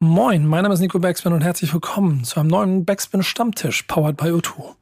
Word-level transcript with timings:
Moin, 0.00 0.46
mein 0.46 0.62
Name 0.62 0.74
ist 0.74 0.80
Nico 0.80 1.00
Backspin 1.00 1.32
und 1.32 1.42
herzlich 1.42 1.74
willkommen 1.74 2.22
zu 2.22 2.38
einem 2.38 2.50
neuen 2.50 2.84
Backspin 2.84 3.24
Stammtisch, 3.24 3.82
powered 3.82 4.16
by 4.16 4.26
O2. 4.26 4.76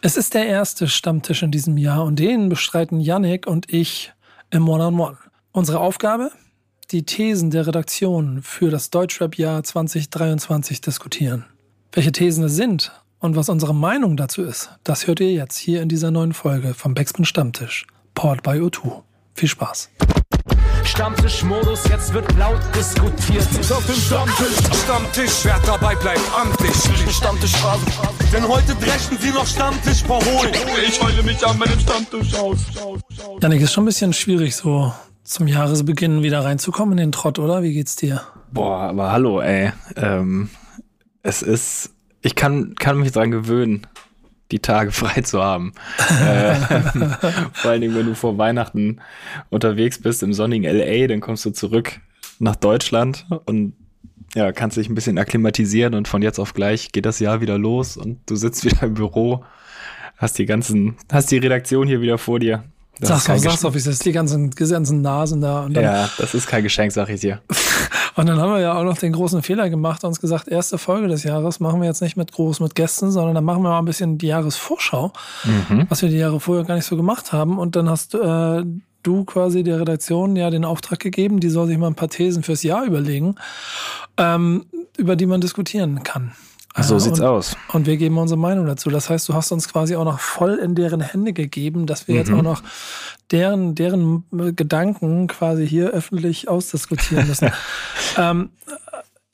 Es 0.00 0.16
ist 0.16 0.32
der 0.32 0.46
erste 0.46 0.86
Stammtisch 0.86 1.42
in 1.42 1.50
diesem 1.50 1.76
Jahr 1.76 2.04
und 2.04 2.20
den 2.20 2.50
bestreiten 2.50 3.00
Yannick 3.00 3.48
und 3.48 3.72
ich 3.72 4.12
im 4.50 4.68
One-on-One. 4.68 5.16
Unsere 5.50 5.80
Aufgabe? 5.80 6.30
Die 6.92 7.04
Thesen 7.04 7.50
der 7.50 7.66
Redaktion 7.66 8.42
für 8.42 8.70
das 8.70 8.90
Deutschrap-Jahr 8.90 9.64
2023 9.64 10.80
diskutieren. 10.80 11.46
Welche 11.90 12.12
Thesen 12.12 12.44
es 12.44 12.54
sind 12.54 12.92
und 13.18 13.34
was 13.34 13.48
unsere 13.48 13.74
Meinung 13.74 14.16
dazu 14.16 14.42
ist, 14.42 14.70
das 14.84 15.08
hört 15.08 15.18
ihr 15.18 15.32
jetzt 15.32 15.58
hier 15.58 15.82
in 15.82 15.88
dieser 15.88 16.12
neuen 16.12 16.32
Folge 16.32 16.74
vom 16.74 16.94
Backspin 16.94 17.24
Stammtisch, 17.24 17.88
powered 18.14 18.44
by 18.44 18.50
O2. 18.50 19.02
Viel 19.34 19.48
Spaß. 19.48 19.90
Stammtischmodus, 20.84 21.84
jetzt 21.88 22.12
wird 22.12 22.36
laut 22.36 22.60
diskutiert. 22.76 23.46
Ist 23.58 23.72
auf 23.72 23.84
dem 23.86 23.94
Stammtisch, 23.94 24.82
Stammtisch, 24.84 25.44
wer 25.44 25.58
dabei 25.66 25.94
bleibt, 25.96 26.20
amtlich. 26.38 26.74
Stammtischphase. 27.14 27.84
Denn 28.32 28.46
heute 28.46 28.74
dreschen 28.74 29.18
sie 29.18 29.30
noch 29.30 29.46
Stammtisch 29.46 30.02
verholen. 30.02 30.52
Ich 30.86 31.02
heule 31.02 31.22
mich 31.22 31.44
an 31.46 31.58
meinem 31.58 31.78
Stammtisch 31.78 32.34
aus. 32.34 32.58
Janik, 33.40 33.60
ist 33.62 33.72
schon 33.72 33.84
ein 33.84 33.86
bisschen 33.86 34.12
schwierig, 34.12 34.56
so 34.56 34.92
zum 35.22 35.46
Jahresbeginn 35.48 36.22
wieder 36.22 36.44
reinzukommen 36.44 36.92
in 36.92 37.06
den 37.06 37.12
Trott, 37.12 37.38
oder? 37.38 37.62
Wie 37.62 37.72
geht's 37.72 37.96
dir? 37.96 38.20
Boah, 38.52 38.80
aber 38.80 39.10
hallo, 39.10 39.40
ey. 39.40 39.72
Ähm, 39.96 40.50
es 41.22 41.42
ist, 41.42 41.90
ich 42.20 42.34
kann, 42.34 42.74
kann 42.74 42.98
mich 42.98 43.12
dran 43.12 43.30
gewöhnen, 43.30 43.86
die 44.54 44.60
Tage 44.60 44.92
frei 44.92 45.20
zu 45.22 45.42
haben. 45.42 45.72
äh, 45.98 46.54
vor 47.52 47.70
allen 47.72 47.80
Dingen, 47.80 47.96
wenn 47.96 48.06
du 48.06 48.14
vor 48.14 48.38
Weihnachten 48.38 49.00
unterwegs 49.50 50.00
bist 50.00 50.22
im 50.22 50.32
sonnigen 50.32 50.64
LA, 50.64 51.08
dann 51.08 51.20
kommst 51.20 51.44
du 51.44 51.50
zurück 51.50 52.00
nach 52.38 52.54
Deutschland 52.54 53.26
und 53.46 53.74
ja, 54.34 54.52
kannst 54.52 54.76
dich 54.76 54.88
ein 54.88 54.94
bisschen 54.94 55.18
akklimatisieren 55.18 55.94
und 55.94 56.06
von 56.06 56.22
jetzt 56.22 56.38
auf 56.38 56.54
gleich 56.54 56.92
geht 56.92 57.04
das 57.04 57.18
Jahr 57.18 57.40
wieder 57.40 57.58
los 57.58 57.96
und 57.96 58.18
du 58.26 58.36
sitzt 58.36 58.64
wieder 58.70 58.84
im 58.84 58.94
Büro, 58.94 59.44
hast 60.16 60.38
die 60.38 60.46
ganzen, 60.46 60.96
hast 61.10 61.32
die 61.32 61.38
Redaktion 61.38 61.88
hier 61.88 62.00
wieder 62.00 62.18
vor 62.18 62.38
dir. 62.38 62.62
Das 63.00 63.08
sag's 63.08 63.26
doch, 63.26 63.38
sag's 63.38 63.60
doch, 63.62 63.74
wie 63.74 63.78
es 63.78 63.86
ist, 63.86 64.04
die 64.04 64.12
ganzen, 64.12 64.50
die 64.50 64.64
ganzen 64.64 65.02
Nasen 65.02 65.40
da. 65.40 65.66
Dann, 65.68 65.82
ja, 65.82 66.08
das 66.16 66.34
ist 66.34 66.46
kein 66.46 66.62
Geschenk, 66.62 66.92
sag 66.92 67.08
ich 67.08 67.20
dir. 67.20 67.40
und 68.14 68.26
dann 68.26 68.38
haben 68.38 68.52
wir 68.52 68.60
ja 68.60 68.78
auch 68.78 68.84
noch 68.84 68.98
den 68.98 69.12
großen 69.12 69.42
Fehler 69.42 69.68
gemacht 69.68 70.04
und 70.04 70.08
uns 70.08 70.20
gesagt, 70.20 70.48
erste 70.48 70.78
Folge 70.78 71.08
des 71.08 71.24
Jahres 71.24 71.58
machen 71.58 71.80
wir 71.80 71.88
jetzt 71.88 72.02
nicht 72.02 72.16
mit 72.16 72.30
groß 72.32 72.60
mit 72.60 72.74
Gästen, 72.74 73.10
sondern 73.10 73.34
dann 73.34 73.44
machen 73.44 73.62
wir 73.62 73.70
mal 73.70 73.80
ein 73.80 73.84
bisschen 73.84 74.18
die 74.18 74.28
Jahresvorschau, 74.28 75.12
mhm. 75.44 75.86
was 75.88 76.02
wir 76.02 76.08
die 76.08 76.18
Jahre 76.18 76.38
vorher 76.38 76.64
gar 76.64 76.76
nicht 76.76 76.86
so 76.86 76.96
gemacht 76.96 77.32
haben. 77.32 77.58
Und 77.58 77.74
dann 77.74 77.88
hast 77.88 78.14
äh, 78.14 78.62
du 79.02 79.24
quasi 79.24 79.64
der 79.64 79.80
Redaktion 79.80 80.36
ja 80.36 80.50
den 80.50 80.64
Auftrag 80.64 81.00
gegeben, 81.00 81.40
die 81.40 81.50
soll 81.50 81.66
sich 81.66 81.78
mal 81.78 81.88
ein 81.88 81.94
paar 81.96 82.08
Thesen 82.08 82.42
fürs 82.42 82.62
Jahr 82.62 82.84
überlegen, 82.84 83.34
ähm, 84.16 84.66
über 84.96 85.16
die 85.16 85.26
man 85.26 85.40
diskutieren 85.40 86.02
kann. 86.04 86.32
So 86.82 86.98
sieht's 86.98 87.20
und, 87.20 87.26
aus. 87.26 87.56
Und 87.72 87.86
wir 87.86 87.96
geben 87.96 88.18
unsere 88.18 88.38
Meinung 88.38 88.66
dazu. 88.66 88.90
Das 88.90 89.08
heißt, 89.08 89.28
du 89.28 89.34
hast 89.34 89.52
uns 89.52 89.68
quasi 89.68 89.94
auch 89.94 90.04
noch 90.04 90.18
voll 90.18 90.56
in 90.56 90.74
deren 90.74 91.00
Hände 91.00 91.32
gegeben, 91.32 91.86
dass 91.86 92.08
wir 92.08 92.14
mhm. 92.14 92.18
jetzt 92.18 92.32
auch 92.32 92.42
noch 92.42 92.62
deren, 93.30 93.76
deren 93.76 94.24
Gedanken 94.56 95.28
quasi 95.28 95.68
hier 95.68 95.90
öffentlich 95.90 96.48
ausdiskutieren 96.48 97.28
müssen. 97.28 97.52
ähm, 98.18 98.50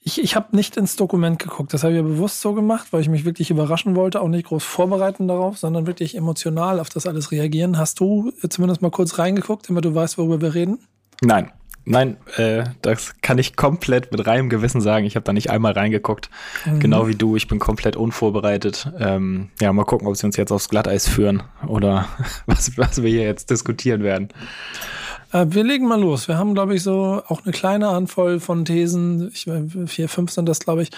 ich 0.02 0.22
ich 0.22 0.36
habe 0.36 0.54
nicht 0.54 0.76
ins 0.76 0.96
Dokument 0.96 1.38
geguckt. 1.38 1.72
Das 1.72 1.82
habe 1.82 1.94
ich 1.94 1.96
ja 1.98 2.02
bewusst 2.02 2.42
so 2.42 2.52
gemacht, 2.52 2.88
weil 2.90 3.00
ich 3.00 3.08
mich 3.08 3.24
wirklich 3.24 3.50
überraschen 3.50 3.96
wollte, 3.96 4.20
auch 4.20 4.28
nicht 4.28 4.46
groß 4.46 4.64
vorbereiten 4.64 5.26
darauf, 5.26 5.56
sondern 5.56 5.86
wirklich 5.86 6.16
emotional 6.16 6.78
auf 6.78 6.90
das 6.90 7.06
alles 7.06 7.32
reagieren. 7.32 7.78
Hast 7.78 8.00
du 8.00 8.32
zumindest 8.48 8.82
mal 8.82 8.90
kurz 8.90 9.18
reingeguckt, 9.18 9.68
damit 9.68 9.84
du 9.86 9.94
weißt, 9.94 10.18
worüber 10.18 10.42
wir 10.42 10.54
reden? 10.54 10.78
Nein. 11.22 11.52
Nein, 11.84 12.18
äh, 12.36 12.64
das 12.82 13.14
kann 13.22 13.38
ich 13.38 13.56
komplett 13.56 14.12
mit 14.12 14.26
reinem 14.26 14.48
Gewissen 14.48 14.80
sagen. 14.80 15.06
Ich 15.06 15.16
habe 15.16 15.24
da 15.24 15.32
nicht 15.32 15.50
einmal 15.50 15.72
reingeguckt. 15.72 16.30
Mhm. 16.66 16.80
Genau 16.80 17.08
wie 17.08 17.14
du. 17.14 17.36
Ich 17.36 17.48
bin 17.48 17.58
komplett 17.58 17.96
unvorbereitet. 17.96 18.92
Ähm, 18.98 19.48
ja, 19.60 19.72
mal 19.72 19.84
gucken, 19.84 20.06
ob 20.06 20.16
sie 20.16 20.26
uns 20.26 20.36
jetzt 20.36 20.52
aufs 20.52 20.68
Glatteis 20.68 21.08
führen 21.08 21.42
oder 21.66 22.06
was, 22.46 22.76
was 22.76 23.02
wir 23.02 23.10
hier 23.10 23.24
jetzt 23.24 23.50
diskutieren 23.50 24.02
werden. 24.02 24.28
Äh, 25.32 25.46
wir 25.48 25.64
legen 25.64 25.86
mal 25.86 26.00
los. 26.00 26.28
Wir 26.28 26.38
haben, 26.38 26.54
glaube 26.54 26.74
ich, 26.74 26.82
so 26.82 27.22
auch 27.26 27.44
eine 27.44 27.52
kleine 27.52 27.90
Handvoll 27.90 28.40
von 28.40 28.64
Thesen. 28.64 29.30
Ich, 29.32 29.46
vier, 29.86 30.08
fünf 30.08 30.30
sind 30.30 30.48
das, 30.48 30.60
glaube 30.60 30.82
ich. 30.82 30.90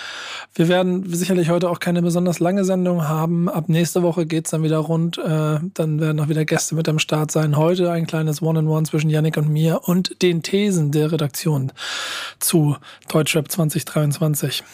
Wir 0.54 0.68
werden 0.68 1.08
sicherlich 1.12 1.50
heute 1.50 1.68
auch 1.68 1.80
keine 1.80 2.02
besonders 2.02 2.40
lange 2.40 2.64
Sendung 2.64 3.08
haben. 3.08 3.48
Ab 3.48 3.68
nächste 3.68 4.02
Woche 4.02 4.26
geht's 4.26 4.50
dann 4.50 4.62
wieder 4.62 4.78
rund. 4.78 5.18
Äh, 5.18 5.60
dann 5.74 6.00
werden 6.00 6.20
auch 6.20 6.28
wieder 6.28 6.44
Gäste 6.44 6.74
mit 6.74 6.88
am 6.88 6.98
Start 6.98 7.30
sein. 7.30 7.56
Heute 7.56 7.90
ein 7.90 8.06
kleines 8.06 8.42
One-on-One 8.42 8.86
zwischen 8.86 9.10
Yannick 9.10 9.36
und 9.36 9.48
mir 9.48 9.82
und 9.84 10.22
den 10.22 10.42
Thesen 10.42 10.92
der 10.92 11.12
Redaktion 11.12 11.72
zu 12.38 12.76
Deutschrap 13.08 13.50
2023. 13.50 14.64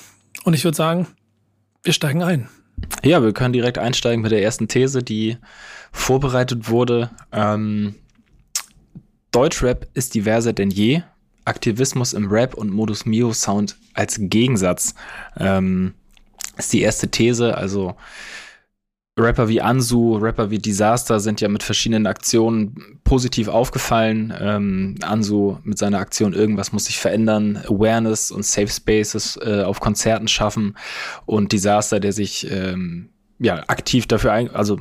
Und 0.44 0.54
ich 0.54 0.64
würde 0.64 0.76
sagen, 0.76 1.06
wir 1.82 1.92
steigen 1.92 2.22
ein. 2.22 2.48
Ja, 3.04 3.22
wir 3.22 3.32
können 3.32 3.52
direkt 3.52 3.78
einsteigen 3.78 4.22
mit 4.22 4.30
der 4.30 4.42
ersten 4.42 4.68
These, 4.68 5.02
die 5.02 5.36
vorbereitet 5.90 6.68
wurde. 6.68 7.10
Ähm 7.32 7.96
Deutschrap 9.30 9.86
ist 9.94 10.14
diverser 10.14 10.52
denn 10.52 10.70
je. 10.70 11.02
Aktivismus 11.44 12.12
im 12.12 12.30
Rap 12.30 12.54
und 12.54 12.70
Modus 12.70 13.06
Mio 13.06 13.32
Sound 13.32 13.76
als 13.94 14.16
Gegensatz 14.20 14.94
ähm, 15.38 15.94
ist 16.56 16.72
die 16.72 16.82
erste 16.82 17.10
These. 17.10 17.56
Also 17.56 17.96
Rapper 19.18 19.48
wie 19.48 19.60
Ansu, 19.60 20.16
Rapper 20.16 20.50
wie 20.50 20.58
Disaster 20.58 21.20
sind 21.20 21.40
ja 21.40 21.48
mit 21.48 21.62
verschiedenen 21.62 22.06
Aktionen 22.06 23.00
positiv 23.04 23.48
aufgefallen. 23.48 24.32
Ähm, 24.38 24.96
Ansu 25.02 25.58
mit 25.64 25.78
seiner 25.78 25.98
Aktion 25.98 26.32
Irgendwas 26.32 26.72
muss 26.72 26.84
sich 26.84 26.98
verändern, 26.98 27.56
Awareness 27.66 28.30
und 28.30 28.44
Safe 28.44 28.68
Spaces 28.68 29.38
äh, 29.42 29.62
auf 29.62 29.80
Konzerten 29.80 30.28
schaffen 30.28 30.76
und 31.26 31.52
Disaster, 31.52 31.98
der 31.98 32.12
sich 32.12 32.48
ähm, 32.50 33.08
ja 33.38 33.64
aktiv 33.68 34.06
dafür 34.06 34.32
ein, 34.32 34.50
also 34.50 34.78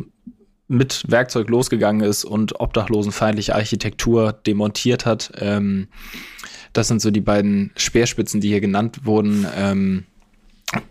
mit 0.68 1.04
Werkzeug 1.08 1.50
losgegangen 1.50 2.08
ist 2.08 2.26
und 2.26 2.60
obdachlosenfeindliche 2.60 3.56
Architektur 3.56 4.34
demontiert 4.34 5.06
hat. 5.06 5.32
Ähm, 5.38 5.88
das 6.74 6.88
sind 6.88 7.02
so 7.02 7.12
die 7.12 7.22
beiden 7.22 7.72
Speerspitzen, 7.78 8.42
die 8.42 8.50
hier 8.50 8.62
genannt 8.62 9.06
wurden, 9.06 9.48
ähm, 9.56 10.06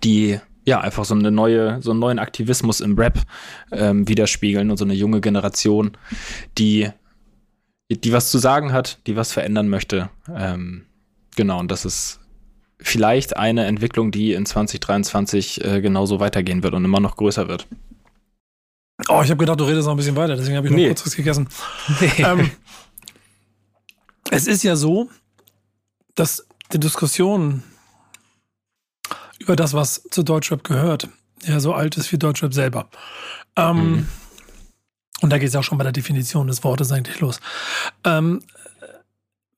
die 0.03 0.39
ja 0.65 0.81
einfach 0.81 1.05
so 1.05 1.15
eine 1.15 1.31
neue, 1.31 1.81
so 1.83 1.93
einen 1.93 2.01
neuen 2.01 2.19
Aktivismus 2.19 2.81
im 2.81 2.99
Rap 2.99 3.21
ähm, 3.71 4.09
widerspiegeln 4.09 4.71
und 4.71 4.79
so 4.79 4.85
eine 4.85 4.95
junge 4.95 5.21
Generation, 5.21 5.97
die 6.59 6.91
die 7.91 8.13
was 8.13 8.31
zu 8.31 8.39
sagen 8.39 8.73
hat, 8.73 8.99
die 9.07 9.17
was 9.17 9.33
verändern 9.33 9.69
möchte. 9.69 10.11
Ähm, 10.35 10.87
genau, 11.37 11.61
und 11.61 11.71
das 11.71 11.85
ist 11.85 12.21
vielleicht 12.79 13.37
eine 13.37 13.65
Entwicklung, 13.67 14.11
die 14.11 14.33
in 14.33 14.45
2023 14.45 15.65
äh, 15.65 15.81
genauso 15.81 16.21
weitergehen 16.21 16.63
wird 16.63 16.75
und 16.75 16.85
immer 16.85 17.01
noch 17.01 17.17
größer 17.17 17.49
wird. 17.49 17.67
Oh, 19.09 19.23
ich 19.23 19.31
habe 19.31 19.37
gedacht, 19.37 19.61
du 19.61 19.65
redest 19.65 19.87
noch 19.87 19.95
ein 19.95 19.97
bisschen 19.97 20.17
weiter, 20.17 20.37
deswegen 20.37 20.57
habe 20.57 20.67
ich 20.67 20.73
noch 20.73 20.79
nee. 20.79 20.87
kurz 20.89 21.07
was 21.07 21.17
gegessen. 21.17 21.49
Nee. 22.01 22.13
Ähm, 22.19 22.51
es 24.31 24.47
ist 24.47 24.65
ja 24.65 24.77
so, 24.77 25.09
dass 26.15 26.47
die 26.73 26.81
Diskussion 26.81 27.63
über 29.39 29.55
das, 29.55 29.75
was 29.75 30.03
zu 30.11 30.23
Deutschrap 30.23 30.65
gehört, 30.65 31.09
ja 31.45 31.61
so 31.61 31.75
alt 31.75 31.97
ist 31.97 32.11
wie 32.13 32.19
Deutschrap 32.19 32.53
selber. 32.53 32.89
Ähm, 33.57 33.91
mhm. 33.91 34.09
Und 35.23 35.31
da 35.31 35.39
geht 35.39 35.49
es 35.49 35.57
auch 35.57 35.63
schon 35.63 35.79
bei 35.79 35.85
der 35.85 35.93
Definition 35.93 36.47
des 36.47 36.63
Wortes 36.65 36.93
eigentlich 36.93 37.21
los. 37.21 37.41
Ähm, 38.05 38.43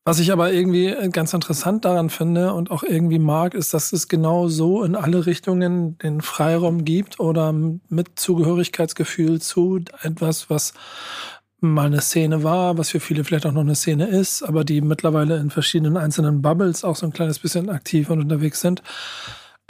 was 0.08 0.20
ich 0.20 0.32
aber 0.32 0.54
irgendwie 0.54 0.86
äh, 0.86 1.10
ganz 1.10 1.34
interessant 1.34 1.84
daran 1.84 2.08
finde 2.08 2.54
und 2.54 2.70
auch 2.70 2.82
irgendwie 2.82 3.18
mag, 3.18 3.52
ist, 3.52 3.74
dass 3.74 3.92
es 3.92 4.08
genau 4.08 4.48
so 4.48 4.82
in 4.82 4.96
alle 4.96 5.26
Richtungen 5.26 5.98
den 5.98 6.22
Freiraum 6.22 6.86
gibt 6.86 7.20
oder 7.20 7.52
mit 7.52 8.18
Zugehörigkeitsgefühl 8.18 9.42
zu 9.42 9.80
etwas, 10.00 10.48
was 10.48 10.72
mal 11.60 11.88
eine 11.88 12.00
Szene 12.00 12.42
war, 12.42 12.78
was 12.78 12.88
für 12.88 13.00
viele 13.00 13.22
vielleicht 13.22 13.44
auch 13.44 13.52
noch 13.52 13.60
eine 13.60 13.74
Szene 13.74 14.06
ist, 14.06 14.42
aber 14.42 14.64
die 14.64 14.80
mittlerweile 14.80 15.36
in 15.36 15.50
verschiedenen 15.50 15.98
einzelnen 15.98 16.40
Bubbles 16.40 16.84
auch 16.84 16.96
so 16.96 17.04
ein 17.04 17.12
kleines 17.12 17.38
bisschen 17.38 17.68
aktiv 17.68 18.08
und 18.08 18.20
unterwegs 18.20 18.62
sind. 18.62 18.82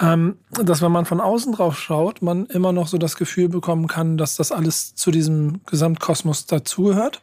Ähm, 0.01 0.37
dass 0.53 0.83
wenn 0.83 0.93
man 0.93 1.05
von 1.05 1.21
außen 1.21 1.53
drauf 1.53 1.77
schaut, 1.77 2.23
man 2.23 2.47
immer 2.47 2.71
noch 2.71 2.87
so 2.87 2.97
das 2.97 3.17
Gefühl 3.17 3.49
bekommen 3.49 3.89
kann, 3.89 4.17
dass 4.17 4.37
das 4.37 4.53
alles 4.53 4.95
zu 4.95 5.11
diesem 5.11 5.63
Gesamtkosmos 5.67 6.47
dazugehört. 6.47 7.23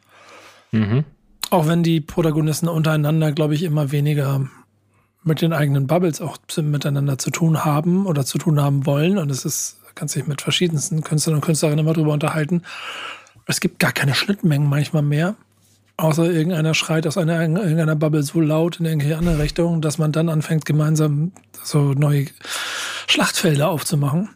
Mhm. 0.73 1.05
Auch 1.49 1.67
wenn 1.67 1.83
die 1.83 2.01
Protagonisten 2.01 2.67
untereinander, 2.67 3.31
glaube 3.31 3.55
ich, 3.55 3.63
immer 3.63 3.91
weniger 3.91 4.47
mit 5.23 5.41
den 5.41 5.53
eigenen 5.53 5.87
Bubbles 5.87 6.21
auch 6.21 6.37
miteinander 6.61 7.17
zu 7.17 7.31
tun 7.31 7.65
haben 7.65 8.05
oder 8.05 8.25
zu 8.25 8.37
tun 8.37 8.61
haben 8.61 8.85
wollen. 8.85 9.17
Und 9.17 9.31
es 9.31 9.43
ist, 9.43 9.77
kann 9.95 10.07
sich 10.07 10.27
mit 10.27 10.41
verschiedensten 10.41 11.01
Künstlern 11.01 11.35
und 11.35 11.41
Künstlerinnen 11.41 11.83
immer 11.83 11.93
drüber 11.93 12.13
unterhalten. 12.13 12.61
Es 13.47 13.59
gibt 13.59 13.79
gar 13.79 13.91
keine 13.91 14.13
Schnittmengen 14.13 14.69
manchmal 14.69 15.03
mehr. 15.03 15.35
Außer 15.97 16.29
irgendeiner 16.29 16.73
schreit 16.73 17.07
aus 17.07 17.17
einer, 17.17 17.41
irgendeiner 17.41 17.95
Bubble 17.95 18.21
so 18.21 18.41
laut 18.41 18.79
in 18.79 18.85
irgendeine 18.85 19.17
andere 19.17 19.39
Richtung, 19.39 19.81
dass 19.81 19.97
man 19.97 20.11
dann 20.11 20.29
anfängt, 20.29 20.65
gemeinsam 20.65 21.31
so 21.63 21.93
neue 21.93 22.25
Schlachtfelder 23.07 23.69
aufzumachen. 23.69 24.29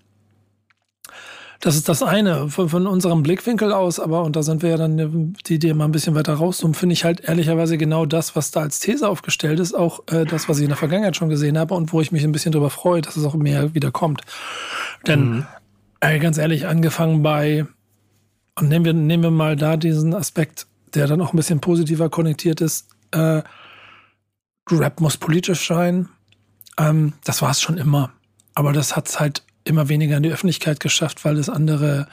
Das 1.61 1.75
ist 1.75 1.89
das 1.89 2.01
eine 2.03 2.47
von, 2.47 2.69
von, 2.69 2.88
unserem 2.88 3.21
Blickwinkel 3.21 3.73
aus, 3.73 4.00
aber 4.00 4.23
und 4.23 4.38
da 4.38 4.44
sind 4.44 4.61
wir 4.63 4.69
ja 4.69 4.77
dann 4.77 5.33
die, 5.45 5.59
die 5.59 5.73
mal 5.73 5.85
ein 5.85 5.91
bisschen 5.91 6.15
weiter 6.15 6.35
rauszoomen, 6.35 6.73
finde 6.73 6.94
ich 6.94 7.03
halt 7.03 7.21
ehrlicherweise 7.21 7.77
genau 7.77 8.06
das, 8.06 8.35
was 8.38 8.51
da 8.51 8.61
als 8.61 8.79
These 8.79 9.07
aufgestellt 9.09 9.59
ist, 9.59 9.73
auch 9.73 10.01
äh, 10.07 10.25
das, 10.25 10.47
was 10.47 10.57
ich 10.59 10.63
in 10.63 10.69
der 10.69 10.77
Vergangenheit 10.77 11.17
schon 11.17 11.27
gesehen 11.27 11.57
habe 11.57 11.73
und 11.73 11.91
wo 11.91 12.00
ich 12.00 12.13
mich 12.13 12.23
ein 12.23 12.31
bisschen 12.31 12.53
darüber 12.53 12.69
freue, 12.69 13.01
dass 13.01 13.17
es 13.17 13.25
auch 13.25 13.35
mehr 13.35 13.73
wieder 13.73 13.91
kommt. 13.91 14.21
Denn 15.06 15.29
mhm. 15.29 15.47
äh, 16.00 16.17
ganz 16.19 16.38
ehrlich, 16.38 16.65
angefangen 16.65 17.23
bei 17.23 17.65
und 18.55 18.69
nehmen 18.69 18.85
wir 18.85 18.94
nehmen 18.94 19.23
wir 19.23 19.31
mal 19.31 19.57
da 19.57 19.75
diesen 19.75 20.13
Aspekt, 20.13 20.65
der 20.94 21.07
dann 21.07 21.19
auch 21.19 21.33
ein 21.33 21.38
bisschen 21.38 21.59
positiver 21.59 22.09
konnektiert 22.09 22.62
ist. 22.62 22.88
Äh, 23.12 23.41
Rap 24.71 25.01
muss 25.01 25.17
politisch 25.17 25.67
sein. 25.67 26.07
Ähm, 26.77 27.13
das 27.25 27.41
war 27.41 27.51
es 27.51 27.62
schon 27.62 27.77
immer, 27.77 28.12
aber 28.53 28.71
das 28.71 28.95
hat 28.95 29.09
es 29.09 29.19
halt 29.19 29.44
immer 29.63 29.89
weniger 29.89 30.17
in 30.17 30.23
die 30.23 30.31
Öffentlichkeit 30.31 30.79
geschafft, 30.79 31.25
weil 31.25 31.38
es 31.38 31.50
andere 31.50 32.07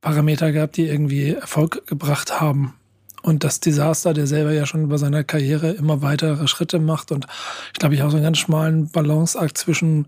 Parameter 0.00 0.52
gab, 0.52 0.72
die 0.72 0.86
irgendwie 0.86 1.30
Erfolg 1.30 1.86
gebracht 1.86 2.40
haben. 2.40 2.74
Und 3.22 3.44
das 3.44 3.60
Desaster, 3.60 4.14
der 4.14 4.26
selber 4.26 4.52
ja 4.52 4.64
schon 4.64 4.84
über 4.84 4.96
seiner 4.96 5.24
Karriere 5.24 5.72
immer 5.72 6.00
weitere 6.00 6.48
Schritte 6.48 6.78
macht 6.78 7.12
und 7.12 7.26
ich 7.72 7.78
glaube, 7.78 7.94
ich 7.94 8.02
auch 8.02 8.10
so 8.10 8.16
einen 8.16 8.24
ganz 8.24 8.38
schmalen 8.38 8.90
Balanceakt 8.90 9.58
zwischen 9.58 10.06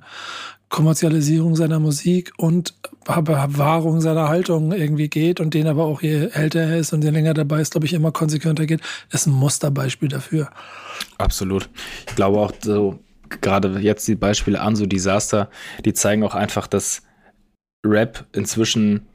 Kommerzialisierung 0.71 1.55
seiner 1.55 1.79
Musik 1.79 2.33
und 2.39 2.75
Bewahrung 3.05 4.01
seiner 4.01 4.31
Haltung 4.31 4.73
irgendwie 4.73 5.09
geht 5.09 5.39
und 5.39 5.53
den 5.53 5.67
aber 5.67 5.85
auch 5.85 6.01
je 6.01 6.29
älter 6.33 6.61
er 6.61 6.79
ist 6.79 6.95
und 6.95 7.05
je 7.05 7.11
länger 7.11 7.35
dabei 7.35 7.61
ist, 7.61 7.73
glaube 7.73 7.87
ich, 7.87 7.93
immer 7.93 8.11
konsequenter 8.11 8.65
geht, 8.65 8.81
ist 9.11 9.27
ein 9.27 9.35
Musterbeispiel 9.35 10.09
dafür. 10.09 10.49
Absolut. 11.19 11.69
Ich 12.09 12.15
glaube 12.15 12.39
auch 12.39 12.53
so, 12.63 12.99
gerade 13.41 13.79
jetzt 13.81 14.07
die 14.09 14.15
Beispiele 14.15 14.61
an, 14.61 14.77
so 14.77 14.87
Desaster, 14.87 15.51
die 15.85 15.93
zeigen 15.93 16.23
auch 16.25 16.35
einfach, 16.35 16.67
dass 16.67 17.03
Rap 17.85 18.27
inzwischen 18.33 19.07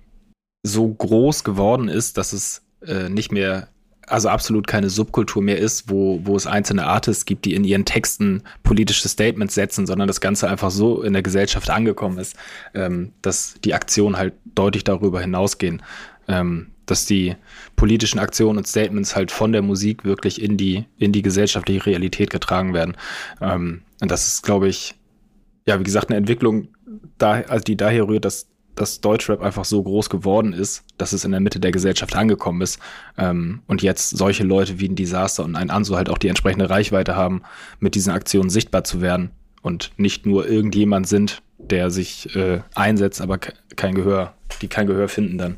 so 0.63 0.87
groß 0.87 1.43
geworden 1.43 1.87
ist, 1.87 2.17
dass 2.17 2.33
es 2.33 2.63
äh, 2.85 3.09
nicht 3.09 3.31
mehr, 3.31 3.69
also 4.07 4.29
absolut 4.29 4.67
keine 4.67 4.89
Subkultur 4.89 5.41
mehr 5.41 5.57
ist, 5.57 5.89
wo, 5.89 6.19
wo 6.23 6.35
es 6.35 6.47
einzelne 6.47 6.85
Artists 6.85 7.25
gibt, 7.25 7.45
die 7.45 7.53
in 7.53 7.63
ihren 7.63 7.85
Texten 7.85 8.43
politische 8.63 9.07
Statements 9.07 9.55
setzen, 9.55 9.85
sondern 9.85 10.07
das 10.07 10.21
Ganze 10.21 10.49
einfach 10.49 10.71
so 10.71 11.03
in 11.03 11.13
der 11.13 11.23
Gesellschaft 11.23 11.69
angekommen 11.69 12.17
ist, 12.17 12.35
ähm, 12.73 13.13
dass 13.21 13.55
die 13.63 13.73
Aktionen 13.73 14.17
halt 14.17 14.33
deutlich 14.55 14.83
darüber 14.83 15.21
hinausgehen. 15.21 15.81
Ähm, 16.27 16.67
dass 16.87 17.05
die 17.05 17.35
politischen 17.75 18.17
Aktionen 18.17 18.57
und 18.57 18.67
Statements 18.67 19.15
halt 19.15 19.29
von 19.29 19.51
der 19.51 19.61
Musik 19.61 20.03
wirklich 20.03 20.41
in 20.41 20.57
die, 20.57 20.85
in 20.97 21.11
die 21.11 21.21
gesellschaftliche 21.21 21.85
Realität 21.85 22.29
getragen 22.29 22.73
werden. 22.73 22.95
Ähm, 23.41 23.81
und 24.01 24.11
das 24.11 24.27
ist, 24.27 24.43
glaube 24.43 24.67
ich, 24.67 24.95
ja, 25.65 25.79
wie 25.79 25.83
gesagt, 25.83 26.09
eine 26.09 26.17
Entwicklung, 26.17 26.69
also 27.19 27.63
die 27.63 27.75
daher 27.75 28.07
rührt, 28.07 28.25
dass, 28.25 28.47
dass 28.75 29.01
Deutschrap 29.01 29.41
einfach 29.41 29.65
so 29.65 29.83
groß 29.83 30.09
geworden 30.09 30.53
ist, 30.53 30.83
dass 30.97 31.13
es 31.13 31.25
in 31.25 31.31
der 31.31 31.39
Mitte 31.39 31.59
der 31.59 31.71
Gesellschaft 31.71 32.15
angekommen 32.15 32.61
ist. 32.61 32.79
Ähm, 33.17 33.61
und 33.67 33.81
jetzt 33.81 34.11
solche 34.11 34.43
Leute 34.43 34.79
wie 34.79 34.87
ein 34.87 34.95
Desaster 34.95 35.43
und 35.43 35.55
ein 35.55 35.69
Anso 35.69 35.97
halt 35.97 36.09
auch 36.09 36.17
die 36.17 36.29
entsprechende 36.29 36.69
Reichweite 36.69 37.15
haben, 37.15 37.41
mit 37.79 37.95
diesen 37.95 38.13
Aktionen 38.13 38.49
sichtbar 38.49 38.83
zu 38.83 39.01
werden 39.01 39.31
und 39.61 39.91
nicht 39.97 40.25
nur 40.25 40.47
irgendjemand 40.47 41.07
sind, 41.07 41.41
der 41.57 41.89
sich 41.91 42.33
äh, 42.35 42.61
einsetzt, 42.75 43.19
aber 43.19 43.37
kein 43.37 43.95
Gehör, 43.95 44.33
die 44.61 44.67
kein 44.67 44.87
Gehör 44.87 45.09
finden 45.09 45.37
dann. 45.37 45.55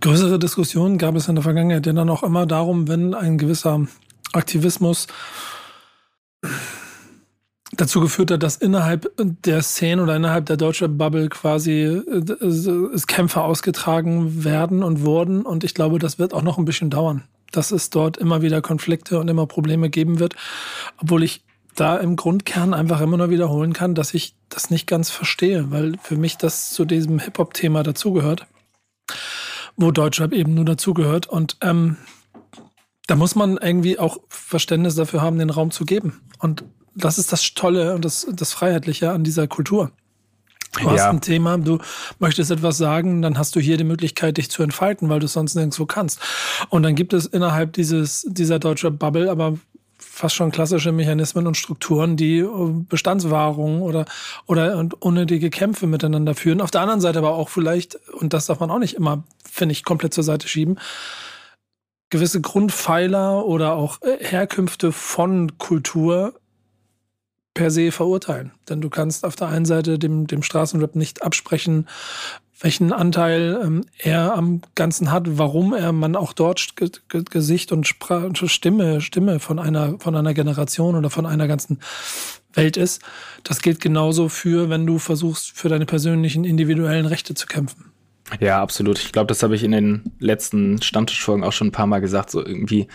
Größere 0.00 0.38
Diskussionen 0.38 0.98
gab 0.98 1.16
es 1.16 1.28
in 1.28 1.34
der 1.34 1.42
Vergangenheit 1.42 1.84
denn 1.84 1.96
dann 1.96 2.10
auch 2.10 2.22
immer 2.22 2.46
darum, 2.46 2.88
wenn 2.88 3.14
ein 3.14 3.38
gewisser 3.38 3.86
Aktivismus 4.32 5.06
dazu 7.76 8.00
geführt 8.00 8.30
hat, 8.30 8.42
dass 8.42 8.56
innerhalb 8.56 9.10
der 9.18 9.62
Szene 9.62 10.02
oder 10.02 10.16
innerhalb 10.16 10.46
der 10.46 10.56
deutschen 10.56 10.98
Bubble 10.98 11.28
quasi 11.28 11.82
äh, 11.82 13.00
Kämpfe 13.06 13.42
ausgetragen 13.42 14.44
werden 14.44 14.82
und 14.82 15.02
wurden. 15.04 15.42
Und 15.42 15.64
ich 15.64 15.74
glaube, 15.74 15.98
das 15.98 16.18
wird 16.18 16.34
auch 16.34 16.42
noch 16.42 16.58
ein 16.58 16.64
bisschen 16.64 16.90
dauern, 16.90 17.24
dass 17.52 17.70
es 17.70 17.90
dort 17.90 18.16
immer 18.16 18.42
wieder 18.42 18.60
Konflikte 18.62 19.18
und 19.18 19.28
immer 19.28 19.46
Probleme 19.46 19.90
geben 19.90 20.18
wird, 20.18 20.34
obwohl 20.98 21.22
ich 21.22 21.42
da 21.74 21.96
im 21.96 22.16
Grundkern 22.16 22.72
einfach 22.72 23.00
immer 23.00 23.18
nur 23.18 23.30
wiederholen 23.30 23.72
kann, 23.72 23.94
dass 23.94 24.14
ich 24.14 24.34
das 24.48 24.70
nicht 24.70 24.86
ganz 24.86 25.10
verstehe, 25.10 25.70
weil 25.70 25.94
für 26.02 26.16
mich 26.16 26.38
das 26.38 26.70
zu 26.70 26.86
diesem 26.86 27.18
Hip-Hop-Thema 27.18 27.82
dazugehört 27.82 28.46
wo 29.76 29.90
Deutschrap 29.90 30.32
eben 30.32 30.54
nur 30.54 30.64
dazugehört. 30.64 31.26
Und 31.26 31.58
ähm, 31.60 31.96
da 33.06 33.16
muss 33.16 33.34
man 33.34 33.58
irgendwie 33.58 33.98
auch 33.98 34.18
Verständnis 34.28 34.94
dafür 34.96 35.22
haben, 35.22 35.38
den 35.38 35.50
Raum 35.50 35.70
zu 35.70 35.84
geben. 35.84 36.20
Und 36.38 36.64
das 36.96 37.18
ist 37.18 37.32
das 37.32 37.54
Tolle 37.54 37.94
und 37.94 38.04
das, 38.04 38.26
das 38.32 38.52
Freiheitliche 38.52 39.10
an 39.10 39.22
dieser 39.22 39.46
Kultur. 39.46 39.92
Du 40.80 40.90
hast 40.90 41.04
ein 41.04 41.20
Thema, 41.22 41.56
du 41.56 41.78
möchtest 42.18 42.50
etwas 42.50 42.76
sagen, 42.76 43.22
dann 43.22 43.38
hast 43.38 43.56
du 43.56 43.60
hier 43.60 43.78
die 43.78 43.84
Möglichkeit, 43.84 44.36
dich 44.36 44.50
zu 44.50 44.62
entfalten, 44.62 45.08
weil 45.08 45.20
du 45.20 45.26
es 45.26 45.32
sonst 45.32 45.54
nirgendwo 45.54 45.86
kannst. 45.86 46.20
Und 46.68 46.82
dann 46.82 46.94
gibt 46.94 47.14
es 47.14 47.24
innerhalb 47.24 47.72
dieses, 47.72 48.26
dieser 48.28 48.58
deutschen 48.58 48.98
Bubble 48.98 49.30
aber 49.30 49.54
fast 49.98 50.34
schon 50.34 50.50
klassische 50.50 50.92
Mechanismen 50.92 51.46
und 51.46 51.56
Strukturen, 51.56 52.16
die 52.16 52.38
äh, 52.38 52.48
Bestandswahrung 52.88 53.80
oder, 53.80 54.04
oder 54.46 54.76
und 54.76 55.00
unnötige 55.00 55.48
Kämpfe 55.48 55.86
miteinander 55.86 56.34
führen. 56.34 56.60
Auf 56.60 56.70
der 56.70 56.82
anderen 56.82 57.00
Seite 57.00 57.18
aber 57.18 57.34
auch 57.34 57.48
vielleicht, 57.48 57.98
und 58.12 58.34
das 58.34 58.46
darf 58.46 58.60
man 58.60 58.70
auch 58.70 58.78
nicht 58.78 58.94
immer, 58.94 59.24
finde 59.50 59.72
ich, 59.72 59.84
komplett 59.84 60.12
zur 60.12 60.24
Seite 60.24 60.48
schieben, 60.48 60.78
gewisse 62.10 62.40
Grundpfeiler 62.40 63.46
oder 63.46 63.74
auch 63.74 64.02
äh, 64.02 64.22
Herkünfte 64.22 64.92
von 64.92 65.56
Kultur 65.58 66.34
per 67.56 67.70
se 67.72 67.90
verurteilen. 67.90 68.52
Denn 68.68 68.80
du 68.80 68.90
kannst 68.90 69.24
auf 69.24 69.34
der 69.34 69.48
einen 69.48 69.64
Seite 69.64 69.98
dem, 69.98 70.26
dem 70.26 70.44
Straßenrap 70.44 70.94
nicht 70.94 71.24
absprechen, 71.24 71.88
welchen 72.60 72.92
Anteil 72.92 73.60
ähm, 73.62 73.84
er 73.98 74.34
am 74.34 74.60
Ganzen 74.74 75.10
hat, 75.10 75.38
warum 75.38 75.74
er 75.74 75.92
man 75.92 76.16
auch 76.16 76.32
dort 76.32 76.74
Gesicht 77.08 77.72
und 77.72 77.86
Spra 77.86 78.30
Stimme, 78.34 79.00
Stimme 79.00 79.40
von 79.40 79.58
einer, 79.58 79.98
von 79.98 80.14
einer 80.14 80.34
Generation 80.34 80.94
oder 80.94 81.10
von 81.10 81.26
einer 81.26 81.48
ganzen 81.48 81.80
Welt 82.54 82.76
ist. 82.76 83.02
Das 83.42 83.60
gilt 83.60 83.80
genauso 83.80 84.28
für, 84.28 84.70
wenn 84.70 84.86
du 84.86 84.98
versuchst, 84.98 85.52
für 85.52 85.68
deine 85.68 85.86
persönlichen 85.86 86.44
individuellen 86.44 87.06
Rechte 87.06 87.34
zu 87.34 87.46
kämpfen. 87.46 87.92
Ja, 88.40 88.60
absolut. 88.60 88.98
Ich 88.98 89.12
glaube, 89.12 89.28
das 89.28 89.42
habe 89.42 89.54
ich 89.54 89.62
in 89.62 89.72
den 89.72 90.12
letzten 90.18 90.82
Stammtischfolgen 90.82 91.44
auch 91.44 91.52
schon 91.52 91.68
ein 91.68 91.72
paar 91.72 91.86
Mal 91.86 92.00
gesagt. 92.00 92.30
So 92.30 92.44
irgendwie, 92.44 92.88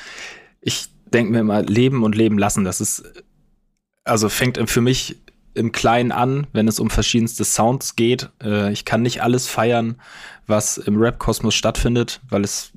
ich 0.59 0.87
denke 1.13 1.31
mir 1.31 1.39
immer, 1.39 1.61
leben 1.61 2.03
und 2.03 2.15
leben 2.15 2.37
lassen. 2.37 2.63
Das 2.63 2.81
ist, 2.81 3.03
also 4.03 4.29
fängt 4.29 4.57
für 4.69 4.81
mich 4.81 5.17
im 5.53 5.71
Kleinen 5.71 6.11
an, 6.11 6.47
wenn 6.53 6.67
es 6.67 6.79
um 6.79 6.89
verschiedenste 6.89 7.43
Sounds 7.43 7.95
geht. 7.95 8.29
Äh, 8.41 8.71
ich 8.71 8.85
kann 8.85 9.01
nicht 9.01 9.21
alles 9.21 9.47
feiern, 9.47 9.95
was 10.47 10.77
im 10.77 10.97
Rap-Kosmos 10.97 11.53
stattfindet, 11.53 12.21
weil 12.29 12.43
es 12.43 12.71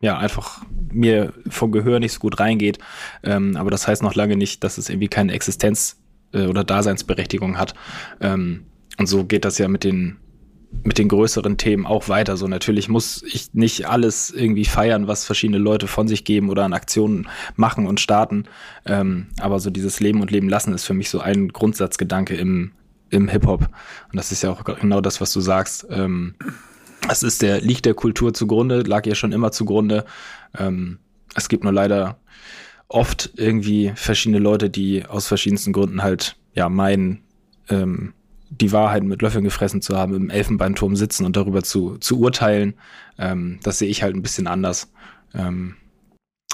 ja 0.00 0.18
einfach 0.18 0.62
mir 0.92 1.32
vom 1.48 1.72
Gehör 1.72 2.00
nicht 2.00 2.12
so 2.12 2.20
gut 2.20 2.40
reingeht. 2.40 2.78
Ähm, 3.22 3.56
aber 3.56 3.70
das 3.70 3.86
heißt 3.86 4.02
noch 4.02 4.14
lange 4.14 4.36
nicht, 4.36 4.64
dass 4.64 4.78
es 4.78 4.88
irgendwie 4.88 5.08
keine 5.08 5.32
Existenz 5.32 5.96
äh, 6.32 6.46
oder 6.46 6.64
Daseinsberechtigung 6.64 7.58
hat. 7.58 7.74
Ähm, 8.20 8.64
und 8.98 9.06
so 9.06 9.24
geht 9.24 9.44
das 9.44 9.58
ja 9.58 9.68
mit 9.68 9.84
den 9.84 10.16
mit 10.82 10.98
den 10.98 11.08
größeren 11.08 11.56
Themen 11.56 11.86
auch 11.86 12.08
weiter. 12.08 12.36
So 12.36 12.46
natürlich 12.46 12.88
muss 12.88 13.22
ich 13.22 13.54
nicht 13.54 13.88
alles 13.88 14.30
irgendwie 14.30 14.64
feiern, 14.64 15.08
was 15.08 15.24
verschiedene 15.24 15.58
Leute 15.58 15.86
von 15.86 16.08
sich 16.08 16.24
geben 16.24 16.50
oder 16.50 16.64
an 16.64 16.72
Aktionen 16.72 17.28
machen 17.56 17.86
und 17.86 18.00
starten. 18.00 18.44
Ähm, 18.86 19.28
aber 19.40 19.60
so 19.60 19.70
dieses 19.70 20.00
Leben 20.00 20.20
und 20.20 20.30
Leben 20.30 20.48
lassen 20.48 20.74
ist 20.74 20.84
für 20.84 20.94
mich 20.94 21.10
so 21.10 21.20
ein 21.20 21.48
Grundsatzgedanke 21.48 22.34
im, 22.36 22.72
im 23.10 23.28
Hip-Hop. 23.28 23.62
Und 23.62 24.16
das 24.16 24.32
ist 24.32 24.42
ja 24.42 24.50
auch 24.50 24.64
genau 24.64 25.00
das, 25.00 25.20
was 25.20 25.32
du 25.32 25.40
sagst. 25.40 25.86
Ähm, 25.90 26.34
das 27.06 27.22
ist 27.22 27.42
der, 27.42 27.60
liegt 27.60 27.86
der 27.86 27.94
Kultur 27.94 28.34
zugrunde, 28.34 28.82
lag 28.82 29.06
ja 29.06 29.14
schon 29.14 29.32
immer 29.32 29.52
zugrunde. 29.52 30.04
Ähm, 30.56 30.98
es 31.34 31.48
gibt 31.48 31.64
nur 31.64 31.72
leider 31.72 32.18
oft 32.88 33.30
irgendwie 33.36 33.92
verschiedene 33.94 34.38
Leute, 34.38 34.70
die 34.70 35.04
aus 35.06 35.26
verschiedensten 35.26 35.72
Gründen 35.72 36.02
halt 36.02 36.36
ja 36.54 36.68
meinen, 36.68 37.22
ähm, 37.68 38.14
die 38.50 38.72
Wahrheit 38.72 39.02
mit 39.02 39.22
Löffeln 39.22 39.44
gefressen 39.44 39.82
zu 39.82 39.96
haben, 39.96 40.14
im 40.14 40.30
Elfenbeinturm 40.30 40.96
sitzen 40.96 41.24
und 41.26 41.36
darüber 41.36 41.62
zu, 41.62 41.98
zu 41.98 42.18
urteilen. 42.18 42.74
Ähm, 43.18 43.60
das 43.62 43.78
sehe 43.78 43.88
ich 43.88 44.02
halt 44.02 44.14
ein 44.14 44.22
bisschen 44.22 44.46
anders. 44.46 44.90
Ähm, 45.34 45.76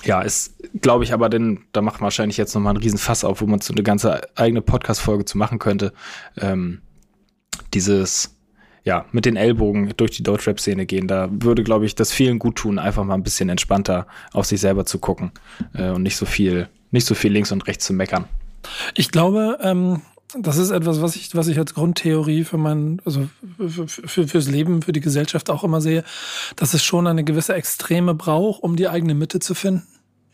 ja, 0.05 0.21
ist, 0.21 0.55
glaube 0.81 1.05
ich, 1.05 1.13
aber 1.13 1.29
denn, 1.29 1.61
da 1.73 1.81
macht 1.81 2.01
man 2.01 2.05
wahrscheinlich 2.05 2.37
jetzt 2.37 2.55
nochmal 2.55 2.75
einen 2.75 2.83
riesen 2.83 2.99
Fass 2.99 3.25
auf, 3.25 3.41
wo 3.41 3.47
man 3.47 3.61
so 3.61 3.73
eine 3.73 3.83
ganze 3.83 4.21
eigene 4.37 4.61
Podcast-Folge 4.61 5.25
zu 5.25 5.39
machen 5.39 5.59
könnte. 5.59 5.93
Ähm, 6.39 6.83
dieses, 7.73 8.37
ja, 8.83 9.07
mit 9.13 9.25
den 9.25 9.37
Ellbogen 9.37 9.95
durch 9.97 10.11
die 10.11 10.23
Deutschrap-Szene 10.23 10.85
gehen, 10.85 11.09
da 11.09 11.29
würde, 11.31 11.63
glaube 11.63 11.87
ich, 11.87 11.95
das 11.95 12.13
vielen 12.13 12.39
gut 12.39 12.57
tun, 12.57 12.79
einfach 12.79 13.05
mal 13.05 13.15
ein 13.15 13.23
bisschen 13.23 13.49
entspannter 13.49 14.07
auf 14.33 14.47
sich 14.47 14.61
selber 14.61 14.85
zu 14.85 14.99
gucken 14.99 15.33
äh, 15.75 15.91
und 15.91 16.03
nicht 16.03 16.17
so 16.17 16.27
viel, 16.27 16.69
nicht 16.91 17.07
so 17.07 17.15
viel 17.15 17.33
links 17.33 17.53
und 17.53 17.67
rechts 17.67 17.87
zu 17.87 17.93
meckern. 17.93 18.27
Ich 18.95 19.11
glaube, 19.11 19.59
ähm, 19.63 20.03
das 20.39 20.57
ist 20.57 20.71
etwas, 20.71 21.01
was 21.01 21.17
ich, 21.17 21.35
was 21.35 21.49
ich 21.49 21.59
als 21.59 21.75
Grundtheorie 21.75 22.45
für 22.45 22.59
mein, 22.59 23.01
also 23.05 23.29
für, 23.59 23.87
für, 23.89 24.29
fürs 24.29 24.49
Leben, 24.49 24.83
für 24.83 24.93
die 24.93 25.01
Gesellschaft 25.01 25.51
auch 25.51 25.65
immer 25.65 25.81
sehe, 25.81 26.05
dass 26.57 26.75
es 26.75 26.85
schon 26.85 27.07
eine 27.07 27.25
gewisse 27.25 27.55
Extreme 27.55 28.15
braucht, 28.15 28.63
um 28.63 28.77
die 28.77 28.89
eigene 28.89 29.15
Mitte 29.15 29.41
zu 29.41 29.55
finden. 29.55 29.87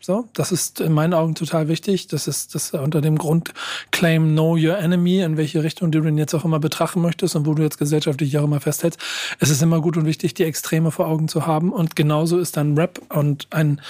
So, 0.02 0.28
das 0.32 0.50
ist 0.50 0.80
in 0.80 0.92
meinen 0.92 1.12
Augen 1.12 1.34
total 1.34 1.68
wichtig. 1.68 2.06
Das 2.06 2.26
ist 2.26 2.54
das 2.54 2.70
unter 2.70 3.02
dem 3.02 3.18
Grundclaim 3.18 4.32
Know 4.32 4.56
Your 4.56 4.78
Enemy, 4.78 5.20
in 5.20 5.36
welche 5.36 5.62
Richtung 5.62 5.92
du 5.92 6.00
den 6.00 6.16
jetzt 6.16 6.34
auch 6.34 6.46
immer 6.46 6.58
betrachten 6.58 7.02
möchtest 7.02 7.36
und 7.36 7.46
wo 7.46 7.52
du 7.52 7.62
jetzt 7.62 7.76
gesellschaftlich 7.76 8.38
auch 8.38 8.44
immer 8.44 8.60
festhältst. 8.60 8.98
Es 9.40 9.50
ist 9.50 9.60
immer 9.60 9.82
gut 9.82 9.98
und 9.98 10.06
wichtig, 10.06 10.32
die 10.32 10.44
Extreme 10.44 10.90
vor 10.90 11.06
Augen 11.06 11.28
zu 11.28 11.46
haben. 11.46 11.70
Und 11.70 11.96
genauso 11.96 12.38
ist 12.38 12.56
dann 12.56 12.78
Rap 12.78 12.98
und 13.10 13.46
ein, 13.50 13.82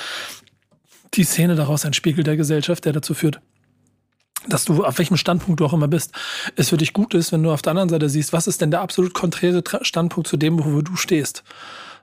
die 1.15 1.23
Szene 1.23 1.55
daraus 1.55 1.85
ein 1.85 1.93
Spiegel 1.93 2.25
der 2.25 2.37
Gesellschaft, 2.37 2.85
der 2.87 2.93
dazu 2.93 3.15
führt, 3.15 3.41
dass 4.49 4.65
du 4.65 4.85
auf 4.85 4.99
welchem 4.99 5.17
Standpunkt 5.17 5.61
du 5.61 5.67
auch 5.67 5.73
immer 5.73 5.89
bist, 5.89 6.13
es 6.57 6.71
für 6.71 6.77
dich 6.77 6.93
gut 6.93 7.15
ist, 7.15 7.33
wenn 7.33 7.43
du 7.43 7.53
auf 7.53 7.63
der 7.63 7.73
anderen 7.73 7.89
Seite 7.89 8.09
siehst, 8.09 8.33
was 8.33 8.47
ist 8.47 8.61
denn 8.61 8.71
der 8.71 8.81
absolut 8.81 9.15
konträre 9.15 9.63
Standpunkt 9.83 10.29
zu 10.29 10.37
dem, 10.37 10.65
wo 10.65 10.81
du 10.83 10.97
stehst. 10.97 11.45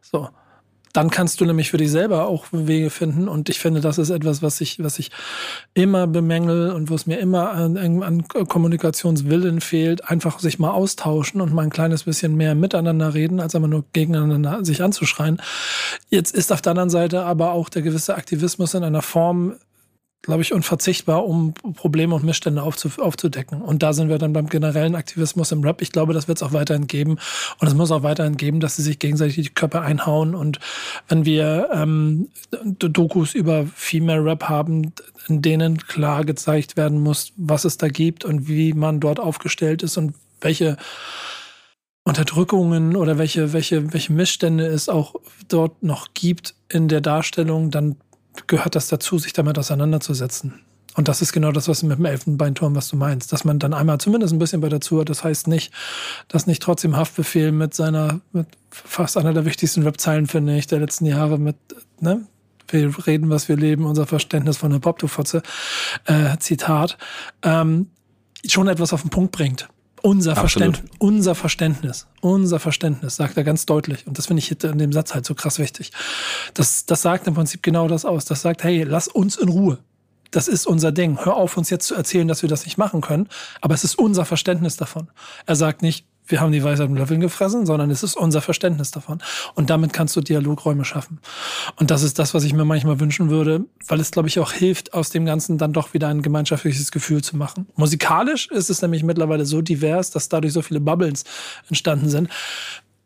So 0.01 0.29
dann 0.97 1.11
kannst 1.11 1.39
du 1.39 1.45
nämlich 1.45 1.69
für 1.69 1.77
dich 1.77 1.91
selber 1.91 2.27
auch 2.27 2.47
Wege 2.51 2.89
finden. 2.89 3.27
Und 3.27 3.49
ich 3.49 3.59
finde, 3.59 3.81
das 3.81 3.99
ist 3.99 4.09
etwas, 4.09 4.41
was 4.41 4.59
ich, 4.61 4.83
was 4.83 4.97
ich 4.97 5.11
immer 5.75 6.07
bemängel 6.07 6.71
und 6.71 6.89
wo 6.89 6.95
es 6.95 7.05
mir 7.05 7.19
immer 7.19 7.51
an, 7.51 7.77
an 7.77 8.27
Kommunikationswillen 8.27 9.61
fehlt, 9.61 10.09
einfach 10.09 10.39
sich 10.39 10.57
mal 10.57 10.71
austauschen 10.71 11.39
und 11.39 11.53
mal 11.53 11.61
ein 11.61 11.69
kleines 11.69 12.05
bisschen 12.05 12.35
mehr 12.35 12.55
miteinander 12.55 13.13
reden, 13.13 13.39
als 13.39 13.53
immer 13.53 13.67
nur 13.67 13.85
gegeneinander 13.93 14.65
sich 14.65 14.81
anzuschreien. 14.81 15.39
Jetzt 16.09 16.33
ist 16.33 16.51
auf 16.51 16.63
der 16.63 16.71
anderen 16.71 16.89
Seite 16.89 17.25
aber 17.25 17.51
auch 17.51 17.69
der 17.69 17.83
gewisse 17.83 18.15
Aktivismus 18.15 18.73
in 18.73 18.83
einer 18.83 19.03
Form 19.03 19.53
glaube 20.27 20.41
ich, 20.41 20.53
unverzichtbar, 20.53 21.25
um 21.25 21.53
Probleme 21.53 22.13
und 22.13 22.25
Missstände 22.25 22.61
aufzudecken. 22.61 23.61
Und 23.61 23.81
da 23.81 23.93
sind 23.93 24.09
wir 24.09 24.17
dann 24.17 24.33
beim 24.33 24.47
generellen 24.47 24.93
Aktivismus 24.93 25.53
im 25.53 25.63
Rap. 25.63 25.81
Ich 25.81 25.93
glaube, 25.93 26.13
das 26.13 26.27
wird 26.27 26.37
es 26.37 26.43
auch 26.43 26.51
weiterhin 26.51 26.85
geben. 26.85 27.17
Und 27.59 27.67
es 27.67 27.73
muss 27.73 27.91
auch 27.91 28.03
weiterhin 28.03 28.35
geben, 28.35 28.59
dass 28.59 28.75
sie 28.75 28.81
sich 28.81 28.99
gegenseitig 28.99 29.35
die 29.35 29.53
Köpfe 29.53 29.79
einhauen. 29.81 30.35
Und 30.35 30.59
wenn 31.07 31.23
wir 31.23 31.69
ähm, 31.73 32.27
Dokus 32.77 33.35
über 33.35 33.65
Female 33.73 34.21
Rap 34.21 34.43
haben, 34.43 34.91
in 35.29 35.41
denen 35.41 35.77
klar 35.77 36.25
gezeigt 36.25 36.75
werden 36.75 36.99
muss, 36.99 37.31
was 37.37 37.63
es 37.63 37.77
da 37.77 37.87
gibt 37.87 38.25
und 38.25 38.49
wie 38.49 38.73
man 38.73 38.99
dort 38.99 39.21
aufgestellt 39.21 39.81
ist 39.81 39.95
und 39.95 40.13
welche 40.41 40.75
Unterdrückungen 42.03 42.97
oder 42.97 43.17
welche, 43.17 43.53
welche, 43.53 43.93
welche 43.93 44.11
Missstände 44.11 44.65
es 44.65 44.89
auch 44.89 45.15
dort 45.47 45.83
noch 45.83 46.13
gibt 46.13 46.53
in 46.67 46.89
der 46.89 46.99
Darstellung, 46.99 47.71
dann 47.71 47.95
gehört 48.45 48.75
das 48.75 48.87
dazu, 48.87 49.17
sich 49.17 49.33
damit 49.33 49.57
auseinanderzusetzen. 49.57 50.61
Und 50.97 51.07
das 51.07 51.21
ist 51.21 51.31
genau 51.31 51.51
das, 51.51 51.67
was 51.67 51.83
mit 51.83 51.99
dem 51.99 52.05
Elfenbeinturm, 52.05 52.75
was 52.75 52.89
du 52.89 52.95
meinst. 52.95 53.31
Dass 53.31 53.45
man 53.45 53.59
dann 53.59 53.73
einmal 53.73 53.99
zumindest 53.99 54.33
ein 54.33 54.39
bisschen 54.39 54.61
bei 54.61 54.69
dazu 54.69 54.99
hat. 54.99 55.09
Das 55.09 55.23
heißt 55.23 55.47
nicht, 55.47 55.71
dass 56.27 56.47
nicht 56.47 56.61
trotzdem 56.61 56.97
Haftbefehl 56.97 57.51
mit 57.51 57.75
seiner, 57.75 58.19
mit 58.33 58.47
fast 58.71 59.15
einer 59.15 59.31
der 59.31 59.45
wichtigsten 59.45 59.83
Rap-Zeilen, 59.83 60.25
finde 60.25 60.57
ich, 60.57 60.65
der 60.65 60.79
letzten 60.79 61.05
Jahre 61.05 61.37
mit, 61.37 61.55
ne? 61.99 62.25
Wir 62.69 63.07
reden, 63.07 63.29
was 63.29 63.47
wir 63.47 63.55
leben, 63.55 63.85
unser 63.85 64.05
Verständnis 64.07 64.57
von 64.57 64.71
der 64.71 64.79
Pop, 64.79 64.99
du 64.99 65.07
Fotze, 65.07 65.41
äh, 66.05 66.37
Zitat, 66.39 66.97
ähm, 67.41 67.91
schon 68.45 68.67
etwas 68.67 68.91
auf 68.91 69.03
den 69.03 69.09
Punkt 69.09 69.31
bringt. 69.31 69.69
Unser 70.07 70.37
Verständnis, 70.37 70.89
unser 70.99 71.35
Verständnis, 71.35 72.07
unser 72.21 72.59
Verständnis, 72.61 73.17
sagt 73.17 73.35
er 73.35 73.43
ganz 73.43 73.65
deutlich. 73.65 74.07
Und 74.07 74.17
das 74.17 74.27
finde 74.27 74.39
ich 74.39 74.63
in 74.63 74.77
dem 74.77 74.93
Satz 74.93 75.13
halt 75.13 75.25
so 75.25 75.35
krass 75.35 75.59
wichtig. 75.59 75.91
Das, 76.53 76.85
das 76.85 77.01
sagt 77.01 77.27
im 77.27 77.33
Prinzip 77.33 77.61
genau 77.61 77.89
das 77.89 78.05
aus. 78.05 78.23
Das 78.23 78.41
sagt, 78.41 78.63
hey, 78.63 78.83
lass 78.83 79.09
uns 79.09 79.35
in 79.35 79.49
Ruhe. 79.49 79.79
Das 80.31 80.47
ist 80.47 80.65
unser 80.65 80.93
Ding. 80.93 81.25
Hör 81.25 81.35
auf, 81.35 81.57
uns 81.57 81.69
jetzt 81.69 81.87
zu 81.87 81.93
erzählen, 81.93 82.25
dass 82.25 82.41
wir 82.41 82.47
das 82.47 82.63
nicht 82.63 82.77
machen 82.77 83.01
können. 83.01 83.27
Aber 83.59 83.73
es 83.73 83.83
ist 83.83 83.99
unser 83.99 84.23
Verständnis 84.23 84.77
davon. 84.77 85.09
Er 85.45 85.57
sagt 85.57 85.81
nicht, 85.81 86.05
wir 86.27 86.41
haben 86.41 86.51
die 86.51 86.63
Weisheit 86.63 86.89
mit 86.89 86.99
Löffeln 86.99 87.21
gefressen, 87.21 87.65
sondern 87.65 87.89
es 87.89 88.03
ist 88.03 88.15
unser 88.15 88.41
Verständnis 88.41 88.91
davon. 88.91 89.19
Und 89.55 89.69
damit 89.69 89.93
kannst 89.93 90.15
du 90.15 90.21
Dialogräume 90.21 90.85
schaffen. 90.85 91.19
Und 91.77 91.91
das 91.91 92.03
ist 92.03 92.19
das, 92.19 92.33
was 92.33 92.43
ich 92.43 92.53
mir 92.53 92.65
manchmal 92.65 92.99
wünschen 92.99 93.29
würde, 93.29 93.65
weil 93.87 93.99
es, 93.99 94.11
glaube 94.11 94.27
ich, 94.27 94.39
auch 94.39 94.51
hilft, 94.51 94.93
aus 94.93 95.09
dem 95.09 95.25
Ganzen 95.25 95.57
dann 95.57 95.73
doch 95.73 95.93
wieder 95.93 96.07
ein 96.09 96.21
gemeinschaftliches 96.21 96.91
Gefühl 96.91 97.23
zu 97.23 97.37
machen. 97.37 97.67
Musikalisch 97.75 98.47
ist 98.47 98.69
es 98.69 98.81
nämlich 98.81 99.03
mittlerweile 99.03 99.45
so 99.45 99.61
divers, 99.61 100.11
dass 100.11 100.29
dadurch 100.29 100.53
so 100.53 100.61
viele 100.61 100.79
Bubbles 100.79 101.23
entstanden 101.67 102.09
sind. 102.09 102.29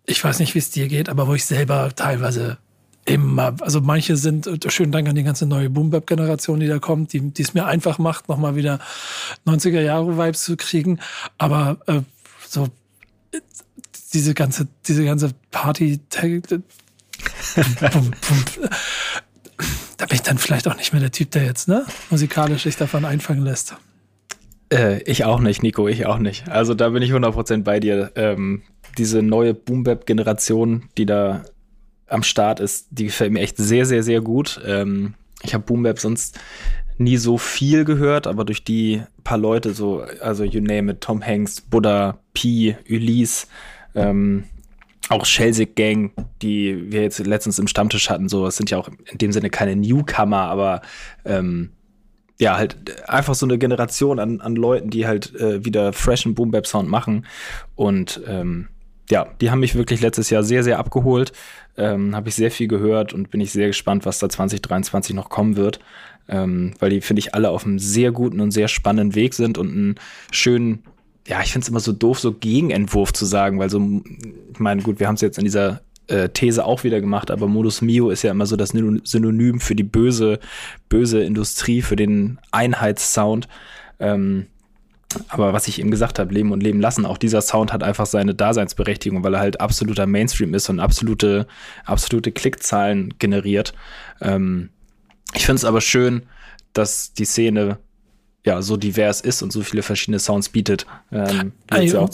Ich 0.06 0.24
weiß 0.24 0.40
nicht, 0.40 0.56
wie 0.56 0.60
es 0.60 0.72
dir 0.72 0.88
geht, 0.88 1.10
aber 1.10 1.28
wo 1.28 1.36
ich 1.36 1.46
selber 1.46 1.92
teilweise 1.96 2.58
immer, 3.06 3.56
also 3.62 3.82
manche 3.82 4.16
sind, 4.16 4.48
schönen 4.68 4.92
Dank 4.92 5.08
an 5.08 5.16
die 5.16 5.24
ganze 5.24 5.46
neue 5.46 5.70
Boom-Bap-Generation, 5.70 6.60
die 6.60 6.68
da 6.68 6.80
kommt, 6.80 7.14
die, 7.14 7.22
die 7.32 7.42
es 7.42 7.54
mir 7.54 7.66
einfach 7.66 7.98
macht, 7.98 8.30
nochmal 8.30 8.56
wieder 8.56 8.80
90er-Jahre-Vibes 9.48 10.44
zu 10.44 10.56
kriegen. 10.56 11.00
Aber 11.38 11.78
äh, 11.88 12.02
so 12.48 12.68
diese 14.14 14.34
ganze, 14.34 14.68
diese 14.88 15.06
ganze 15.06 15.32
Party, 15.52 16.00
da 16.10 16.22
bin 20.06 20.16
ich 20.16 20.22
dann 20.22 20.38
vielleicht 20.38 20.68
auch 20.68 20.76
nicht 20.76 20.94
mehr 20.94 21.02
der 21.02 21.12
Typ, 21.12 21.32
der 21.32 21.46
jetzt, 21.46 21.68
ne, 21.68 21.86
musikalisch 22.10 22.64
sich 22.64 22.76
davon 22.76 23.06
einfangen 23.06 23.44
lässt. 23.44 23.76
Äh, 24.72 25.02
ich 25.04 25.26
auch 25.26 25.40
nicht, 25.40 25.64
Nico, 25.64 25.88
ich 25.88 26.06
auch 26.06 26.18
nicht. 26.18 26.50
Also 26.50 26.74
da 26.74 26.90
bin 26.90 27.04
ich 27.04 27.12
100% 27.12 27.64
bei 27.64 27.80
dir. 27.80 28.12
Ähm, 28.16 28.64
diese 28.98 29.22
neue 29.22 29.54
Boom-Bap-Generation, 29.54 30.90
die 30.98 31.06
da 31.06 31.46
am 32.08 32.24
Start 32.24 32.60
ist, 32.60 32.88
die 32.92 33.06
gefällt 33.06 33.32
mir 33.32 33.40
echt 33.40 33.58
sehr, 33.58 33.86
sehr, 33.86 34.04
sehr 34.04 34.22
gut. 34.22 34.60
Ähm, 34.66 35.14
ich 35.44 35.54
habe 35.54 35.64
Boom 35.64 35.84
Bap 35.84 36.00
sonst 36.00 36.40
nie 37.04 37.18
so 37.18 37.38
viel 37.38 37.86
gehört, 37.86 38.28
aber 38.28 38.46
durch 38.46 38.64
die 38.64 39.02
paar 39.24 39.38
Leute, 39.38 39.74
so, 39.74 40.04
also 40.22 40.44
you 40.44 40.62
name 40.62 40.92
it, 40.92 41.02
Tom 41.02 41.26
Hanks, 41.26 41.62
Buddha, 41.62 42.20
P, 42.34 42.76
Ulysse, 42.90 43.48
ähm, 43.96 44.46
auch 45.10 45.26
Schelsig 45.26 45.76
Gang, 45.76 46.12
die 46.42 46.92
wir 46.92 47.02
jetzt 47.02 47.20
letztens 47.20 47.60
im 47.60 47.68
Stammtisch 47.68 48.10
hatten, 48.10 48.30
so, 48.30 48.46
es 48.48 48.58
sind 48.58 48.70
ja 48.72 48.78
auch 48.78 48.90
in 49.12 49.18
dem 49.18 49.32
Sinne 49.32 49.50
keine 49.50 49.76
Newcomer, 49.76 50.44
aber 50.44 50.82
ähm, 51.26 51.72
ja, 52.40 52.58
halt 52.58 53.08
einfach 53.08 53.36
so 53.36 53.46
eine 53.46 53.58
Generation 53.58 54.20
an, 54.20 54.42
an 54.42 54.56
Leuten, 54.56 54.90
die 54.90 55.06
halt 55.06 55.36
äh, 55.36 55.64
wieder 55.64 55.94
freshen 55.94 56.34
Boom 56.34 56.52
Bap 56.52 56.66
Sound 56.66 56.90
machen 56.90 57.26
und 57.76 58.22
ähm, 58.28 58.68
ja, 59.12 59.28
die 59.42 59.52
haben 59.52 59.60
mich 59.60 59.76
wirklich 59.76 60.02
letztes 60.02 60.30
Jahr 60.30 60.42
sehr, 60.42 60.64
sehr 60.64 60.80
abgeholt. 60.80 61.34
Ähm, 61.78 62.16
Habe 62.16 62.30
ich 62.30 62.36
sehr 62.36 62.50
viel 62.50 62.68
gehört 62.68 63.14
und 63.14 63.30
bin 63.30 63.42
ich 63.42 63.52
sehr 63.52 63.68
gespannt, 63.68 64.06
was 64.06 64.20
da 64.20 64.30
2023 64.30 65.14
noch 65.14 65.30
kommen 65.30 65.58
wird 65.58 65.82
ähm, 66.28 66.74
weil 66.80 66.90
die, 66.90 67.02
finde 67.02 67.20
ich, 67.20 67.34
alle 67.36 67.50
auf 67.50 67.66
einem 67.66 67.80
sehr 67.80 68.12
guten 68.12 68.40
und 68.40 68.52
sehr 68.52 68.68
spannenden 68.68 69.16
Weg 69.16 69.34
sind 69.34 69.58
und 69.58 69.72
einen 69.72 69.96
schönen, 70.32 70.84
ja, 71.28 71.42
ich 71.42 71.52
finde 71.52 71.66
es 71.66 71.70
immer 71.70 71.80
so 71.80 71.92
doof, 71.92 72.20
so 72.20 72.34
Gegenentwurf 72.34 73.14
zu 73.14 73.26
sagen, 73.26 73.60
weil 73.60 73.70
so, 73.70 74.02
ich 74.54 74.60
meine, 74.60 74.82
gut, 74.82 75.00
wir 75.00 75.08
haben 75.08 75.16
es 75.16 75.22
jetzt 75.22 75.38
in 75.38 75.46
dieser 75.46 75.82
äh, 76.08 76.30
These 76.30 76.66
auch 76.66 76.84
wieder 76.84 77.02
gemacht, 77.02 77.32
aber 77.32 77.48
Modus 77.48 77.82
Mio 77.82 78.10
ist 78.10 78.24
ja 78.24 78.32
immer 78.32 78.46
so 78.46 78.56
das 78.56 78.70
Synonym 78.70 79.60
für 79.60 79.76
die 79.76 79.84
böse, 79.84 80.40
böse 80.90 81.24
Industrie, 81.24 81.82
für 81.82 81.96
den 81.96 82.40
Einheitssound. 82.52 83.48
Ähm, 84.00 84.48
aber 85.28 85.54
was 85.54 85.68
ich 85.68 85.80
eben 85.80 85.92
gesagt 85.92 86.20
habe, 86.20 86.34
leben 86.34 86.52
und 86.52 86.64
leben 86.64 86.80
lassen, 86.80 87.06
auch 87.06 87.18
dieser 87.18 87.42
Sound 87.42 87.74
hat 87.74 87.84
einfach 87.84 88.06
seine 88.06 88.34
Daseinsberechtigung, 88.34 89.24
weil 89.24 89.34
er 89.34 89.42
halt 89.42 89.60
absoluter 89.60 90.08
Mainstream 90.08 90.54
ist 90.54 90.70
und 90.70 90.80
absolute, 90.80 91.48
absolute 91.86 92.32
Klickzahlen 92.32 93.14
generiert. 93.20 93.74
Ähm, 94.22 94.70
ich 95.34 95.46
finde 95.46 95.58
es 95.58 95.66
aber 95.66 95.82
schön, 95.82 96.24
dass 96.74 97.14
die 97.14 97.26
Szene 97.26 97.78
ja 98.46 98.62
so 98.62 98.78
divers 98.78 99.22
ist 99.22 99.42
und 99.42 99.52
so 99.52 99.62
viele 99.62 99.84
verschiedene 99.84 100.20
Sounds 100.20 100.50
bietet. 100.50 100.86
Ähm, 101.12 101.54
jetzt 101.74 101.96
auch 101.96 102.10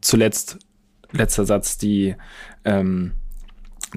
zuletzt, 0.00 0.58
letzter 1.12 1.44
Satz, 1.44 1.78
die 1.78 2.14
ähm, 2.64 3.12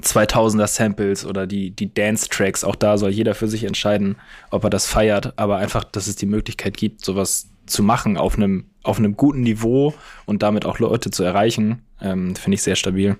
2000er 0.00 0.66
Samples 0.66 1.24
oder 1.24 1.46
die, 1.46 1.70
die 1.70 1.92
Dance-Tracks, 1.92 2.64
auch 2.64 2.76
da 2.76 2.98
soll 2.98 3.10
jeder 3.10 3.34
für 3.34 3.48
sich 3.48 3.64
entscheiden, 3.64 4.16
ob 4.50 4.64
er 4.64 4.70
das 4.70 4.86
feiert, 4.86 5.32
aber 5.36 5.56
einfach, 5.56 5.84
dass 5.84 6.06
es 6.06 6.16
die 6.16 6.26
Möglichkeit 6.26 6.76
gibt, 6.76 7.04
sowas 7.04 7.50
zu 7.66 7.82
machen 7.82 8.16
auf 8.16 8.36
einem, 8.36 8.66
auf 8.82 8.98
einem 8.98 9.16
guten 9.16 9.42
Niveau 9.42 9.94
und 10.26 10.42
damit 10.42 10.64
auch 10.64 10.78
Leute 10.78 11.10
zu 11.10 11.22
erreichen, 11.22 11.82
ähm, 12.00 12.36
finde 12.36 12.54
ich 12.54 12.62
sehr 12.62 12.76
stabil 12.76 13.16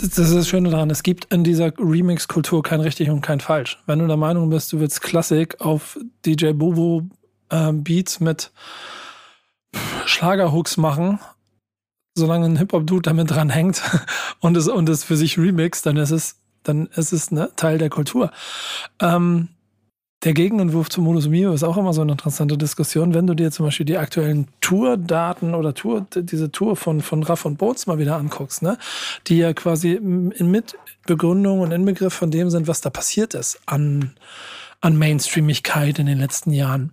das 0.00 0.18
ist 0.18 0.34
das 0.34 0.48
Schöne 0.48 0.70
daran, 0.70 0.88
es 0.90 1.02
gibt 1.02 1.32
in 1.32 1.44
dieser 1.44 1.72
Remix-Kultur 1.78 2.62
kein 2.62 2.80
richtig 2.80 3.10
und 3.10 3.20
kein 3.20 3.40
falsch. 3.40 3.78
Wenn 3.86 3.98
du 3.98 4.06
der 4.06 4.16
Meinung 4.16 4.48
bist, 4.48 4.72
du 4.72 4.80
willst 4.80 5.02
Klassik 5.02 5.60
auf 5.60 5.98
DJ 6.24 6.52
Bobo 6.52 7.02
äh, 7.50 7.72
Beats 7.72 8.18
mit 8.20 8.50
Schlagerhooks 10.06 10.78
machen, 10.78 11.20
solange 12.14 12.46
ein 12.46 12.56
Hip-Hop-Dude 12.56 13.02
damit 13.02 13.30
dran 13.30 13.50
hängt 13.50 13.82
und 14.40 14.56
es, 14.56 14.68
und 14.68 14.88
es 14.88 15.04
für 15.04 15.16
sich 15.16 15.38
remixt, 15.38 15.84
dann 15.84 15.96
ist 15.96 16.10
es, 16.10 16.36
dann 16.62 16.86
ist 16.86 17.12
es 17.12 17.30
ne, 17.30 17.50
Teil 17.56 17.78
der 17.78 17.90
Kultur. 17.90 18.30
Ähm, 19.00 19.48
der 20.22 20.34
Gegenentwurf 20.34 20.90
zu 20.90 21.00
Modus 21.00 21.28
Mio 21.28 21.52
ist 21.52 21.62
auch 21.62 21.78
immer 21.78 21.94
so 21.94 22.02
eine 22.02 22.12
interessante 22.12 22.58
Diskussion. 22.58 23.14
Wenn 23.14 23.26
du 23.26 23.34
dir 23.34 23.50
zum 23.50 23.64
Beispiel 23.64 23.86
die 23.86 23.96
aktuellen 23.96 24.48
Tour-Daten 24.60 25.54
oder 25.54 25.72
Tour, 25.72 26.06
diese 26.14 26.52
Tour 26.52 26.76
von, 26.76 27.00
von 27.00 27.22
Raff 27.22 27.46
und 27.46 27.56
Boots 27.56 27.86
mal 27.86 27.98
wieder 27.98 28.16
anguckst, 28.16 28.62
ne, 28.62 28.76
die 29.26 29.38
ja 29.38 29.54
quasi 29.54 29.92
in 29.92 30.50
Mitbegründung 30.50 31.60
und 31.60 31.72
Inbegriff 31.72 32.12
von 32.12 32.30
dem 32.30 32.50
sind, 32.50 32.68
was 32.68 32.82
da 32.82 32.90
passiert 32.90 33.32
ist 33.32 33.60
an, 33.64 34.12
an 34.82 34.98
Mainstreamigkeit 34.98 35.98
in 35.98 36.06
den 36.06 36.18
letzten 36.18 36.52
Jahren. 36.52 36.92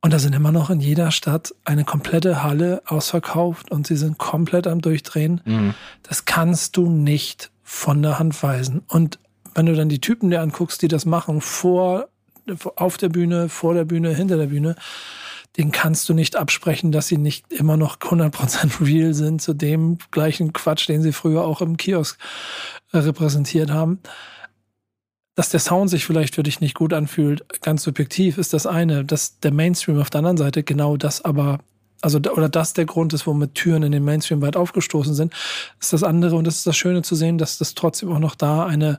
Und 0.00 0.12
da 0.12 0.18
sind 0.18 0.34
immer 0.34 0.50
noch 0.50 0.68
in 0.68 0.80
jeder 0.80 1.12
Stadt 1.12 1.54
eine 1.64 1.84
komplette 1.84 2.42
Halle 2.42 2.82
ausverkauft 2.86 3.70
und 3.70 3.86
sie 3.86 3.96
sind 3.96 4.18
komplett 4.18 4.66
am 4.66 4.80
Durchdrehen. 4.80 5.40
Mhm. 5.44 5.74
Das 6.02 6.24
kannst 6.24 6.76
du 6.76 6.90
nicht 6.90 7.52
von 7.62 8.02
der 8.02 8.18
Hand 8.18 8.42
weisen. 8.42 8.82
Und 8.88 9.20
wenn 9.54 9.66
du 9.66 9.74
dann 9.74 9.88
die 9.88 10.00
Typen 10.00 10.30
dir 10.30 10.40
anguckst, 10.40 10.82
die 10.82 10.88
das 10.88 11.06
machen 11.06 11.40
vor 11.40 12.08
auf 12.76 12.96
der 12.96 13.08
Bühne, 13.08 13.48
vor 13.48 13.74
der 13.74 13.84
Bühne, 13.84 14.14
hinter 14.14 14.36
der 14.36 14.46
Bühne, 14.46 14.76
den 15.56 15.70
kannst 15.70 16.08
du 16.08 16.14
nicht 16.14 16.36
absprechen, 16.36 16.92
dass 16.92 17.08
sie 17.08 17.18
nicht 17.18 17.52
immer 17.52 17.76
noch 17.76 17.98
100% 17.98 18.86
real 18.86 19.14
sind 19.14 19.42
zu 19.42 19.52
dem 19.52 19.98
gleichen 20.10 20.52
Quatsch, 20.52 20.88
den 20.88 21.02
sie 21.02 21.12
früher 21.12 21.44
auch 21.44 21.60
im 21.60 21.76
Kiosk 21.76 22.18
äh, 22.92 22.98
repräsentiert 22.98 23.70
haben. 23.70 24.00
Dass 25.34 25.50
der 25.50 25.60
Sound 25.60 25.90
sich 25.90 26.04
vielleicht 26.04 26.34
für 26.34 26.42
dich 26.42 26.60
nicht 26.60 26.74
gut 26.74 26.92
anfühlt, 26.92 27.44
ganz 27.62 27.82
subjektiv, 27.82 28.38
ist 28.38 28.52
das 28.52 28.66
eine. 28.66 29.04
Dass 29.04 29.40
der 29.40 29.52
Mainstream 29.52 29.98
auf 29.98 30.10
der 30.10 30.20
anderen 30.20 30.36
Seite 30.36 30.62
genau 30.62 30.96
das 30.96 31.22
aber 31.22 31.58
also 32.02 32.18
oder 32.18 32.48
das 32.48 32.74
der 32.74 32.84
Grund 32.84 33.12
ist, 33.12 33.26
womit 33.26 33.54
Türen 33.54 33.82
in 33.84 33.92
den 33.92 34.04
Mainstream 34.04 34.42
weit 34.42 34.56
aufgestoßen 34.56 35.14
sind, 35.14 35.32
ist 35.80 35.92
das 35.92 36.02
andere 36.02 36.36
und 36.36 36.46
das 36.46 36.56
ist 36.56 36.66
das 36.66 36.76
Schöne 36.76 37.02
zu 37.02 37.14
sehen, 37.14 37.38
dass 37.38 37.58
das 37.58 37.74
trotzdem 37.74 38.12
auch 38.12 38.18
noch 38.18 38.34
da 38.34 38.66
eine 38.66 38.98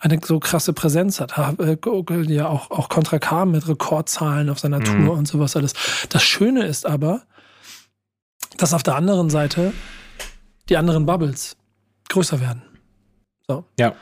eine 0.00 0.20
so 0.22 0.40
krasse 0.40 0.72
Präsenz 0.72 1.20
hat. 1.20 1.38
Äh, 1.58 1.78
ja 2.28 2.48
auch 2.48 2.70
auch 2.70 2.88
Contra 2.88 3.18
K 3.18 3.46
mit 3.46 3.66
Rekordzahlen 3.66 4.50
auf 4.50 4.58
seiner 4.58 4.80
mhm. 4.80 4.84
Tour 5.06 5.16
und 5.16 5.26
sowas 5.26 5.56
alles. 5.56 5.74
Das 6.08 6.22
Schöne 6.22 6.66
ist 6.66 6.86
aber, 6.86 7.22
dass 8.56 8.74
auf 8.74 8.82
der 8.82 8.96
anderen 8.96 9.30
Seite 9.30 9.72
die 10.68 10.76
anderen 10.76 11.06
Bubbles 11.06 11.56
größer 12.08 12.40
werden. 12.40 12.62
So. 13.46 13.64
Ja. 13.78 13.94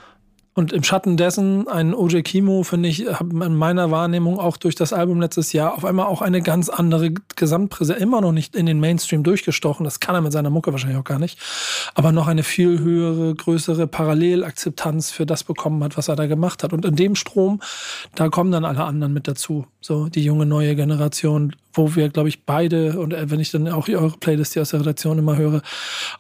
Und 0.59 0.73
im 0.73 0.83
Schatten 0.83 1.17
dessen, 1.17 1.69
ein 1.69 1.95
OJ 1.95 2.23
Kimo, 2.23 2.65
finde 2.65 2.89
ich, 2.89 3.07
hat 3.07 3.31
in 3.31 3.55
meiner 3.55 3.93
Wahrnehmung 3.93 4.41
auch 4.41 4.57
durch 4.57 4.75
das 4.75 4.93
Album 4.93 5.21
letztes 5.21 5.53
Jahr 5.53 5.77
auf 5.77 5.85
einmal 5.85 6.07
auch 6.07 6.21
eine 6.21 6.43
ganz 6.43 6.69
andere 6.69 7.13
Gesamtpräsenz, 7.37 8.01
immer 8.01 8.21
noch 8.21 8.33
nicht 8.33 8.57
in 8.57 8.67
den 8.67 8.81
Mainstream 8.81 9.23
durchgestochen. 9.23 9.85
Das 9.85 10.01
kann 10.01 10.17
er 10.17 10.21
mit 10.21 10.33
seiner 10.33 10.51
Mucke 10.51 10.73
wahrscheinlich 10.73 10.99
auch 10.99 11.05
gar 11.05 11.21
nicht. 11.21 11.39
Aber 11.95 12.11
noch 12.11 12.27
eine 12.27 12.43
viel 12.43 12.81
höhere, 12.81 13.37
größere 13.37 13.87
Parallelakzeptanz 13.87 15.13
für 15.13 15.27
das 15.27 15.45
bekommen 15.45 15.85
hat, 15.85 15.97
was 15.97 16.09
er 16.09 16.17
da 16.17 16.27
gemacht 16.27 16.65
hat. 16.65 16.73
Und 16.73 16.85
in 16.85 16.97
dem 16.97 17.15
Strom, 17.15 17.61
da 18.17 18.29
kommen 18.29 18.51
dann 18.51 18.65
alle 18.65 18.83
anderen 18.83 19.13
mit 19.13 19.29
dazu. 19.29 19.65
So 19.81 20.09
die 20.09 20.25
junge, 20.25 20.45
neue 20.45 20.75
Generation, 20.75 21.55
wo 21.73 21.95
wir, 21.95 22.09
glaube 22.09 22.31
ich, 22.31 22.45
beide, 22.45 22.99
und 22.99 23.15
wenn 23.17 23.39
ich 23.39 23.53
dann 23.53 23.69
auch 23.69 23.89
eure 23.89 24.19
Playlist 24.19 24.55
hier 24.55 24.63
aus 24.63 24.71
der 24.71 24.81
Redaktion 24.81 25.19
immer 25.19 25.37
höre, 25.37 25.63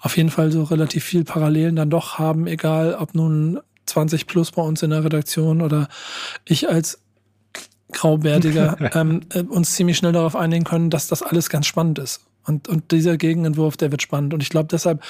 auf 0.01 0.17
jeden 0.17 0.31
Fall 0.31 0.53
so 0.53 0.63
relativ 0.63 1.03
viel 1.03 1.25
Parallelen 1.25 1.75
dann 1.75 1.91
doch 1.91 2.21
haben, 2.21 2.47
egal 2.47 2.95
ob 2.95 3.17
nun 3.17 3.59
20 3.89 4.27
plus 4.27 4.51
bei 4.51 4.63
uns 4.63 4.83
in 4.83 4.91
der 4.91 5.05
Redaktion 5.05 5.63
oder 5.63 5.89
ich 6.45 6.69
als 6.69 7.01
Graubärtiger 7.93 8.77
ähm, 8.95 9.23
äh, 9.33 9.43
uns 9.43 9.75
ziemlich 9.75 9.97
schnell 9.97 10.13
darauf 10.13 10.37
einigen 10.37 10.65
können, 10.65 10.91
dass 10.91 11.09
das 11.09 11.23
alles 11.23 11.49
ganz 11.49 11.67
spannend 11.67 11.99
ist. 11.99 12.21
Und, 12.47 12.69
und 12.69 12.93
dieser 12.93 13.17
Gegenentwurf, 13.17 13.77
der 13.77 13.91
wird 13.91 14.03
spannend. 14.03 14.35
Und 14.35 14.43
ich 14.43 14.51
glaube 14.51 14.69
deshalb, 14.71 15.03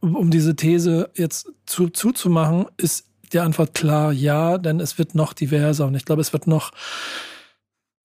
um 0.00 0.30
diese 0.30 0.56
These 0.56 1.10
jetzt 1.14 1.50
zu, 1.66 1.88
zuzumachen, 1.88 2.66
ist 2.76 3.06
die 3.32 3.40
Antwort 3.40 3.74
klar 3.74 4.12
ja, 4.12 4.58
denn 4.58 4.80
es 4.80 4.98
wird 4.98 5.14
noch 5.14 5.32
diverser 5.32 5.86
und 5.86 5.94
ich 5.94 6.04
glaube, 6.04 6.20
es 6.20 6.32
wird 6.32 6.46
noch 6.46 6.70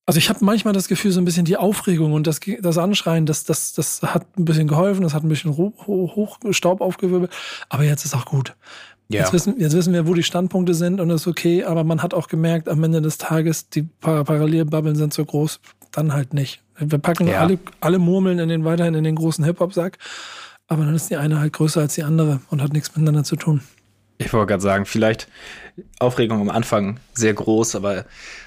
also 0.07 0.17
ich 0.17 0.29
habe 0.29 0.43
manchmal 0.43 0.73
das 0.73 0.87
Gefühl, 0.87 1.11
so 1.11 1.21
ein 1.21 1.25
bisschen 1.25 1.45
die 1.45 1.57
Aufregung 1.57 2.11
und 2.11 2.27
das, 2.27 2.41
das 2.59 2.77
Anschreien, 2.77 3.25
das, 3.25 3.45
das, 3.45 3.71
das 3.73 4.01
hat 4.01 4.25
ein 4.37 4.45
bisschen 4.45 4.67
geholfen, 4.67 5.03
das 5.03 5.13
hat 5.13 5.23
ein 5.23 5.29
bisschen 5.29 5.55
hoch, 5.55 5.87
hoch 5.87 6.37
Staub 6.49 6.81
aufgewirbelt, 6.81 7.31
aber 7.69 7.83
jetzt 7.83 8.03
ist 8.03 8.15
auch 8.15 8.25
gut. 8.25 8.55
Ja. 9.11 9.21
Jetzt, 9.21 9.33
wissen, 9.33 9.59
jetzt 9.59 9.75
wissen 9.75 9.93
wir, 9.93 10.07
wo 10.07 10.13
die 10.13 10.23
Standpunkte 10.23 10.73
sind 10.73 11.01
und 11.01 11.09
das 11.09 11.21
ist 11.21 11.27
okay, 11.27 11.63
aber 11.63 11.83
man 11.83 12.01
hat 12.01 12.13
auch 12.13 12.27
gemerkt, 12.27 12.69
am 12.69 12.83
Ende 12.83 13.01
des 13.01 13.17
Tages, 13.17 13.69
die 13.69 13.83
Parallelbubbeln 13.83 14.95
sind 14.95 15.13
so 15.13 15.25
groß, 15.25 15.59
dann 15.91 16.13
halt 16.13 16.33
nicht. 16.33 16.61
Wir 16.77 16.97
packen 16.97 17.27
ja. 17.27 17.41
alle, 17.41 17.59
alle 17.81 17.99
Murmeln 17.99 18.39
in 18.39 18.49
den, 18.49 18.63
weiterhin 18.63 18.93
in 18.93 19.03
den 19.03 19.15
großen 19.15 19.43
Hip-Hop-Sack, 19.43 19.97
aber 20.67 20.85
dann 20.85 20.95
ist 20.95 21.09
die 21.09 21.17
eine 21.17 21.39
halt 21.39 21.53
größer 21.53 21.81
als 21.81 21.95
die 21.95 22.03
andere 22.03 22.39
und 22.49 22.61
hat 22.61 22.71
nichts 22.71 22.95
miteinander 22.95 23.23
zu 23.23 23.35
tun. 23.35 23.61
Ich 24.17 24.31
wollte 24.33 24.47
gerade 24.47 24.61
sagen, 24.61 24.85
vielleicht 24.85 25.27
Aufregung 25.99 26.39
am 26.39 26.49
Anfang 26.49 26.99
sehr 27.13 27.33
groß, 27.33 27.75
aber 27.75 28.05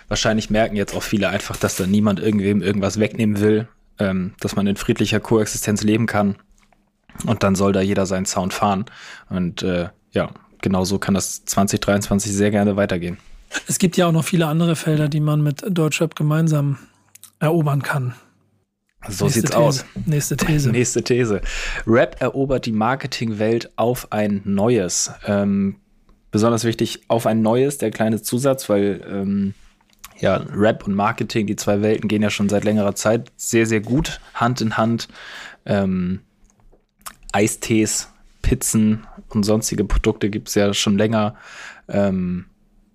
wahrscheinlich 0.09 0.49
merken 0.49 0.77
jetzt 0.77 0.95
auch 0.95 1.03
viele 1.03 1.29
einfach, 1.29 1.57
dass 1.57 1.77
da 1.77 1.87
niemand 1.87 2.21
irgendwem 2.21 2.63
irgendwas 2.63 3.01
wegnehmen 3.01 3.41
will, 3.41 3.69
ähm, 3.99 4.35
dass 4.41 4.57
man 4.57 4.67
in 4.67 4.77
friedlicher 4.77 5.21
Koexistenz 5.21 5.83
leben 5.83 6.07
kann. 6.07 6.37
Und 7.27 7.43
dann 7.43 7.55
soll 7.55 7.73
da 7.73 7.81
jeder 7.81 8.07
seinen 8.07 8.27
Sound 8.27 8.55
fahren. 8.55 8.87
Und 9.29 9.63
äh, 9.63 9.89
ja, 10.13 10.31
genauso 10.65 10.99
kann 10.99 11.15
das 11.15 11.45
2023 11.45 12.33
sehr 12.33 12.51
gerne 12.51 12.75
weitergehen. 12.75 13.19
Es 13.69 13.79
gibt 13.79 13.97
ja 13.97 14.09
auch 14.09 14.13
noch 14.13 14.25
viele 14.25 14.47
andere 14.47 14.75
Felder, 14.75 15.09
die 15.09 15.21
man 15.21 15.43
mit 15.43 15.63
Deutschrap 15.69 16.17
gemeinsam 16.17 16.79
erobern 17.39 17.83
kann. 17.83 18.15
So 19.07 19.27
Nächste 19.27 19.41
sieht's 19.41 19.51
These. 19.51 19.63
aus. 19.63 19.85
Nächste 20.07 20.37
These. 20.37 20.71
Nächste 20.73 21.05
These. 21.05 21.43
Rap 21.87 22.17
erobert 22.21 22.67
die 22.67 22.73
Marketingwelt 22.73 23.71
auf 23.77 24.11
ein 24.11 24.41
neues. 24.45 25.13
Ähm, 25.27 25.77
besonders 26.31 26.65
wichtig, 26.65 27.03
auf 27.09 27.27
ein 27.27 27.43
neues, 27.43 27.77
der 27.79 27.91
kleine 27.91 28.23
Zusatz, 28.23 28.69
weil 28.71 29.05
ähm, 29.07 29.55
ja, 30.19 30.37
Rap 30.37 30.87
und 30.87 30.95
Marketing, 30.95 31.47
die 31.47 31.57
zwei 31.57 31.83
Welten 31.83 32.09
gehen 32.09 32.23
ja 32.23 32.31
schon 32.31 32.49
seit 32.49 32.65
längerer 32.65 32.95
Zeit 32.95 33.31
sehr, 33.37 33.67
sehr 33.67 33.81
gut 33.81 34.21
Hand 34.33 34.63
in 34.63 34.79
Hand. 34.79 35.09
Ähm, 35.67 36.21
Eistees 37.33 38.09
Pizzen 38.55 39.05
und 39.31 39.43
sonstige 39.43 39.85
Produkte 39.85 40.31
gibt 40.31 40.47
es 40.47 40.55
ja 40.55 40.73
schon 40.75 40.97
länger 40.97 41.35
ähm, 41.89 42.45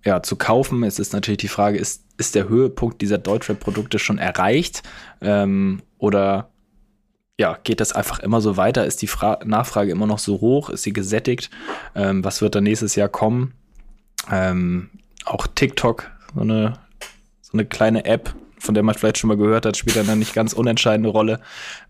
ja, 0.02 0.22
zu 0.22 0.36
kaufen. 0.36 0.82
Es 0.84 0.98
ist 0.98 1.12
natürlich 1.12 1.36
die 1.36 1.48
Frage, 1.48 1.76
ist, 1.76 2.02
ist 2.16 2.34
der 2.34 2.48
Höhepunkt 2.48 3.02
dieser 3.02 3.18
Deutschrap-Produkte 3.18 3.98
schon 3.98 4.16
erreicht? 4.16 4.82
Ähm, 5.20 5.82
oder 5.98 6.48
ja, 7.38 7.58
geht 7.62 7.80
das 7.80 7.92
einfach 7.92 8.20
immer 8.20 8.40
so 8.40 8.56
weiter? 8.56 8.86
Ist 8.86 9.02
die 9.02 9.06
Fra 9.06 9.38
Nachfrage 9.44 9.92
immer 9.92 10.06
noch 10.06 10.18
so 10.18 10.40
hoch? 10.40 10.70
Ist 10.70 10.84
sie 10.84 10.94
gesättigt? 10.94 11.50
Ähm, 11.94 12.24
was 12.24 12.40
wird 12.40 12.54
da 12.54 12.62
nächstes 12.62 12.96
Jahr 12.96 13.10
kommen? 13.10 13.52
Ähm, 14.30 14.88
auch 15.26 15.46
TikTok, 15.46 16.10
so 16.34 16.40
eine, 16.40 16.72
so 17.42 17.52
eine 17.52 17.66
kleine 17.66 18.06
App, 18.06 18.34
von 18.58 18.72
der 18.72 18.82
man 18.82 18.94
vielleicht 18.94 19.18
schon 19.18 19.28
mal 19.28 19.36
gehört 19.36 19.66
hat, 19.66 19.76
spielt 19.76 19.96
dann 19.96 20.08
eine 20.08 20.16
nicht 20.16 20.32
ganz 20.32 20.54
unentscheidende 20.54 21.10
Rolle. 21.10 21.38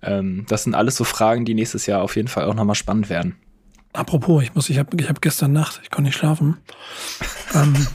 Ähm, 0.03 0.45
das 0.49 0.65
sind 0.65 0.75
alles 0.75 0.97
so 0.97 1.05
Fragen, 1.05 1.45
die 1.45 1.55
nächstes 1.55 1.87
Jahr 1.87 2.03
auf 2.03 2.17
jeden 2.17 2.29
Fall 2.29 2.47
auch 2.47 2.55
nochmal 2.55 2.75
spannend 2.75 3.09
werden. 3.09 3.37
Apropos, 3.93 4.43
ich 4.43 4.55
muss, 4.55 4.71
ich 4.71 4.79
habe 4.79 4.97
ich 5.01 5.09
hab 5.09 5.21
gestern 5.21 5.53
Nacht, 5.53 5.81
ich 5.83 5.91
konnte 5.91 6.09
nicht 6.09 6.17
schlafen, 6.17 6.59
ähm, 7.55 7.87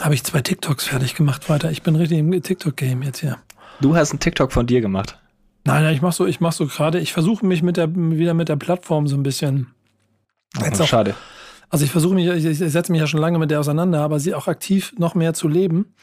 habe 0.00 0.14
ich 0.14 0.22
zwei 0.24 0.40
TikToks 0.40 0.86
fertig 0.86 1.14
gemacht 1.14 1.48
weiter. 1.48 1.70
Ich 1.70 1.82
bin 1.82 1.96
richtig 1.96 2.18
im 2.18 2.30
TikTok-Game 2.42 3.02
jetzt 3.02 3.20
hier. 3.20 3.38
Du 3.80 3.96
hast 3.96 4.10
einen 4.12 4.20
TikTok 4.20 4.52
von 4.52 4.66
dir 4.66 4.80
gemacht. 4.80 5.18
Nein, 5.64 5.82
nein 5.82 5.94
ich 5.94 6.02
mach 6.02 6.12
so, 6.12 6.26
ich 6.26 6.40
mach 6.40 6.52
so 6.52 6.66
gerade, 6.66 7.00
ich 7.00 7.12
versuche 7.12 7.44
mich 7.44 7.62
mit 7.62 7.76
der, 7.76 7.94
wieder 7.94 8.34
mit 8.34 8.48
der 8.48 8.56
Plattform 8.56 9.08
so 9.08 9.16
ein 9.16 9.22
bisschen. 9.22 9.68
Oh, 10.58 10.64
auch, 10.64 10.86
schade. 10.86 11.14
Also 11.68 11.84
ich 11.84 11.90
versuche 11.90 12.14
mich, 12.14 12.28
ich, 12.28 12.44
ich 12.44 12.58
setze 12.58 12.92
mich 12.92 13.00
ja 13.00 13.06
schon 13.06 13.20
lange 13.20 13.38
mit 13.38 13.50
der 13.50 13.60
auseinander, 13.60 14.00
aber 14.00 14.20
sie 14.20 14.34
auch 14.34 14.46
aktiv 14.46 14.92
noch 14.98 15.14
mehr 15.14 15.34
zu 15.34 15.48
leben. 15.48 15.94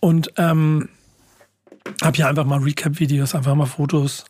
Und 0.00 0.32
ähm, 0.36 0.88
habe 2.02 2.16
hier 2.16 2.28
einfach 2.28 2.44
mal 2.44 2.60
Recap-Videos, 2.60 3.34
einfach 3.34 3.54
mal 3.54 3.66
Fotos. 3.66 4.24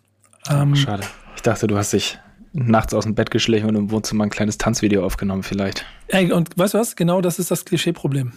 Ähm, 0.49 0.75
schade. 0.75 1.05
Ich 1.37 1.43
dachte, 1.43 1.67
du 1.67 1.77
hast 1.77 1.93
dich 1.93 2.19
nachts 2.53 2.95
aus 2.95 3.05
dem 3.05 3.15
Bett 3.15 3.31
geschlichen 3.31 3.67
und 3.67 3.75
im 3.75 3.91
Wohnzimmer 3.91 4.25
ein 4.25 4.31
kleines 4.31 4.59
Tanzvideo 4.59 5.05
aufgenommen, 5.05 5.43
vielleicht. 5.43 5.87
Ey, 6.09 6.33
und 6.33 6.57
weißt 6.57 6.75
du 6.75 6.79
was? 6.79 6.97
Genau 6.97 7.21
das 7.21 7.39
ist 7.39 7.51
das 7.51 7.65
Klischeeproblem. 7.65 8.33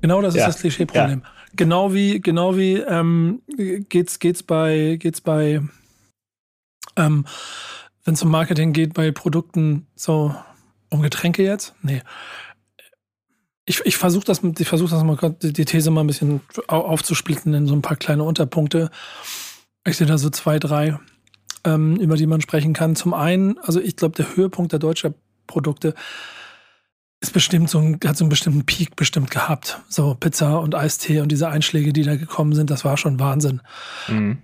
Genau 0.00 0.22
das 0.22 0.34
ist 0.34 0.40
ja. 0.40 0.46
das 0.46 0.60
Klischeeproblem. 0.60 1.20
Ja. 1.20 1.30
Genau 1.56 1.92
wie, 1.92 2.20
genau 2.20 2.56
wie 2.56 2.76
ähm, 2.76 3.42
geht's, 3.88 4.18
geht's 4.18 4.42
bei, 4.42 4.96
geht's 4.98 5.20
bei, 5.20 5.60
ähm, 6.96 7.26
wenn 8.04 8.14
es 8.14 8.22
um 8.22 8.30
Marketing 8.30 8.72
geht, 8.72 8.94
bei 8.94 9.10
Produkten 9.10 9.86
so 9.94 10.34
um 10.90 11.02
Getränke 11.02 11.42
jetzt? 11.42 11.74
Nee. 11.82 12.02
Ich, 13.66 13.84
ich 13.84 13.96
versuche 13.96 14.24
das, 14.24 14.42
ich 14.58 14.68
versuche 14.68 14.90
das 14.90 15.04
mal 15.04 15.36
die 15.40 15.64
These 15.64 15.90
mal 15.90 16.00
ein 16.00 16.06
bisschen 16.06 16.40
aufzusplitten 16.66 17.52
in 17.54 17.66
so 17.66 17.74
ein 17.74 17.82
paar 17.82 17.96
kleine 17.96 18.24
Unterpunkte. 18.24 18.90
Ich 19.84 19.96
sehe 19.96 20.06
da 20.06 20.18
so 20.18 20.30
zwei, 20.30 20.58
drei 20.58 20.98
ähm, 21.64 21.96
über 21.96 22.16
die 22.16 22.26
man 22.26 22.40
sprechen 22.40 22.72
kann. 22.72 22.96
Zum 22.96 23.14
einen, 23.14 23.58
also 23.58 23.80
ich 23.80 23.96
glaube, 23.96 24.16
der 24.16 24.36
Höhepunkt 24.36 24.72
der 24.72 24.78
deutschen 24.78 25.14
Produkte 25.46 25.94
ist 27.20 27.32
bestimmt 27.32 27.68
so 27.68 27.78
ein, 27.78 27.98
hat 28.04 28.16
so 28.16 28.24
einen 28.24 28.30
bestimmten 28.30 28.64
Peak 28.64 28.96
bestimmt 28.96 29.30
gehabt. 29.30 29.80
So 29.88 30.16
Pizza 30.18 30.58
und 30.60 30.74
Eistee 30.74 31.20
und 31.20 31.30
diese 31.30 31.48
Einschläge, 31.48 31.92
die 31.92 32.02
da 32.02 32.16
gekommen 32.16 32.54
sind, 32.54 32.70
das 32.70 32.84
war 32.84 32.96
schon 32.96 33.20
Wahnsinn. 33.20 33.60
Mhm. 34.08 34.38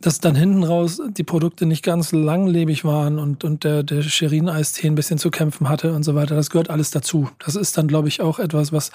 Dass 0.00 0.20
dann 0.20 0.34
hinten 0.34 0.64
raus 0.64 1.00
die 1.08 1.24
Produkte 1.24 1.66
nicht 1.66 1.84
ganz 1.84 2.12
langlebig 2.12 2.84
waren 2.84 3.18
und, 3.18 3.44
und 3.44 3.64
der, 3.64 3.82
der 3.82 4.02
Shirin-Eistee 4.02 4.86
ein 4.86 4.94
bisschen 4.94 5.18
zu 5.18 5.30
kämpfen 5.30 5.68
hatte 5.68 5.92
und 5.94 6.02
so 6.02 6.14
weiter, 6.14 6.34
das 6.34 6.50
gehört 6.50 6.70
alles 6.70 6.90
dazu. 6.90 7.28
Das 7.38 7.56
ist 7.56 7.76
dann, 7.76 7.88
glaube 7.88 8.08
ich, 8.08 8.20
auch 8.20 8.38
etwas, 8.38 8.72
was 8.72 8.90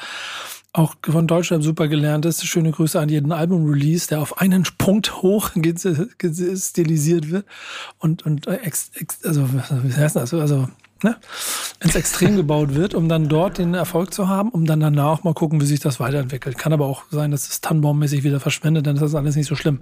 auch 0.74 0.96
von 1.04 1.28
Deutschland 1.28 1.64
super 1.64 1.88
gelernt 1.88 2.26
ist. 2.26 2.46
Schöne 2.46 2.72
Grüße 2.72 3.00
an 3.00 3.10
jeden 3.10 3.32
Album-Release, 3.32 4.08
der 4.08 4.22
auf 4.22 4.40
einen 4.40 4.68
Punkt 4.78 5.22
hoch 5.22 5.52
stilisiert 5.52 7.32
wird 7.32 7.46
und, 7.98 8.26
und 8.26 8.48
ex, 8.48 8.92
ex, 8.96 9.26
also, 9.26 9.50
wie 9.52 9.94
heißt 9.94 10.16
das? 10.16 10.34
Also, 10.34 10.70
ne? 11.04 11.18
ins 11.82 11.96
Extrem 11.96 12.36
gebaut 12.36 12.76
wird, 12.76 12.94
um 12.94 13.10
dann 13.10 13.30
dort 13.30 13.58
den 13.58 13.74
Erfolg 13.74 14.14
zu 14.14 14.28
haben, 14.28 14.50
um 14.50 14.66
dann 14.66 14.80
danach 14.80 15.24
mal 15.24 15.34
gucken, 15.34 15.62
wie 15.62 15.66
sich 15.66 15.80
das 15.80 16.00
weiterentwickelt. 16.00 16.58
Kann 16.58 16.74
aber 16.74 16.86
auch 16.86 17.04
sein, 17.10 17.32
dass 17.32 17.50
es 17.50 17.62
tannenbaummäßig 17.62 18.24
wieder 18.24 18.40
verschwindet, 18.40 18.86
dann 18.86 18.96
ist 18.96 19.02
das 19.02 19.16
alles 19.16 19.36
nicht 19.36 19.48
so 19.48 19.56
schlimm. 19.56 19.82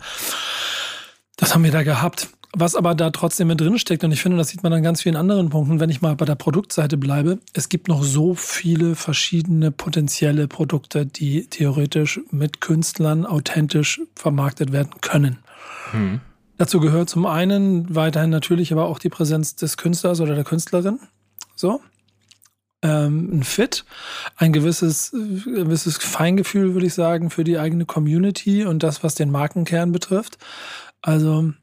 Das 1.35 1.53
haben 1.53 1.63
wir 1.63 1.71
da 1.71 1.83
gehabt. 1.83 2.29
Was 2.59 2.75
aber 2.75 2.95
da 2.95 3.11
trotzdem 3.11 3.47
mit 3.47 3.61
drin 3.61 3.77
steckt, 3.77 4.03
und 4.03 4.11
ich 4.11 4.21
finde, 4.21 4.37
das 4.37 4.49
sieht 4.49 4.63
man 4.63 4.73
an 4.73 4.83
ganz 4.83 5.01
vielen 5.03 5.15
anderen 5.15 5.49
Punkten, 5.49 5.79
wenn 5.79 5.89
ich 5.89 6.01
mal 6.01 6.15
bei 6.15 6.25
der 6.25 6.35
Produktseite 6.35 6.97
bleibe, 6.97 7.39
es 7.53 7.69
gibt 7.69 7.87
noch 7.87 8.03
so 8.03 8.33
viele 8.33 8.95
verschiedene 8.95 9.71
potenzielle 9.71 10.47
Produkte, 10.47 11.05
die 11.05 11.47
theoretisch 11.47 12.19
mit 12.31 12.59
Künstlern 12.61 13.25
authentisch 13.25 14.01
vermarktet 14.15 14.71
werden 14.71 14.91
können. 15.01 15.37
Hm. 15.91 16.21
Dazu 16.57 16.79
gehört 16.79 17.09
zum 17.09 17.27
einen 17.27 17.93
weiterhin 17.93 18.31
natürlich 18.31 18.71
aber 18.71 18.85
auch 18.85 18.97
die 18.97 19.09
Präsenz 19.09 19.55
des 19.55 19.77
Künstlers 19.77 20.19
oder 20.19 20.33
der 20.33 20.43
Künstlerin. 20.43 20.99
So. 21.55 21.81
Ähm, 22.81 23.39
ein 23.39 23.43
Fit, 23.43 23.85
ein 24.35 24.53
gewisses, 24.53 25.13
ein 25.13 25.43
gewisses 25.45 25.97
Feingefühl, 25.97 26.73
würde 26.73 26.87
ich 26.87 26.93
sagen, 26.93 27.29
für 27.29 27.43
die 27.43 27.57
eigene 27.59 27.85
Community 27.85 28.65
und 28.65 28.83
das, 28.83 29.03
was 29.03 29.15
den 29.15 29.31
Markenkern 29.31 29.91
betrifft. 29.91 30.37
Also 31.01 31.53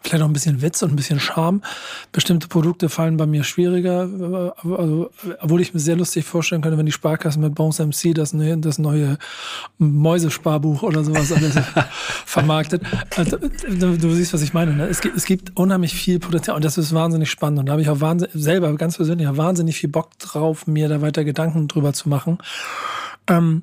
vielleicht 0.00 0.22
auch 0.22 0.28
ein 0.28 0.32
bisschen 0.32 0.62
Witz 0.62 0.82
und 0.82 0.92
ein 0.92 0.96
bisschen 0.96 1.20
Charme. 1.20 1.62
Bestimmte 2.12 2.48
Produkte 2.48 2.88
fallen 2.88 3.16
bei 3.16 3.26
mir 3.26 3.44
schwieriger, 3.44 4.08
also, 4.62 5.10
obwohl 5.40 5.60
ich 5.60 5.74
mir 5.74 5.80
sehr 5.80 5.96
lustig 5.96 6.24
vorstellen 6.24 6.62
könnte, 6.62 6.78
wenn 6.78 6.86
die 6.86 6.92
Sparkasse 6.92 7.38
mit 7.38 7.54
Bones 7.54 7.78
MC 7.78 8.14
das, 8.14 8.32
ne, 8.32 8.56
das 8.58 8.78
neue 8.78 9.18
Mäusesparbuch 9.78 10.82
oder 10.82 11.04
sowas 11.04 11.32
alles 11.32 11.54
vermarktet. 12.26 12.82
Also, 13.16 13.36
du, 13.36 13.98
du, 13.98 14.14
siehst, 14.14 14.32
was 14.32 14.42
ich 14.42 14.54
meine. 14.54 14.74
Ne? 14.74 14.86
Es, 14.86 15.00
gibt, 15.00 15.16
es 15.16 15.24
gibt 15.24 15.56
unheimlich 15.56 15.94
viel 15.94 16.18
Potenzial 16.18 16.56
und 16.56 16.64
das 16.64 16.78
ist 16.78 16.92
wahnsinnig 16.94 17.30
spannend. 17.30 17.60
Und 17.60 17.66
da 17.66 17.72
habe 17.72 17.82
ich 17.82 17.88
auch 17.88 18.00
wahnsinnig, 18.00 18.34
selber 18.34 18.74
ganz 18.76 18.96
persönlich 18.96 19.28
auch 19.28 19.36
wahnsinnig 19.36 19.76
viel 19.76 19.90
Bock 19.90 20.18
drauf, 20.18 20.66
mir 20.66 20.88
da 20.88 21.00
weiter 21.00 21.24
Gedanken 21.24 21.68
drüber 21.68 21.92
zu 21.92 22.08
machen. 22.08 22.38
Ähm, 23.28 23.62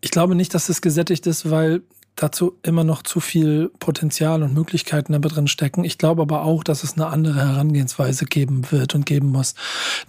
ich 0.00 0.10
glaube 0.10 0.34
nicht, 0.34 0.54
dass 0.54 0.68
es 0.68 0.80
gesättigt 0.80 1.26
ist, 1.26 1.50
weil 1.50 1.82
dazu 2.16 2.58
immer 2.62 2.84
noch 2.84 3.02
zu 3.02 3.20
viel 3.20 3.70
Potenzial 3.78 4.42
und 4.42 4.54
Möglichkeiten 4.54 5.12
damit 5.12 5.34
drin 5.34 5.48
stecken. 5.48 5.84
Ich 5.84 5.98
glaube 5.98 6.22
aber 6.22 6.44
auch, 6.44 6.62
dass 6.62 6.84
es 6.84 6.94
eine 6.94 7.06
andere 7.06 7.40
Herangehensweise 7.40 8.26
geben 8.26 8.70
wird 8.70 8.94
und 8.94 9.06
geben 9.06 9.28
muss. 9.28 9.54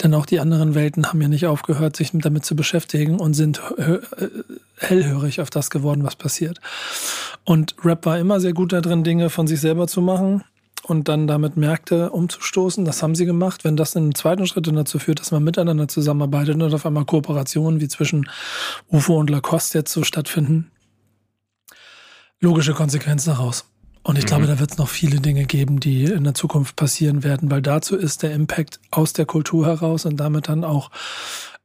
Denn 0.03 0.13
auch 0.13 0.25
die 0.25 0.39
anderen 0.39 0.75
Welten 0.75 1.07
haben 1.07 1.21
ja 1.21 1.27
nicht 1.27 1.47
aufgehört, 1.47 1.95
sich 1.95 2.11
damit 2.13 2.45
zu 2.45 2.55
beschäftigen 2.55 3.19
und 3.19 3.33
sind 3.33 3.61
äh, 3.77 3.99
hellhörig 4.77 5.41
auf 5.41 5.49
das 5.49 5.69
geworden, 5.69 6.03
was 6.03 6.15
passiert. 6.15 6.59
Und 7.45 7.75
Rap 7.83 8.05
war 8.05 8.19
immer 8.19 8.39
sehr 8.39 8.53
gut 8.53 8.73
darin, 8.73 9.03
Dinge 9.03 9.29
von 9.29 9.47
sich 9.47 9.61
selber 9.61 9.87
zu 9.87 10.01
machen 10.01 10.43
und 10.83 11.07
dann 11.07 11.27
damit 11.27 11.57
Märkte 11.57 12.09
umzustoßen. 12.09 12.85
Das 12.85 13.03
haben 13.03 13.15
sie 13.15 13.25
gemacht. 13.25 13.63
Wenn 13.63 13.77
das 13.77 13.95
in 13.95 14.03
einem 14.03 14.15
zweiten 14.15 14.47
Schritt 14.47 14.67
dazu 14.67 14.99
führt, 14.99 15.19
dass 15.19 15.31
man 15.31 15.43
miteinander 15.43 15.87
zusammenarbeitet 15.87 16.55
und 16.55 16.73
auf 16.73 16.85
einmal 16.85 17.05
Kooperationen 17.05 17.81
wie 17.81 17.87
zwischen 17.87 18.29
UFO 18.89 19.17
und 19.17 19.29
Lacoste 19.29 19.79
jetzt 19.79 19.91
so 19.91 20.03
stattfinden, 20.03 20.70
logische 22.41 22.73
Konsequenz 22.73 23.23
daraus. 23.23 23.65
Und 24.03 24.17
ich 24.17 24.25
mhm. 24.25 24.27
glaube, 24.27 24.47
da 24.47 24.59
wird 24.59 24.71
es 24.71 24.77
noch 24.77 24.89
viele 24.89 25.21
Dinge 25.21 25.45
geben, 25.45 25.79
die 25.79 26.05
in 26.05 26.23
der 26.23 26.33
Zukunft 26.33 26.75
passieren 26.75 27.23
werden, 27.23 27.51
weil 27.51 27.61
dazu 27.61 27.95
ist 27.95 28.23
der 28.23 28.33
Impact 28.33 28.79
aus 28.89 29.13
der 29.13 29.25
Kultur 29.25 29.67
heraus 29.67 30.05
und 30.05 30.17
damit 30.17 30.49
dann 30.49 30.63
auch 30.63 30.89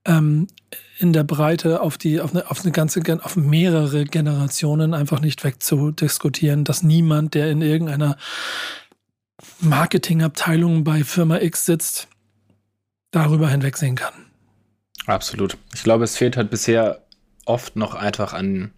ähm, 0.04 0.46
in 0.98 1.12
der 1.12 1.24
Breite 1.24 1.80
auf 1.80 1.98
die 1.98 2.20
auf 2.20 2.32
eine, 2.34 2.50
auf 2.50 2.62
eine 2.62 2.72
ganze 2.72 3.00
auf 3.22 3.36
mehrere 3.36 4.04
Generationen 4.04 4.94
einfach 4.94 5.20
nicht 5.20 5.44
wegzudiskutieren, 5.44 6.64
dass 6.64 6.82
niemand, 6.82 7.34
der 7.34 7.50
in 7.50 7.62
irgendeiner 7.62 8.16
Marketingabteilung 9.60 10.84
bei 10.84 11.04
Firma 11.04 11.38
X 11.38 11.66
sitzt, 11.66 12.08
darüber 13.10 13.48
hinwegsehen 13.48 13.96
kann. 13.96 14.14
Absolut. 15.06 15.56
Ich 15.74 15.82
glaube, 15.82 16.04
es 16.04 16.16
fehlt 16.16 16.36
halt 16.36 16.50
bisher 16.50 17.02
oft 17.44 17.76
noch 17.76 17.94
einfach 17.94 18.32
an 18.32 18.72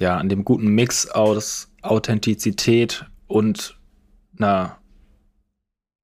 ja, 0.00 0.16
an 0.16 0.28
dem 0.28 0.44
guten 0.44 0.68
Mix 0.68 1.08
aus 1.08 1.70
Authentizität 1.82 3.06
und 3.26 3.78
einer, 4.38 4.78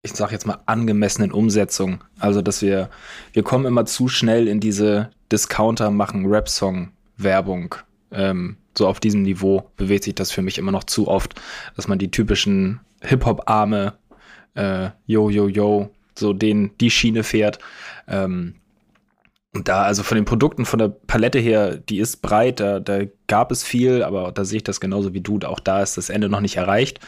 ich 0.02 0.12
sag 0.12 0.32
jetzt 0.32 0.46
mal, 0.46 0.58
angemessenen 0.66 1.32
Umsetzung. 1.32 2.04
Also, 2.18 2.42
dass 2.42 2.62
wir, 2.62 2.90
wir 3.32 3.42
kommen 3.42 3.64
immer 3.66 3.86
zu 3.86 4.08
schnell 4.08 4.48
in 4.48 4.60
diese 4.60 5.10
Discounter 5.32 5.90
machen 5.90 6.26
Rap-Song-Werbung. 6.26 7.74
Ähm, 8.12 8.56
so 8.76 8.86
auf 8.86 9.00
diesem 9.00 9.22
Niveau 9.22 9.70
bewegt 9.76 10.04
sich 10.04 10.14
das 10.14 10.30
für 10.30 10.42
mich 10.42 10.58
immer 10.58 10.72
noch 10.72 10.84
zu 10.84 11.08
oft, 11.08 11.40
dass 11.74 11.88
man 11.88 11.98
die 11.98 12.10
typischen 12.10 12.80
Hip-Hop-Arme, 13.02 13.94
äh, 14.54 14.90
yo, 15.06 15.30
yo, 15.30 15.48
yo, 15.48 15.90
so 16.18 16.32
den, 16.32 16.76
die 16.78 16.90
Schiene 16.90 17.22
fährt. 17.22 17.58
Ähm, 18.06 18.54
und 19.56 19.68
da, 19.68 19.82
also 19.82 20.02
von 20.02 20.16
den 20.16 20.26
Produkten, 20.26 20.66
von 20.66 20.78
der 20.78 20.88
Palette 20.88 21.38
her, 21.38 21.76
die 21.76 21.98
ist 21.98 22.22
breit, 22.22 22.60
da, 22.60 22.78
da 22.78 23.00
gab 23.26 23.50
es 23.50 23.64
viel, 23.64 24.02
aber 24.02 24.30
da 24.30 24.44
sehe 24.44 24.58
ich 24.58 24.64
das 24.64 24.80
genauso 24.80 25.14
wie 25.14 25.22
du. 25.22 25.38
Auch 25.44 25.60
da 25.60 25.82
ist 25.82 25.96
das 25.96 26.10
Ende 26.10 26.28
noch 26.28 26.40
nicht 26.40 26.56
erreicht. 26.56 27.00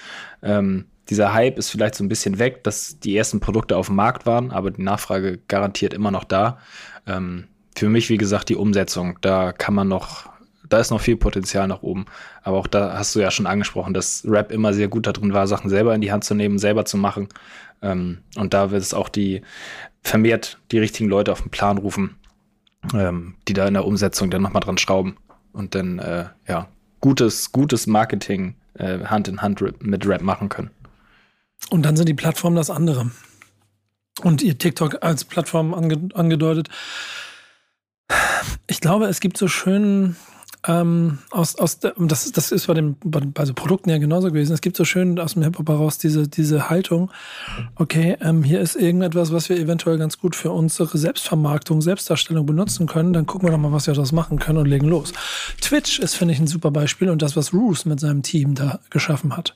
Ähm, 0.42 0.87
dieser 1.11 1.34
Hype 1.34 1.58
ist 1.58 1.70
vielleicht 1.70 1.94
so 1.94 2.02
ein 2.02 2.08
bisschen 2.08 2.38
weg, 2.38 2.64
dass 2.64 2.98
die 3.00 3.16
ersten 3.16 3.40
Produkte 3.40 3.76
auf 3.76 3.87
dem 3.87 3.96
Markt 3.96 4.26
waren, 4.26 4.50
aber 4.50 4.70
die 4.70 4.82
Nachfrage 4.82 5.38
garantiert 5.46 5.92
immer 5.92 6.11
noch 6.11 6.24
da. 6.24 6.58
Ähm, 7.06 7.48
für 7.76 7.88
mich, 7.88 8.08
wie 8.08 8.16
gesagt, 8.16 8.48
die 8.48 8.56
Umsetzung, 8.56 9.18
da 9.20 9.52
kann 9.52 9.74
man 9.74 9.88
noch, 9.88 10.30
da 10.68 10.78
ist 10.80 10.90
noch 10.90 11.00
viel 11.00 11.16
Potenzial 11.16 11.68
nach 11.68 11.82
oben. 11.82 12.06
Aber 12.42 12.56
auch 12.56 12.66
da 12.66 12.98
hast 12.98 13.14
du 13.14 13.20
ja 13.20 13.30
schon 13.30 13.46
angesprochen, 13.46 13.92
dass 13.92 14.24
Rap 14.26 14.50
immer 14.52 14.72
sehr 14.72 14.88
gut 14.88 15.06
darin 15.06 15.34
war, 15.34 15.46
Sachen 15.46 15.68
selber 15.68 15.94
in 15.94 16.00
die 16.00 16.12
Hand 16.12 16.24
zu 16.24 16.34
nehmen, 16.34 16.58
selber 16.58 16.87
zu 16.87 16.96
machen. 16.96 17.28
Ähm, 17.82 18.18
und 18.37 18.54
da 18.54 18.70
wird 18.70 18.82
es 18.82 18.94
auch 18.94 19.11
die 19.11 19.42
vermehrt 20.02 20.58
die 20.72 20.78
richtigen 20.78 21.11
Leute 21.11 21.32
auf 21.32 21.42
den 21.42 21.50
Plan 21.50 21.76
rufen 21.76 22.16
ähm, 22.94 23.34
die 23.46 23.52
da 23.52 23.66
in 23.66 23.74
der 23.74 23.84
Umsetzung 23.84 24.30
dann 24.30 24.42
nochmal 24.42 24.60
dran 24.60 24.78
schrauben 24.78 25.16
und 25.52 25.74
dann, 25.74 25.98
äh, 25.98 26.26
ja, 26.46 26.68
gutes, 27.00 27.52
gutes 27.52 27.86
Marketing 27.86 28.54
äh, 28.74 29.04
Hand 29.04 29.28
in 29.28 29.42
Hand 29.42 29.62
mit 29.82 30.06
Rap 30.06 30.22
machen 30.22 30.48
können. 30.48 30.70
Und 31.70 31.82
dann 31.82 31.96
sind 31.96 32.08
die 32.08 32.14
Plattformen 32.14 32.56
das 32.56 32.70
andere. 32.70 33.10
Und 34.22 34.42
ihr 34.42 34.58
TikTok 34.58 35.02
als 35.02 35.24
Plattform 35.24 35.74
ange 35.74 36.08
angedeutet. 36.14 36.68
Ich 38.66 38.80
glaube, 38.80 39.06
es 39.06 39.20
gibt 39.20 39.36
so 39.36 39.48
schön 39.48 40.16
ähm, 40.66 41.18
aus, 41.31 41.57
aus 41.57 41.79
das, 41.79 42.33
das 42.33 42.53
ist 42.53 42.66
bei 42.66 42.75
den 42.75 42.97
bei 43.01 43.44
so 43.44 43.55
Produkten 43.55 43.90
ja 43.90 43.99
genauso 43.99 44.29
gewesen. 44.29 44.53
Es 44.53 44.61
gibt 44.61 44.77
so 44.77 44.85
schön 44.85 45.18
aus 45.21 45.35
dem 45.35 45.42
Hip-Hop 45.42 45.68
heraus 45.68 45.99
diese, 45.99 46.27
diese 46.27 46.68
Haltung, 46.68 47.11
okay, 47.77 48.16
ähm, 48.21 48.42
hier 48.42 48.61
ist 48.61 48.75
irgendetwas, 48.75 49.33
was 49.33 49.49
wir 49.49 49.57
eventuell 49.57 49.99
ganz 49.99 50.18
gut 50.18 50.35
für 50.35 50.51
unsere 50.51 50.99
Selbstvermarktung, 50.99 51.81
Selbstdarstellung 51.81 52.44
benutzen 52.44 52.87
können, 52.87 53.12
dann 53.12 53.27
gucken 53.27 53.49
wir 53.49 53.53
doch 53.53 53.59
mal, 53.59 53.73
was 53.73 53.87
wir 53.87 53.94
daraus 53.94 54.12
machen 54.12 54.38
können 54.38 54.59
und 54.59 54.66
legen 54.66 54.88
los. 54.88 55.12
Twitch 55.61 56.01
ist, 56.01 56.14
finde 56.14 56.35
ich, 56.35 56.40
ein 56.40 56.47
super 56.47 56.71
Beispiel 56.71 57.09
und 57.11 57.23
das, 57.23 57.37
was 57.37 57.53
Roos 57.53 57.85
mit 57.85 58.01
seinem 58.01 58.23
Team 58.23 58.55
da 58.55 58.81
geschaffen 58.90 59.37
hat, 59.37 59.55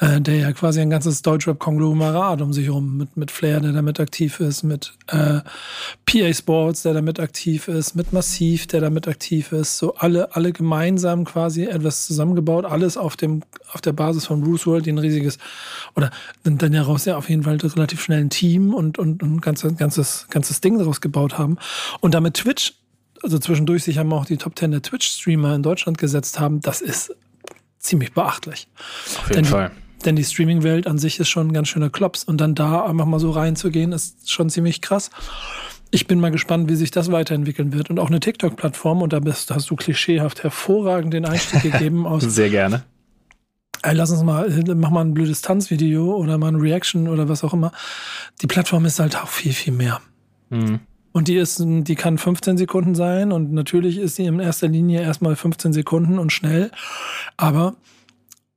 äh, 0.00 0.20
der 0.20 0.36
ja 0.36 0.52
quasi 0.52 0.80
ein 0.80 0.90
ganzes 0.90 1.22
Deutschrap-Konglomerat 1.22 2.42
um 2.42 2.52
sich 2.52 2.66
herum 2.66 2.96
mit, 2.96 3.16
mit 3.16 3.30
Flair, 3.30 3.60
der 3.60 3.72
damit 3.72 4.00
aktiv 4.00 4.40
ist, 4.40 4.64
mit 4.64 4.94
äh, 5.08 5.40
PA 6.06 6.34
Sports, 6.34 6.82
der 6.82 6.94
damit 6.94 7.20
aktiv 7.20 7.68
ist, 7.68 7.94
mit 7.94 8.12
Massiv, 8.12 8.66
der 8.66 8.80
damit 8.80 9.06
aktiv 9.06 9.52
ist, 9.52 9.78
so 9.78 9.94
alle 9.94 10.23
alle, 10.32 10.52
gemeinsam 10.52 11.24
quasi 11.24 11.64
etwas 11.64 12.06
zusammengebaut, 12.06 12.64
alles 12.64 12.96
auf 12.96 13.16
dem, 13.16 13.42
auf 13.72 13.80
der 13.80 13.92
Basis 13.92 14.26
von 14.26 14.40
Bruce 14.40 14.66
World, 14.66 14.86
die 14.86 14.92
ein 14.92 14.98
riesiges, 14.98 15.38
oder 15.94 16.10
dann 16.42 16.58
daraus 16.72 17.04
ja 17.04 17.16
auf 17.16 17.28
jeden 17.28 17.42
Fall 17.42 17.56
relativ 17.56 18.02
schnell 18.02 18.20
ein 18.20 18.30
Team 18.30 18.74
und, 18.74 18.98
und, 18.98 19.22
und 19.22 19.36
ein 19.36 19.40
ganzes, 19.40 19.76
ganzes, 19.76 20.26
ganzes 20.30 20.60
Ding 20.60 20.78
daraus 20.78 21.00
gebaut 21.00 21.38
haben. 21.38 21.58
Und 22.00 22.14
damit 22.14 22.34
Twitch, 22.34 22.74
also 23.22 23.38
zwischendurch 23.38 23.84
sich 23.84 23.98
haben 23.98 24.12
auch 24.12 24.26
die 24.26 24.36
Top 24.36 24.58
10 24.58 24.72
der 24.72 24.82
Twitch-Streamer 24.82 25.54
in 25.54 25.62
Deutschland 25.62 25.98
gesetzt 25.98 26.40
haben, 26.40 26.60
das 26.60 26.80
ist 26.80 27.14
ziemlich 27.78 28.12
beachtlich. 28.12 28.68
Auf 29.18 29.28
jeden 29.28 29.34
denn, 29.34 29.44
Fall. 29.44 29.70
Denn 30.04 30.16
die 30.16 30.24
Streaming-Welt 30.24 30.86
an 30.86 30.98
sich 30.98 31.20
ist 31.20 31.28
schon 31.28 31.48
ein 31.48 31.52
ganz 31.52 31.68
schöner 31.68 31.90
Klops. 31.90 32.24
Und 32.24 32.38
dann 32.40 32.54
da 32.54 32.84
einfach 32.84 33.06
mal 33.06 33.20
so 33.20 33.30
reinzugehen, 33.30 33.92
ist 33.92 34.30
schon 34.30 34.50
ziemlich 34.50 34.80
krass 34.80 35.10
ich 35.94 36.08
bin 36.08 36.18
mal 36.18 36.32
gespannt, 36.32 36.68
wie 36.68 36.74
sich 36.74 36.90
das 36.90 37.12
weiterentwickeln 37.12 37.72
wird. 37.72 37.88
Und 37.88 38.00
auch 38.00 38.08
eine 38.08 38.18
TikTok-Plattform, 38.18 39.00
und 39.00 39.12
da 39.12 39.20
bist, 39.20 39.52
hast 39.52 39.70
du 39.70 39.76
klischeehaft 39.76 40.42
hervorragend 40.42 41.14
den 41.14 41.24
Einstieg 41.24 41.62
gegeben 41.72 42.04
aus. 42.04 42.24
Sehr 42.24 42.50
gerne. 42.50 42.82
Ey, 43.82 43.94
lass 43.94 44.10
uns 44.10 44.22
mal, 44.24 44.50
mach 44.74 44.90
mal 44.90 45.02
ein 45.02 45.14
blödes 45.14 45.40
Tanzvideo 45.42 46.16
oder 46.16 46.36
mal 46.36 46.48
ein 46.48 46.56
Reaction 46.56 47.06
oder 47.06 47.28
was 47.28 47.44
auch 47.44 47.52
immer. 47.52 47.70
Die 48.42 48.48
Plattform 48.48 48.86
ist 48.86 48.98
halt 48.98 49.16
auch 49.16 49.28
viel, 49.28 49.52
viel 49.52 49.72
mehr. 49.72 50.00
Mhm. 50.50 50.80
Und 51.12 51.28
die 51.28 51.36
ist, 51.36 51.62
die 51.64 51.94
kann 51.94 52.18
15 52.18 52.56
Sekunden 52.56 52.96
sein 52.96 53.30
und 53.30 53.52
natürlich 53.52 53.98
ist 53.98 54.16
sie 54.16 54.24
in 54.24 54.40
erster 54.40 54.66
Linie 54.66 55.00
erstmal 55.02 55.36
15 55.36 55.72
Sekunden 55.72 56.18
und 56.18 56.32
schnell. 56.32 56.72
Aber 57.36 57.76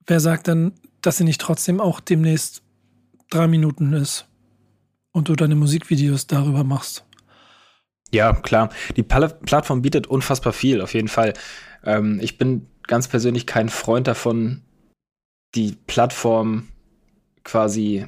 wer 0.07 0.19
sagt 0.19 0.47
dann, 0.47 0.71
dass 1.01 1.17
sie 1.17 1.23
nicht 1.23 1.39
trotzdem 1.39 1.79
auch 1.79 1.99
demnächst 1.99 2.63
drei 3.29 3.47
Minuten 3.47 3.93
ist 3.93 4.25
und 5.11 5.29
du 5.29 5.35
deine 5.35 5.55
Musikvideos 5.55 6.25
darüber 6.25 6.63
machst? 6.63 7.06
Ja, 8.11 8.33
klar. 8.33 8.69
Die 8.95 9.03
Plattform 9.03 9.81
bietet 9.81 10.07
unfassbar 10.07 10.53
viel, 10.53 10.81
auf 10.81 10.93
jeden 10.93 11.07
Fall. 11.07 11.33
Ähm, 11.83 12.19
ich 12.21 12.37
bin 12.37 12.67
ganz 12.87 13.07
persönlich 13.07 13.45
kein 13.45 13.69
Freund 13.69 14.07
davon, 14.07 14.61
die 15.55 15.77
Plattform 15.87 16.67
quasi, 17.43 18.05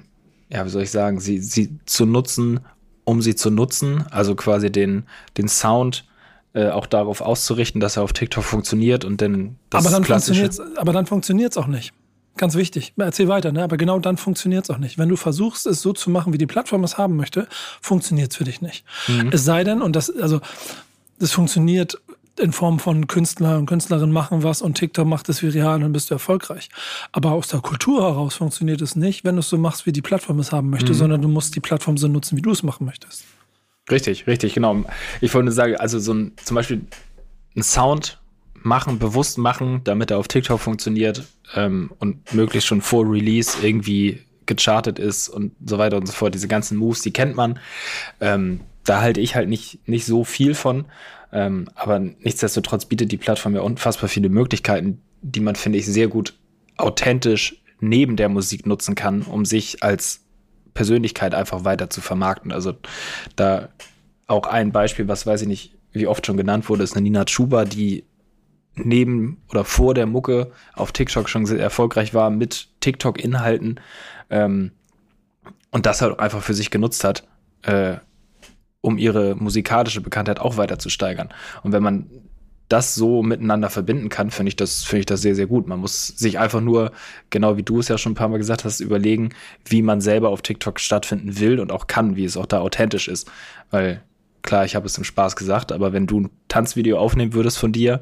ja, 0.50 0.66
wie 0.66 0.70
soll 0.70 0.84
ich 0.84 0.92
sagen, 0.92 1.20
sie, 1.20 1.40
sie 1.40 1.80
zu 1.86 2.06
nutzen, 2.06 2.62
um 3.04 3.22
sie 3.22 3.36
zu 3.36 3.50
nutzen. 3.50 4.06
Also 4.12 4.36
quasi 4.36 4.72
den, 4.72 5.06
den 5.38 5.48
Sound 5.48 6.06
äh, 6.54 6.70
auch 6.70 6.86
darauf 6.86 7.22
auszurichten, 7.22 7.80
dass 7.82 7.98
er 7.98 8.04
auf 8.04 8.14
TikTok 8.14 8.44
funktioniert 8.44 9.06
und 9.06 9.22
dann 9.22 9.58
das 9.70 9.86
aber 9.86 9.94
dann 9.94 10.04
funktioniert 10.04 10.60
Aber 10.78 10.94
dann 10.94 11.06
funktioniert 11.06 11.52
es 11.52 11.58
auch 11.58 11.68
nicht. 11.68 11.94
Ganz 12.40 12.56
wichtig. 12.56 12.94
Erzähl 12.96 13.28
weiter, 13.28 13.52
ne? 13.52 13.66
Aber 13.66 13.76
genau 13.76 14.00
dann 14.00 14.16
funktioniert 14.16 14.64
es 14.64 14.70
auch 14.70 14.78
nicht. 14.78 14.98
Wenn 14.98 15.10
du 15.10 15.18
versuchst, 15.18 15.68
es 15.68 15.82
so 15.82 15.92
zu 15.92 16.10
machen, 16.10 16.32
wie 16.32 16.38
die 16.38 16.46
Plattform 16.46 16.86
es 16.86 16.98
haben 16.98 17.18
möchte, 17.18 17.50
funktioniert 17.82 18.32
es 18.32 18.38
für 18.38 18.46
dich 18.46 18.62
nicht. 18.62 18.86
Mhm. 19.10 19.32
Es 19.34 19.44
sei 19.44 19.66
denn, 19.66 19.82
und 19.82 19.94
das, 19.94 20.10
also, 20.10 20.40
das 21.20 21.34
funktioniert 21.34 22.00
in 22.40 22.54
Form 22.54 22.80
von 22.80 23.08
Künstler 23.08 23.58
und 23.58 23.66
Künstlerinnen 23.66 24.14
machen 24.14 24.42
was 24.42 24.62
und 24.62 24.76
TikTok 24.76 25.06
macht 25.06 25.28
es 25.28 25.44
viral 25.44 25.76
und 25.76 25.82
dann 25.82 25.92
bist 25.92 26.12
du 26.12 26.14
erfolgreich. 26.14 26.70
Aber 27.12 27.34
aus 27.34 27.50
der 27.50 27.60
Kultur 27.60 28.04
heraus 28.04 28.36
funktioniert 28.36 28.80
es 28.80 28.96
nicht, 28.96 29.26
wenn 29.26 29.36
du 29.36 29.42
es 29.42 29.50
so 29.50 29.58
machst, 29.58 29.86
wie 29.86 29.92
die 29.92 30.02
Plattform 30.02 30.40
es 30.40 30.54
haben 30.54 30.70
möchte, 30.70 30.94
mhm. 30.94 30.98
sondern 30.98 31.22
du 31.22 31.28
musst 31.28 31.58
die 31.58 31.60
Plattform 31.60 31.98
so 31.98 32.08
nutzen, 32.08 32.38
wie 32.38 32.42
du 32.42 32.52
es 32.52 32.64
machen 32.64 32.86
möchtest. 32.86 33.26
Richtig, 33.92 34.28
richtig, 34.28 34.54
genau. 34.54 34.86
Ich 35.20 35.34
wollte 35.34 35.52
sagen, 35.52 35.76
also 35.76 36.00
so 36.00 36.14
ein, 36.14 36.32
zum 36.42 36.56
Beispiel 36.56 36.84
ein 37.58 37.64
Sound 37.64 38.19
machen, 38.64 39.00
bewusst 39.00 39.38
machen, 39.38 39.82
damit 39.84 40.12
er 40.12 40.18
auf 40.18 40.28
TikTok 40.28 40.60
funktioniert 40.60 41.24
ähm, 41.56 41.92
und 42.00 42.34
möglichst 42.34 42.68
schon 42.68 42.82
vor 42.82 43.10
Release 43.10 43.58
irgendwie 43.62 44.22
gechartet 44.46 45.00
ist 45.00 45.30
und 45.30 45.54
so 45.66 45.78
weiter 45.78 45.98
und 45.98 46.08
so 46.08 46.14
fort. 46.14 46.34
Diese 46.34 46.48
ganzen 46.48 46.78
Moves, 46.78 47.02
die 47.02 47.12
kennt 47.12 47.36
man. 47.36 47.60
Ähm, 48.20 48.62
da 48.84 49.02
halte 49.02 49.22
ich 49.22 49.36
halt 49.36 49.48
nicht, 49.50 49.88
nicht 49.88 50.06
so 50.06 50.24
viel 50.24 50.56
von. 50.56 50.86
Ähm, 51.32 51.70
aber 51.76 52.00
nichtsdestotrotz 52.00 52.86
bietet 52.86 53.12
die 53.12 53.18
Plattform 53.18 53.56
ja 53.56 53.62
unfassbar 53.62 54.10
viele 54.10 54.30
Möglichkeiten, 54.30 55.02
die 55.22 55.40
man, 55.40 55.56
finde 55.56 55.78
ich, 55.78 55.86
sehr 55.86 56.08
gut 56.08 56.34
authentisch 56.78 57.62
neben 57.80 58.16
der 58.16 58.30
Musik 58.30 58.66
nutzen 58.66 58.96
kann, 58.96 59.22
um 59.22 59.46
sich 59.46 59.84
als 59.84 60.22
Persönlichkeit 60.74 61.34
einfach 61.36 61.64
weiter 61.66 61.90
zu 61.90 62.02
vermarkten. 62.02 62.52
Also 62.52 62.74
da 63.36 63.70
auch 64.28 64.48
ein 64.48 64.72
Beispiel, 64.72 65.08
was 65.08 65.26
weiß 65.26 65.44
ich 65.44 65.48
nicht, 65.48 65.76
wie 65.92 66.08
oft 66.08 66.26
schon 66.26 66.38
genannt 66.38 66.70
wurde, 66.70 66.84
ist 66.84 66.94
eine 66.94 67.04
Nina 67.04 67.26
Chuba, 67.26 67.66
die 67.66 68.04
neben 68.86 69.42
oder 69.50 69.64
vor 69.66 69.94
der 69.94 70.06
Mucke 70.06 70.52
auf 70.74 70.92
TikTok 70.92 71.30
schon 71.30 71.46
sehr 71.46 71.60
erfolgreich 71.60 72.14
war 72.14 72.30
mit 72.30 72.68
TikTok-Inhalten 72.82 73.80
ähm, 74.30 74.72
und 75.72 75.86
das 75.86 76.02
halt 76.02 76.20
einfach 76.20 76.42
für 76.42 76.54
sich 76.54 76.72
genutzt 76.72 77.04
hat, 77.04 77.28
äh, 77.64 77.98
um 78.82 78.98
ihre 78.98 79.36
musikalische 79.36 80.02
Bekanntheit 80.02 80.40
auch 80.40 80.58
weiter 80.58 80.80
zu 80.80 80.90
steigern. 80.90 81.30
Und 81.64 81.72
wenn 81.72 81.84
man 81.84 82.10
das 82.70 82.94
so 82.94 83.24
miteinander 83.24 83.70
verbinden 83.72 84.10
kann, 84.10 84.30
finde 84.30 84.50
ich 84.50 84.56
das, 84.56 84.84
finde 84.84 85.00
ich 85.00 85.06
das 85.08 85.22
sehr, 85.22 85.34
sehr 85.34 85.48
gut. 85.48 85.68
Man 85.68 85.80
muss 85.80 86.08
sich 86.08 86.38
einfach 86.38 86.62
nur, 86.62 86.92
genau 87.32 87.58
wie 87.58 87.64
du 87.64 87.80
es 87.80 87.88
ja 87.88 87.98
schon 87.98 88.12
ein 88.12 88.16
paar 88.16 88.30
Mal 88.30 88.38
gesagt 88.38 88.64
hast, 88.64 88.80
überlegen, 88.80 89.30
wie 89.66 89.82
man 89.82 90.02
selber 90.02 90.30
auf 90.30 90.44
TikTok 90.44 90.80
stattfinden 90.80 91.40
will 91.40 91.60
und 91.60 91.72
auch 91.72 91.88
kann, 91.88 92.16
wie 92.16 92.26
es 92.26 92.38
auch 92.38 92.46
da 92.46 92.60
authentisch 92.60 93.08
ist. 93.08 93.30
Weil 93.72 94.04
klar, 94.44 94.66
ich 94.66 94.76
habe 94.76 94.86
es 94.86 94.98
im 95.00 95.04
Spaß 95.04 95.36
gesagt, 95.36 95.72
aber 95.72 95.94
wenn 95.94 96.06
du 96.06 96.22
ein 96.22 96.30
Tanzvideo 96.48 97.00
aufnehmen 97.00 97.34
würdest 97.34 97.58
von 97.58 97.72
dir, 97.72 98.02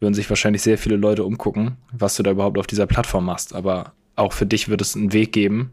würden 0.00 0.14
sich 0.14 0.28
wahrscheinlich 0.28 0.62
sehr 0.62 0.78
viele 0.78 0.96
Leute 0.96 1.24
umgucken, 1.24 1.76
was 1.92 2.16
du 2.16 2.22
da 2.22 2.30
überhaupt 2.30 2.58
auf 2.58 2.66
dieser 2.66 2.86
Plattform 2.86 3.24
machst. 3.24 3.54
Aber 3.54 3.92
auch 4.16 4.32
für 4.32 4.46
dich 4.46 4.68
wird 4.68 4.80
es 4.80 4.96
einen 4.96 5.12
Weg 5.12 5.32
geben, 5.32 5.70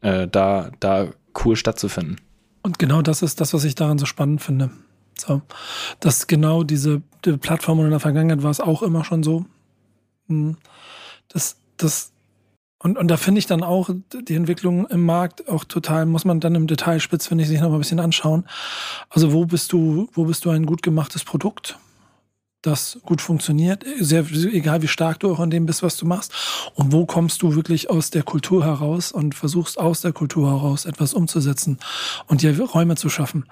äh, 0.00 0.28
da, 0.28 0.70
da 0.80 1.08
cool 1.44 1.56
stattzufinden. 1.56 2.16
Und 2.62 2.78
genau 2.78 3.02
das 3.02 3.22
ist 3.22 3.40
das, 3.40 3.54
was 3.54 3.64
ich 3.64 3.74
daran 3.74 3.98
so 3.98 4.06
spannend 4.06 4.42
finde. 4.42 4.70
So, 5.16 5.42
dass 6.00 6.26
genau 6.26 6.62
diese 6.62 7.02
die 7.24 7.36
Plattform 7.36 7.80
und 7.80 7.86
in 7.86 7.90
der 7.90 8.00
Vergangenheit 8.00 8.42
war 8.42 8.50
es 8.50 8.60
auch 8.60 8.82
immer 8.82 9.04
schon 9.04 9.22
so. 9.22 9.46
Hm. 10.28 10.56
Das, 11.28 11.56
das, 11.76 12.12
und, 12.78 12.96
und 12.96 13.08
da 13.08 13.16
finde 13.16 13.40
ich 13.40 13.46
dann 13.46 13.62
auch 13.62 13.90
die 14.28 14.34
Entwicklung 14.34 14.86
im 14.86 15.04
Markt 15.04 15.48
auch 15.48 15.64
total, 15.64 16.06
muss 16.06 16.24
man 16.24 16.40
dann 16.40 16.54
im 16.54 16.66
Detail 16.66 17.00
spitz, 17.00 17.26
finde 17.26 17.42
ich, 17.42 17.48
sich 17.48 17.60
noch 17.60 17.68
mal 17.68 17.76
ein 17.76 17.80
bisschen 17.80 18.00
anschauen. 18.00 18.46
Also 19.10 19.32
wo 19.32 19.44
bist 19.44 19.72
du, 19.72 20.08
wo 20.12 20.24
bist 20.24 20.44
du 20.44 20.50
ein 20.50 20.66
gut 20.66 20.82
gemachtes 20.82 21.24
Produkt? 21.24 21.78
Das 22.62 22.98
gut 23.04 23.20
funktioniert, 23.20 23.84
sehr, 24.00 24.24
egal 24.52 24.82
wie 24.82 24.88
stark 24.88 25.20
du 25.20 25.30
auch 25.32 25.38
an 25.38 25.50
dem 25.50 25.66
bist, 25.66 25.82
was 25.82 25.96
du 25.96 26.06
machst. 26.06 26.32
Und 26.74 26.92
wo 26.92 27.06
kommst 27.06 27.42
du 27.42 27.54
wirklich 27.54 27.88
aus 27.88 28.10
der 28.10 28.24
Kultur 28.24 28.64
heraus 28.64 29.12
und 29.12 29.34
versuchst 29.34 29.78
aus 29.78 30.00
der 30.00 30.12
Kultur 30.12 30.50
heraus 30.50 30.84
etwas 30.84 31.14
umzusetzen 31.14 31.78
und 32.26 32.42
dir 32.42 32.58
Räume 32.60 32.96
zu 32.96 33.08
schaffen. 33.08 33.44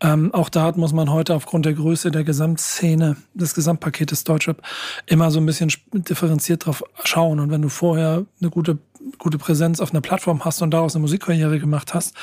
Ähm, 0.00 0.32
auch 0.32 0.48
da 0.48 0.72
muss 0.76 0.92
man 0.92 1.10
heute 1.10 1.34
aufgrund 1.34 1.66
der 1.66 1.74
Größe 1.74 2.10
der 2.10 2.22
Gesamtszene, 2.22 3.16
des 3.34 3.54
Gesamtpaketes 3.54 4.22
Deutschrap 4.22 4.62
immer 5.06 5.30
so 5.30 5.40
ein 5.40 5.46
bisschen 5.46 5.72
differenziert 5.92 6.66
drauf 6.66 6.84
schauen. 7.02 7.40
Und 7.40 7.50
wenn 7.50 7.62
du 7.62 7.68
vorher 7.68 8.24
eine 8.40 8.50
gute 8.50 8.78
gute 9.18 9.38
Präsenz 9.38 9.80
auf 9.80 9.90
einer 9.90 10.00
Plattform 10.00 10.44
hast 10.44 10.62
und 10.62 10.70
daraus 10.70 10.94
eine 10.94 11.02
Musikkarriere 11.02 11.58
gemacht 11.58 11.94
hast, 11.94 12.14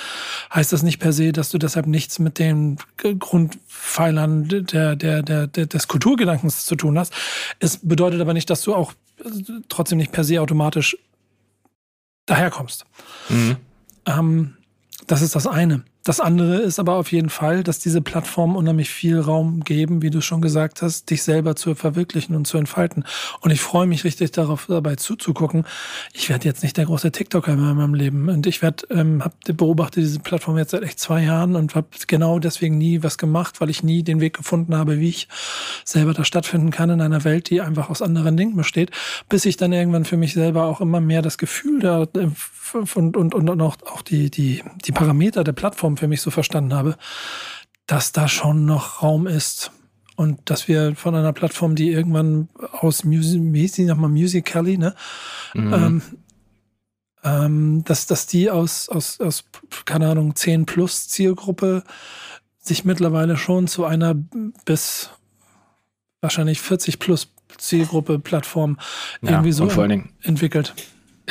heißt 0.53 0.73
das 0.73 0.83
nicht 0.83 0.99
per 0.99 1.13
se, 1.13 1.31
dass 1.31 1.49
du 1.49 1.57
deshalb 1.57 1.87
nichts 1.87 2.19
mit 2.19 2.39
den 2.39 2.77
Grundpfeilern 2.97 4.47
der, 4.47 4.95
der, 4.95 5.23
der, 5.23 5.47
der, 5.47 5.65
des 5.65 5.87
Kulturgedankens 5.87 6.65
zu 6.65 6.75
tun 6.75 6.97
hast. 6.97 7.13
Es 7.59 7.77
bedeutet 7.77 8.21
aber 8.21 8.33
nicht, 8.33 8.49
dass 8.49 8.61
du 8.61 8.73
auch 8.75 8.93
trotzdem 9.69 9.97
nicht 9.97 10.11
per 10.11 10.23
se 10.23 10.41
automatisch 10.41 10.97
daherkommst. 12.25 12.85
Mhm. 13.29 13.57
Ähm, 14.05 14.57
das 15.07 15.21
ist 15.21 15.35
das 15.35 15.47
eine. 15.47 15.83
Das 16.03 16.19
andere 16.19 16.57
ist 16.57 16.79
aber 16.79 16.95
auf 16.95 17.11
jeden 17.11 17.29
Fall, 17.29 17.63
dass 17.63 17.77
diese 17.77 18.01
Plattformen 18.01 18.55
unheimlich 18.55 18.89
viel 18.89 19.19
Raum 19.19 19.63
geben, 19.63 20.01
wie 20.01 20.09
du 20.09 20.21
schon 20.21 20.41
gesagt 20.41 20.81
hast, 20.81 21.09
dich 21.11 21.21
selber 21.21 21.55
zu 21.55 21.75
verwirklichen 21.75 22.35
und 22.35 22.47
zu 22.47 22.57
entfalten. 22.57 23.03
Und 23.41 23.51
ich 23.51 23.61
freue 23.61 23.85
mich 23.85 24.03
richtig 24.03 24.31
darauf, 24.31 24.65
dabei 24.67 24.95
zuzugucken. 24.95 25.65
Ich 26.13 26.29
werde 26.29 26.45
jetzt 26.45 26.63
nicht 26.63 26.77
der 26.77 26.85
große 26.85 27.11
TikToker 27.11 27.53
in 27.53 27.59
meinem 27.59 27.93
Leben. 27.93 28.29
Und 28.29 28.47
ich 28.47 28.63
werde, 28.63 28.87
ähm, 28.89 29.23
hab, 29.23 29.33
beobachte 29.45 29.99
diese 29.99 30.19
Plattform 30.19 30.57
jetzt 30.57 30.71
seit 30.71 30.81
echt 30.81 30.99
zwei 30.99 31.23
Jahren 31.23 31.55
und 31.55 31.75
habe 31.75 31.87
genau 32.07 32.39
deswegen 32.39 32.79
nie 32.79 33.03
was 33.03 33.19
gemacht, 33.19 33.61
weil 33.61 33.69
ich 33.69 33.83
nie 33.83 34.01
den 34.01 34.21
Weg 34.21 34.35
gefunden 34.35 34.75
habe, 34.75 34.99
wie 34.99 35.09
ich 35.09 35.27
selber 35.85 36.13
da 36.13 36.25
stattfinden 36.25 36.71
kann 36.71 36.89
in 36.89 37.01
einer 37.01 37.23
Welt, 37.23 37.49
die 37.51 37.61
einfach 37.61 37.91
aus 37.91 38.01
anderen 38.01 38.37
Dingen 38.37 38.55
besteht, 38.55 38.89
bis 39.29 39.45
ich 39.45 39.55
dann 39.55 39.71
irgendwann 39.71 40.05
für 40.05 40.17
mich 40.17 40.33
selber 40.33 40.65
auch 40.65 40.81
immer 40.81 40.99
mehr 40.99 41.21
das 41.21 41.37
Gefühl 41.37 41.79
da 41.79 42.03
äh, 42.15 42.29
und, 42.73 43.17
und, 43.17 43.33
und 43.33 43.61
auch, 43.61 43.77
auch 43.85 44.01
die, 44.01 44.29
die, 44.29 44.63
die 44.85 44.91
Parameter 44.91 45.43
der 45.43 45.51
Plattform 45.51 45.90
für 45.97 46.07
mich 46.07 46.21
so 46.21 46.31
verstanden 46.31 46.73
habe, 46.73 46.97
dass 47.85 48.11
da 48.11 48.27
schon 48.27 48.65
noch 48.65 49.01
Raum 49.01 49.27
ist. 49.27 49.71
Und 50.15 50.49
dass 50.49 50.67
wir 50.67 50.95
von 50.95 51.15
einer 51.15 51.33
Plattform, 51.33 51.75
die 51.75 51.89
irgendwann 51.89 52.49
aus 52.71 53.03
Music, 53.03 53.41
wie 53.41 53.61
hieß 53.61 53.71
die 53.73 53.85
nochmal, 53.85 54.09
Musical.ly, 54.09 54.77
ne? 54.77 54.95
Mhm. 55.53 55.73
Ähm, 55.73 56.01
ähm, 57.23 57.83
dass, 57.85 58.07
dass 58.07 58.27
die 58.27 58.49
aus, 58.49 58.89
aus, 58.89 59.19
aus, 59.19 59.45
keine 59.85 60.09
Ahnung, 60.09 60.35
10 60.35 60.65
plus 60.65 61.07
Zielgruppe 61.07 61.83
sich 62.59 62.85
mittlerweile 62.85 63.37
schon 63.37 63.67
zu 63.67 63.85
einer 63.85 64.15
bis 64.65 65.09
wahrscheinlich 66.21 66.61
40 66.61 66.99
plus 66.99 67.33
Zielgruppe 67.57 68.19
Plattform 68.19 68.77
ja, 69.21 69.31
irgendwie 69.31 69.51
so 69.51 69.67
entwickelt. 70.21 70.73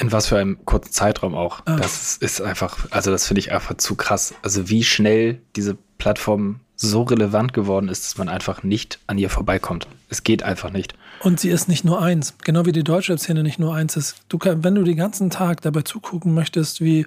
In 0.01 0.13
was 0.13 0.27
für 0.27 0.39
einem 0.39 0.65
kurzen 0.65 0.93
Zeitraum 0.93 1.35
auch. 1.35 1.61
Ah. 1.67 1.77
Das 1.77 2.17
ist 2.17 2.41
einfach, 2.41 2.87
also 2.91 3.11
das 3.11 3.27
finde 3.27 3.41
ich 3.41 3.53
einfach 3.53 3.77
zu 3.77 3.95
krass. 3.95 4.35
Also 4.43 4.69
wie 4.69 4.83
schnell 4.83 5.41
diese 5.57 5.77
Plattform 5.99 6.61
so 6.77 7.03
relevant 7.03 7.53
geworden 7.53 7.89
ist, 7.89 8.05
dass 8.05 8.19
man 8.19 8.29
einfach 8.29 8.63
nicht 8.63 8.99
an 9.07 9.19
ihr 9.19 9.29
vorbeikommt. 9.29 9.87
Es 10.09 10.23
geht 10.23 10.43
einfach 10.43 10.71
nicht. 10.71 10.95
Und 11.21 11.39
sie 11.39 11.51
ist 11.51 11.69
nicht 11.69 11.85
nur 11.85 12.01
eins, 12.01 12.35
genau 12.43 12.65
wie 12.65 12.73
die 12.73 12.85
deutsche 12.85 13.17
Szene 13.19 13.43
nicht 13.43 13.59
nur 13.59 13.75
eins 13.75 13.97
ist. 13.97 14.17
Du 14.31 14.39
kann, 14.39 14.65
wenn 14.65 14.75
du 14.75 14.83
den 14.83 14.97
ganzen 14.97 15.29
Tag 15.29 15.61
dabei 15.61 15.83
zugucken 15.83 16.33
möchtest, 16.33 16.81
wie 16.81 17.05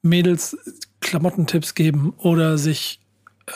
Mädels 0.00 0.56
Klamottentipps 1.00 1.74
geben 1.74 2.14
oder 2.16 2.56
sich 2.56 3.00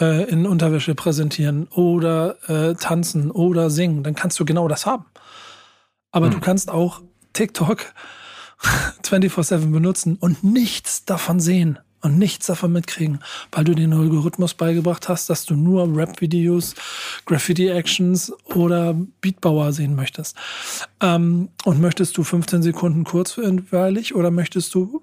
äh, 0.01 0.29
in 0.29 0.47
Unterwäsche 0.47 0.95
präsentieren 0.95 1.69
oder 1.69 2.37
äh, 2.49 2.75
tanzen 2.75 3.31
oder 3.31 3.71
singen, 3.71 4.03
dann 4.03 4.15
kannst 4.15 4.39
du 4.39 4.45
genau 4.45 4.69
das 4.69 4.85
haben. 4.85 5.07
Aber 6.11 6.27
hm. 6.27 6.35
du 6.35 6.41
kannst 6.41 6.71
auch 6.71 7.01
TikTok 7.33 7.79
24-7 9.03 9.71
benutzen 9.71 10.17
und 10.17 10.45
nichts 10.45 11.05
davon 11.05 11.41
sehen 11.41 11.79
und 12.05 12.19
nichts 12.19 12.47
davon 12.47 12.73
mitkriegen, 12.73 13.21
weil 13.51 13.65
du 13.65 13.75
den 13.75 13.93
Algorithmus 13.95 14.55
beigebracht 14.55 15.09
hast, 15.09 15.31
dass 15.31 15.47
du 15.47 15.57
nur 15.57 15.89
Rap-Videos, 15.97 16.75
Graffiti-Actions 17.25 18.33
oder 18.45 18.95
Beatbauer 19.23 19.73
sehen 19.73 19.95
möchtest. 19.95 20.37
Ähm, 21.01 21.49
und 21.65 21.81
möchtest 21.81 22.17
du 22.19 22.23
15 22.23 22.63
Sekunden 22.63 23.05
kurzweilig 23.05 24.15
oder 24.15 24.31
möchtest 24.31 24.75
du 24.75 25.03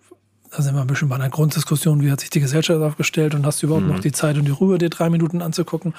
da 0.51 0.61
sind 0.61 0.75
wir 0.75 0.81
ein 0.81 0.87
bisschen 0.87 1.07
bei 1.07 1.15
einer 1.15 1.29
Grunddiskussion, 1.29 2.03
wie 2.03 2.11
hat 2.11 2.19
sich 2.19 2.29
die 2.29 2.41
Gesellschaft 2.41 2.81
aufgestellt 2.81 3.33
und 3.33 3.45
hast 3.45 3.61
du 3.61 3.67
überhaupt 3.67 3.85
mhm. 3.85 3.93
noch 3.93 3.99
die 4.01 4.11
Zeit 4.11 4.37
und 4.37 4.45
die 4.45 4.51
Ruhe, 4.51 4.77
dir 4.77 4.89
drei 4.89 5.09
Minuten 5.09 5.41
anzugucken? 5.41 5.93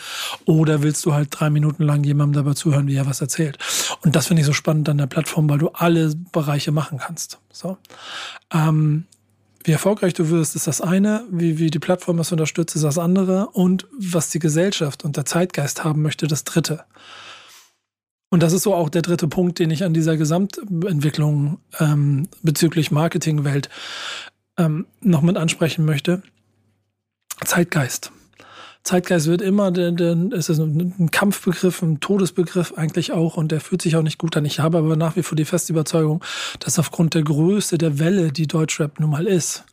Oder 0.45 0.83
willst 0.83 1.05
du 1.07 1.15
halt 1.15 1.29
drei 1.31 1.49
Minuten 1.49 1.83
lang 1.85 2.05
jemandem 2.05 2.45
dabei 2.45 2.55
zuhören, 2.55 2.87
wie 2.87 2.95
er 2.95 3.07
was 3.07 3.23
erzählt? 3.23 3.59
Und 4.03 4.15
das 4.15 4.27
finde 4.27 4.43
ich 4.43 4.47
so 4.47 4.53
spannend 4.53 4.89
an 4.91 4.99
der 4.99 5.07
Plattform, 5.07 5.49
weil 5.49 5.59
du 5.59 5.71
alle 5.71 6.13
Bereiche 6.33 6.71
machen 6.71 6.99
kannst. 6.99 7.39
So. 7.51 7.79
Ähm, 8.53 9.07
wie 9.65 9.73
erfolgreich 9.73 10.13
du 10.13 10.29
wirst, 10.29 10.55
ist 10.55 10.67
das 10.67 10.83
eine. 10.83 11.25
Wie, 11.31 11.59
wie 11.59 11.71
die 11.71 11.79
Plattform 11.79 12.19
das 12.19 12.31
unterstützt, 12.31 12.77
ist 12.77 12.85
das 12.85 12.99
andere. 12.99 13.49
Und 13.53 13.87
was 13.99 14.29
die 14.29 14.39
Gesellschaft 14.39 15.03
und 15.03 15.17
der 15.17 15.25
Zeitgeist 15.25 15.83
haben 15.83 16.03
möchte, 16.03 16.27
das 16.27 16.45
dritte. 16.45 16.85
Und 18.29 18.43
das 18.43 18.53
ist 18.55 18.63
so 18.63 18.75
auch 18.75 18.89
der 18.89 19.03
dritte 19.03 19.29
Punkt, 19.29 19.59
den 19.59 19.71
ich 19.71 19.85
an 19.85 19.93
dieser 19.93 20.17
Gesamtentwicklung 20.17 21.59
ähm, 21.79 22.29
bezüglich 22.43 22.91
Marketingwelt 22.91 23.69
ähm, 24.57 24.87
noch 25.01 25.23
mit 25.23 25.37
ansprechen 25.37 25.85
möchte. 25.85 26.23
Zeitgeist. 27.45 28.13
Zeitgeist 28.85 29.29
wird 29.29 29.43
immer, 29.43 29.71
der, 29.71 29.93
der, 29.93 30.17
es 30.33 30.49
ist 30.49 30.59
ein 30.59 31.11
Kampfbegriff, 31.13 31.83
ein 31.83 32.01
Todesbegriff 32.01 32.75
eigentlich 32.77 33.13
auch 33.13 33.37
und 33.37 33.53
der 33.53 33.61
fühlt 33.61 33.83
sich 33.83 33.95
auch 33.95 34.03
nicht 34.03 34.19
gut 34.19 34.37
an. 34.37 34.45
Ich 34.45 34.59
habe 34.59 34.79
aber 34.79 34.97
nach 34.97 35.15
wie 35.15 35.23
vor 35.23 35.37
die 35.37 35.45
feste 35.45 35.73
Überzeugung, 35.73 36.23
dass 36.59 36.79
aufgrund 36.81 37.15
der 37.15 37.23
Größe 37.23 37.79
der 37.79 38.01
Welle, 38.01 38.33
die 38.33 38.49
Deutschrap 38.49 38.99
nun 38.99 39.11
mal 39.11 39.27
ist, 39.27 39.65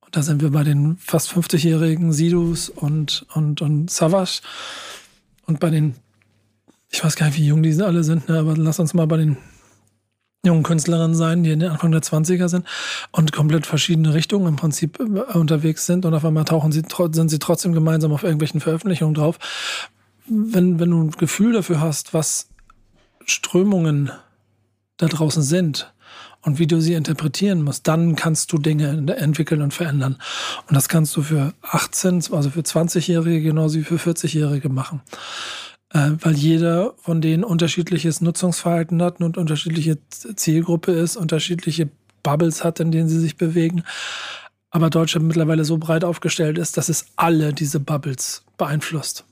und 0.00 0.16
da 0.16 0.22
sind 0.22 0.42
wir 0.42 0.50
bei 0.50 0.64
den 0.64 0.96
fast 0.98 1.30
50-jährigen 1.32 2.12
Sidus 2.12 2.68
und, 2.68 3.26
und, 3.34 3.60
und 3.60 3.90
Savage 3.90 4.40
und 5.46 5.60
bei 5.60 5.70
den, 5.70 5.94
ich 6.90 7.04
weiß 7.04 7.14
gar 7.16 7.26
nicht, 7.26 7.38
wie 7.38 7.46
jung 7.46 7.62
die 7.62 7.80
alle 7.80 8.02
sind, 8.02 8.28
ne, 8.28 8.38
aber 8.38 8.56
lass 8.56 8.80
uns 8.80 8.92
mal 8.92 9.06
bei 9.06 9.18
den 9.18 9.36
jungen 10.46 10.62
Künstlerinnen 10.62 11.14
sein, 11.14 11.42
die 11.42 11.50
in 11.50 11.60
den 11.60 11.70
Anfang 11.70 11.92
der 11.92 12.02
20er 12.02 12.48
sind 12.48 12.66
und 13.12 13.32
komplett 13.32 13.66
verschiedene 13.66 14.14
Richtungen 14.14 14.46
im 14.46 14.56
Prinzip 14.56 14.98
äh, 15.00 15.36
unterwegs 15.36 15.86
sind 15.86 16.04
und 16.04 16.14
auf 16.14 16.24
einmal 16.24 16.44
tauchen 16.44 16.72
sie, 16.72 16.82
sind 17.12 17.28
sie 17.28 17.38
trotzdem 17.38 17.72
gemeinsam 17.72 18.12
auf 18.12 18.22
irgendwelchen 18.22 18.60
Veröffentlichungen 18.60 19.14
drauf. 19.14 19.38
Wenn, 20.26 20.80
wenn 20.80 20.90
du 20.90 21.02
ein 21.04 21.10
Gefühl 21.10 21.52
dafür 21.52 21.80
hast, 21.80 22.14
was 22.14 22.48
Strömungen 23.24 24.10
da 24.96 25.06
draußen 25.06 25.42
sind 25.42 25.92
und 26.42 26.58
wie 26.58 26.66
du 26.66 26.80
sie 26.80 26.94
interpretieren 26.94 27.62
musst, 27.62 27.86
dann 27.86 28.16
kannst 28.16 28.52
du 28.52 28.58
Dinge 28.58 28.88
entwickeln 29.16 29.62
und 29.62 29.74
verändern. 29.74 30.16
Und 30.68 30.74
das 30.74 30.88
kannst 30.88 31.16
du 31.16 31.22
für 31.22 31.52
18, 31.62 32.24
also 32.32 32.50
für 32.50 32.60
20-Jährige 32.60 33.42
genauso 33.42 33.78
wie 33.78 33.84
für 33.84 33.96
40-Jährige 33.96 34.68
machen 34.68 35.02
äh, 35.92 36.10
weil 36.20 36.34
jeder 36.34 36.94
von 36.96 37.20
denen 37.20 37.44
unterschiedliches 37.44 38.20
Nutzungsverhalten 38.20 39.02
hat 39.02 39.20
und 39.20 39.38
unterschiedliche 39.38 39.98
Zielgruppe 40.08 40.92
ist, 40.92 41.16
unterschiedliche 41.16 41.88
Bubbles 42.22 42.64
hat, 42.64 42.80
in 42.80 42.90
denen 42.90 43.08
sie 43.08 43.20
sich 43.20 43.36
bewegen. 43.36 43.84
Aber 44.70 44.90
Deutschland 44.90 45.26
mittlerweile 45.26 45.64
so 45.64 45.78
breit 45.78 46.04
aufgestellt 46.04 46.58
ist, 46.58 46.76
dass 46.76 46.88
es 46.88 47.06
alle 47.16 47.52
diese 47.52 47.80
Bubbles 47.80 48.44
beeinflusst. 48.58 49.24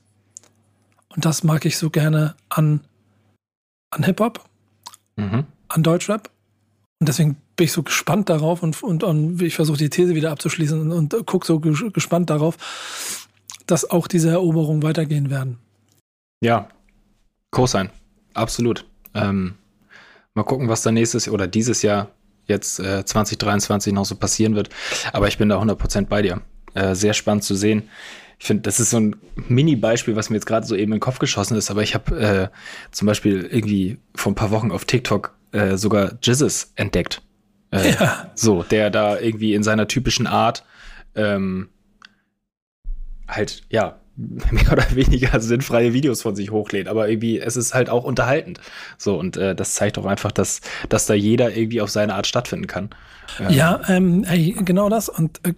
Und 1.09 1.25
das 1.25 1.43
mag 1.43 1.65
ich 1.65 1.77
so 1.77 1.89
gerne 1.89 2.35
an, 2.49 2.81
an 3.91 4.03
Hip-Hop, 4.03 4.43
mhm. 5.17 5.45
an 5.67 5.83
Deutschrap. 5.83 6.29
Und 6.99 7.09
deswegen 7.09 7.37
bin 7.55 7.65
ich 7.65 7.73
so 7.73 7.83
gespannt 7.83 8.29
darauf 8.29 8.63
und, 8.63 8.81
und, 8.81 9.03
und 9.03 9.41
ich 9.41 9.55
versuche 9.55 9.77
die 9.77 9.89
These 9.89 10.15
wieder 10.15 10.31
abzuschließen 10.31 10.91
und, 10.91 11.13
und 11.13 11.25
gucke 11.25 11.45
so 11.45 11.59
gespannt 11.59 12.29
darauf, 12.29 12.57
dass 13.67 13.89
auch 13.89 14.07
diese 14.07 14.29
Eroberungen 14.29 14.83
weitergehen 14.83 15.29
werden. 15.29 15.57
Ja, 16.41 16.69
Co-Sign, 17.51 17.89
absolut. 18.33 18.85
Ähm, 19.13 19.55
mal 20.33 20.43
gucken, 20.43 20.67
was 20.67 20.81
da 20.81 20.91
nächstes 20.91 21.29
oder 21.29 21.47
dieses 21.47 21.81
Jahr 21.81 22.11
jetzt 22.45 22.79
äh, 22.79 23.03
2023 23.05 23.93
noch 23.93 24.05
so 24.05 24.15
passieren 24.15 24.55
wird. 24.55 24.69
Aber 25.13 25.27
ich 25.27 25.37
bin 25.37 25.49
da 25.49 25.61
100% 25.61 26.07
bei 26.07 26.21
dir. 26.21 26.41
Äh, 26.73 26.95
sehr 26.95 27.13
spannend 27.13 27.43
zu 27.43 27.55
sehen. 27.55 27.89
Ich 28.37 28.47
finde, 28.47 28.63
das 28.63 28.79
ist 28.79 28.89
so 28.89 28.99
ein 28.99 29.15
Mini-Beispiel, 29.47 30.15
was 30.15 30.29
mir 30.29 30.35
jetzt 30.35 30.45
gerade 30.45 30.67
so 30.67 30.75
eben 30.75 30.91
in 30.91 30.97
den 30.97 30.99
Kopf 30.99 31.19
geschossen 31.19 31.55
ist. 31.55 31.71
Aber 31.71 31.81
ich 31.81 31.95
habe 31.95 32.19
äh, 32.19 32.47
zum 32.91 33.05
Beispiel 33.05 33.47
irgendwie 33.49 33.97
vor 34.13 34.31
ein 34.31 34.35
paar 34.35 34.51
Wochen 34.51 34.71
auf 34.71 34.85
TikTok 34.85 35.33
äh, 35.53 35.77
sogar 35.77 36.17
Jizzes 36.21 36.73
entdeckt. 36.75 37.21
Äh, 37.71 37.91
ja. 37.99 38.31
So, 38.35 38.63
der 38.63 38.89
da 38.89 39.17
irgendwie 39.17 39.53
in 39.53 39.63
seiner 39.63 39.87
typischen 39.87 40.27
Art 40.27 40.65
ähm, 41.15 41.69
halt, 43.27 43.63
ja, 43.69 44.01
mehr 44.51 44.71
oder 44.71 44.95
weniger 44.95 45.39
sinnfreie 45.39 45.93
Videos 45.93 46.21
von 46.21 46.35
sich 46.35 46.51
hochlädt, 46.51 46.87
aber 46.87 47.09
irgendwie 47.09 47.39
es 47.39 47.57
ist 47.57 47.73
halt 47.73 47.89
auch 47.89 48.03
unterhaltend. 48.03 48.59
So 48.97 49.17
und 49.19 49.37
äh, 49.37 49.55
das 49.55 49.75
zeigt 49.75 49.97
auch 49.97 50.05
einfach, 50.05 50.31
dass 50.31 50.61
dass 50.89 51.05
da 51.05 51.13
jeder 51.13 51.55
irgendwie 51.55 51.81
auf 51.81 51.89
seine 51.89 52.15
Art 52.15 52.27
stattfinden 52.27 52.67
kann. 52.67 52.89
Ähm. 53.39 53.49
Ja, 53.49 53.81
ähm, 53.87 54.23
ey, 54.23 54.55
genau 54.63 54.89
das 54.89 55.09
und 55.09 55.41
äh, 55.43 55.53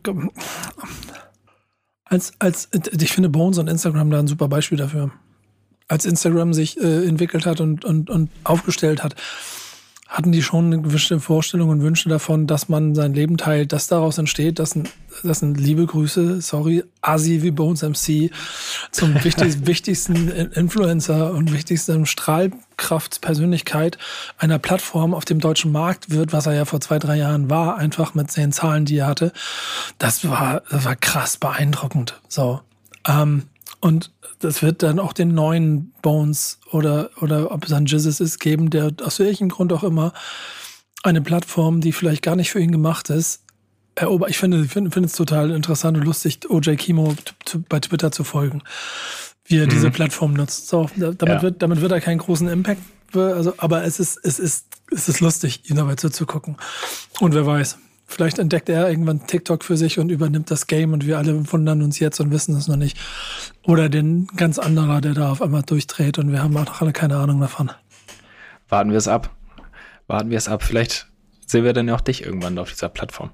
als 2.06 2.34
als 2.39 2.70
ich 3.00 3.12
finde 3.12 3.30
Bones 3.30 3.58
und 3.58 3.67
Instagram 3.67 4.10
da 4.10 4.20
ein 4.20 4.28
super 4.28 4.48
Beispiel 4.48 4.78
dafür. 4.78 5.12
Als 5.89 6.06
Instagram 6.06 6.54
sich 6.54 6.82
äh, 6.82 7.06
entwickelt 7.08 7.46
hat 7.46 7.62
und 7.62 7.86
und 7.86 8.10
und 8.10 8.30
aufgestellt 8.43 9.04
hat, 9.04 9.15
hatten 10.08 10.32
die 10.32 10.41
schon 10.41 10.67
eine 10.67 10.82
gewisse 10.82 11.20
Vorstellung 11.20 11.70
und 11.70 11.82
Wünsche 11.82 12.08
davon, 12.08 12.48
dass 12.48 12.70
man 12.70 12.96
sein 12.96 13.13
Leben 13.13 13.38
teilt, 13.38 13.74
dass 13.74 13.88
daraus 13.88 14.17
entsteht, 14.17 14.58
dass 14.58 14.76
ein, 14.76 14.88
das 15.24 15.39
sind 15.39 15.60
liebe 15.60 15.86
Grüße, 15.86 16.39
sorry, 16.41 16.84
Asi 17.02 17.41
wie 17.43 17.52
Bones 17.52 17.82
MC 17.82 18.32
zum 18.91 19.15
wichtigsten, 19.24 19.67
wichtigsten 19.67 20.30
Influencer 20.30 21.34
und 21.34 21.54
wichtigsten 21.54 22.06
Strahlkraftspersönlichkeit 22.06 23.98
einer 24.38 24.60
Plattform 24.60 25.13
auf 25.13 25.26
dem 25.26 25.39
deutschen 25.39 25.74
Markt 25.74 26.10
wird, 26.10 26.32
was 26.32 26.46
er 26.46 26.54
ja 26.54 26.63
vor 26.65 26.80
zwei, 26.80 27.00
drei 27.00 27.17
Jahren 27.17 27.50
war, 27.50 27.78
einfach 27.78 28.13
mit 28.13 28.36
den 28.38 28.54
Zahlen, 28.54 28.86
die 28.86 28.98
er 28.98 29.08
hatte. 29.08 29.34
Das 29.98 30.28
war, 30.30 30.62
das 30.70 30.86
war 30.86 30.96
krass 30.96 31.38
beeindruckend. 31.38 32.20
So. 32.30 32.62
Ähm, 33.06 33.43
und 33.80 34.12
das 34.40 34.62
wird 34.62 34.84
dann 34.84 35.00
auch 35.00 35.13
den 35.13 35.34
neuen 35.34 35.94
Bones 36.02 36.60
oder, 36.72 37.10
oder 37.22 37.52
ob 37.52 37.66
es 37.66 37.74
ein 37.74 37.86
Jizzes 37.86 38.20
ist, 38.20 38.40
geben, 38.40 38.70
der 38.70 38.92
aus 39.04 39.20
welchem 39.20 39.50
Grund 39.50 39.74
auch 39.74 39.84
immer 39.84 40.13
eine 41.04 41.22
Plattform, 41.22 41.82
die 41.82 41.92
vielleicht 41.92 42.24
gar 42.24 42.36
nicht 42.36 42.52
für 42.52 42.60
ihn 42.60 42.72
gemacht 42.72 43.10
ist, 43.10 43.44
erobert. 43.96 44.30
Ich 44.30 44.38
finde, 44.38 44.66
finde, 44.66 44.92
finde 44.92 45.08
es 45.08 45.13
total 45.13 45.52
interessant 45.52 45.98
und 45.98 46.04
lustig, 46.04 46.40
OJ 46.50 46.76
Kimo 46.76 47.16
bei 47.70 47.80
Twitter 47.80 48.12
zu 48.12 48.24
folgen, 48.24 48.62
wie 49.46 49.58
er 49.58 49.66
mhm. 49.66 49.72
diese 49.72 49.92
Plattform 49.92 50.34
nutzt. 50.34 50.68
So, 50.68 50.90
damit, 50.96 51.22
ja. 51.22 51.42
wird, 51.42 51.62
damit 51.62 51.82
wird 51.82 51.92
er 51.92 52.02
keinen 52.02 52.20
großen 52.20 52.48
Impact, 52.48 52.82
also, 53.13 53.54
aber 53.58 53.84
es 53.84 54.00
ist, 54.00 54.20
es 54.24 54.40
ist, 54.40 54.66
es 54.92 55.08
ist 55.08 55.20
lustig, 55.20 55.70
ihn 55.70 55.78
dabei 55.78 55.96
zuzugucken. 55.96 56.58
Und 57.20 57.34
wer 57.34 57.46
weiß, 57.46 57.78
Vielleicht 58.10 58.39
entdeckt 58.39 58.70
er 58.70 58.89
irgendwann 58.89 59.28
TikTok 59.28 59.65
für 59.65 59.76
sich 59.76 60.00
und 60.00 60.10
übernimmt 60.10 60.50
das 60.50 60.67
Game 60.67 60.93
und 60.93 61.06
wir 61.06 61.17
alle 61.17 61.52
wundern 61.52 61.82
uns 61.82 62.00
jetzt 62.00 62.22
und 62.22 62.32
wissen 62.32 62.56
es 62.56 62.70
noch 62.70 62.78
nicht. 62.78 62.98
Oder 63.63 63.89
den 63.89 64.28
ganz 64.38 64.58
anderer, 64.58 65.02
der 65.02 65.13
da 65.13 65.30
auf 65.30 65.41
einmal 65.41 65.63
durchdreht 65.63 66.17
und 66.17 66.32
wir 66.32 66.41
haben 66.41 66.56
auch 66.56 66.65
noch 66.65 66.82
alle 66.82 66.93
keine 66.93 67.17
Ahnung 67.17 67.41
davon. 67.41 67.70
Warten 68.70 68.91
wir 68.91 68.98
es 68.98 69.10
ab. 69.10 69.36
Warten 70.08 70.30
wir 70.30 70.38
es 70.38 70.48
ab. 70.48 70.63
Vielleicht 70.63 71.08
sehen 71.46 71.65
wir 71.65 71.74
dann 71.74 71.89
ja 71.89 71.96
auch 71.96 72.02
dich 72.02 72.24
irgendwann 72.24 72.58
auf 72.58 72.70
dieser 72.72 72.89
Plattform. 72.89 73.32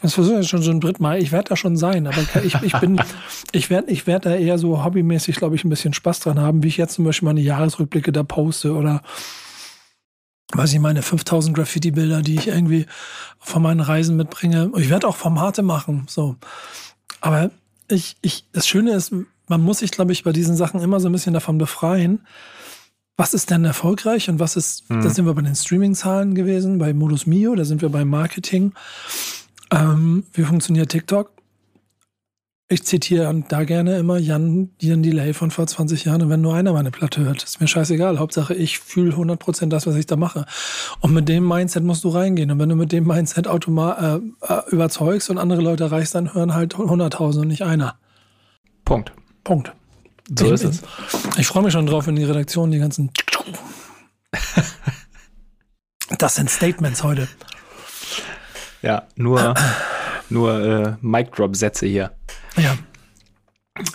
Das 0.00 0.14
versuche 0.14 0.40
ich 0.40 0.48
schon 0.48 0.62
so 0.62 0.70
ein 0.72 0.80
drittmal. 0.80 1.22
Ich 1.22 1.30
werde 1.30 1.50
da 1.50 1.56
schon 1.56 1.76
sein, 1.76 2.08
aber 2.08 2.22
ich, 2.42 2.54
ich 2.62 2.72
bin, 2.80 3.00
ich 3.52 3.70
werde, 3.70 3.90
ich 3.90 4.06
werde 4.06 4.30
da 4.30 4.34
eher 4.34 4.58
so 4.58 4.84
hobbymäßig, 4.84 5.36
glaube 5.36 5.54
ich, 5.54 5.64
ein 5.64 5.70
bisschen 5.70 5.92
Spaß 5.92 6.20
dran 6.20 6.40
haben, 6.40 6.62
wie 6.62 6.68
ich 6.68 6.76
jetzt 6.76 6.94
zum 6.94 7.04
Beispiel 7.04 7.26
meine 7.26 7.40
Jahresrückblicke 7.40 8.10
da 8.10 8.24
poste 8.24 8.74
oder 8.74 9.02
weiß 10.52 10.72
ich, 10.72 10.80
meine 10.80 11.02
5000 11.02 11.56
Graffiti-Bilder, 11.56 12.22
die 12.22 12.36
ich 12.36 12.48
irgendwie 12.48 12.86
von 13.38 13.62
meinen 13.62 13.80
Reisen 13.80 14.16
mitbringe. 14.16 14.70
Ich 14.76 14.90
werde 14.90 15.08
auch 15.08 15.16
Formate 15.16 15.62
machen, 15.62 16.04
so. 16.08 16.36
Aber 17.20 17.50
ich, 17.88 18.16
ich, 18.22 18.44
das 18.52 18.66
Schöne 18.66 18.92
ist, 18.92 19.12
man 19.48 19.62
muss 19.62 19.78
sich, 19.78 19.90
glaube 19.90 20.12
ich, 20.12 20.24
bei 20.24 20.32
diesen 20.32 20.56
Sachen 20.56 20.80
immer 20.80 21.00
so 21.00 21.08
ein 21.08 21.12
bisschen 21.12 21.34
davon 21.34 21.58
befreien. 21.58 22.26
Was 23.16 23.34
ist 23.34 23.50
denn 23.50 23.64
erfolgreich 23.64 24.28
und 24.30 24.38
was 24.38 24.56
ist, 24.56 24.88
mhm. 24.88 25.02
da 25.02 25.10
sind 25.10 25.26
wir 25.26 25.34
bei 25.34 25.42
den 25.42 25.54
Streaming-Zahlen 25.54 26.34
gewesen, 26.34 26.78
bei 26.78 26.94
Modus 26.94 27.26
Mio, 27.26 27.54
da 27.54 27.64
sind 27.64 27.82
wir 27.82 27.90
beim 27.90 28.08
Marketing. 28.08 28.72
Ähm, 29.70 30.24
wie 30.32 30.42
funktioniert 30.42 30.90
TikTok? 30.90 31.30
Ich 32.72 32.84
zitiere 32.84 33.44
da 33.50 33.64
gerne 33.64 33.98
immer 33.98 34.16
Jan, 34.16 34.70
Jan 34.80 35.02
Delay 35.02 35.34
von 35.34 35.50
vor 35.50 35.66
20 35.66 36.06
Jahren. 36.06 36.22
Und 36.22 36.30
wenn 36.30 36.40
nur 36.40 36.54
einer 36.54 36.72
meine 36.72 36.90
Platte 36.90 37.22
hört, 37.22 37.42
ist 37.42 37.60
mir 37.60 37.68
scheißegal. 37.68 38.18
Hauptsache, 38.18 38.54
ich 38.54 38.78
fühle 38.78 39.14
100% 39.14 39.68
das, 39.68 39.86
was 39.86 39.94
ich 39.94 40.06
da 40.06 40.16
mache. 40.16 40.46
Und 41.00 41.12
mit 41.12 41.28
dem 41.28 41.46
Mindset 41.46 41.84
musst 41.84 42.02
du 42.02 42.08
reingehen. 42.08 42.50
Und 42.50 42.58
wenn 42.58 42.70
du 42.70 42.74
mit 42.74 42.90
dem 42.90 43.06
Mindset 43.06 43.46
automat 43.46 44.00
äh, 44.00 44.54
äh 44.54 44.70
überzeugst 44.70 45.28
und 45.28 45.36
andere 45.36 45.60
Leute 45.60 45.84
erreichst, 45.84 46.14
dann 46.14 46.32
hören 46.32 46.54
halt 46.54 46.76
100.000 46.76 47.40
und 47.40 47.48
nicht 47.48 47.60
einer. 47.60 47.96
Punkt. 48.86 49.12
Punkt. 49.44 49.74
So 50.38 50.46
ich, 50.46 50.52
ist 50.52 50.64
es. 50.64 50.82
Ich 51.36 51.46
freue 51.46 51.64
mich 51.64 51.74
schon 51.74 51.84
drauf, 51.84 52.08
in 52.08 52.16
die 52.16 52.24
Redaktion 52.24 52.70
die 52.70 52.78
ganzen. 52.78 53.10
das 56.18 56.36
sind 56.36 56.48
Statements 56.48 57.02
heute. 57.02 57.28
Ja, 58.80 59.08
nur, 59.14 59.52
nur 60.30 60.64
äh, 60.64 60.94
Mic-Drop-Sätze 61.02 61.84
hier. 61.84 62.12
Ja. 62.56 62.76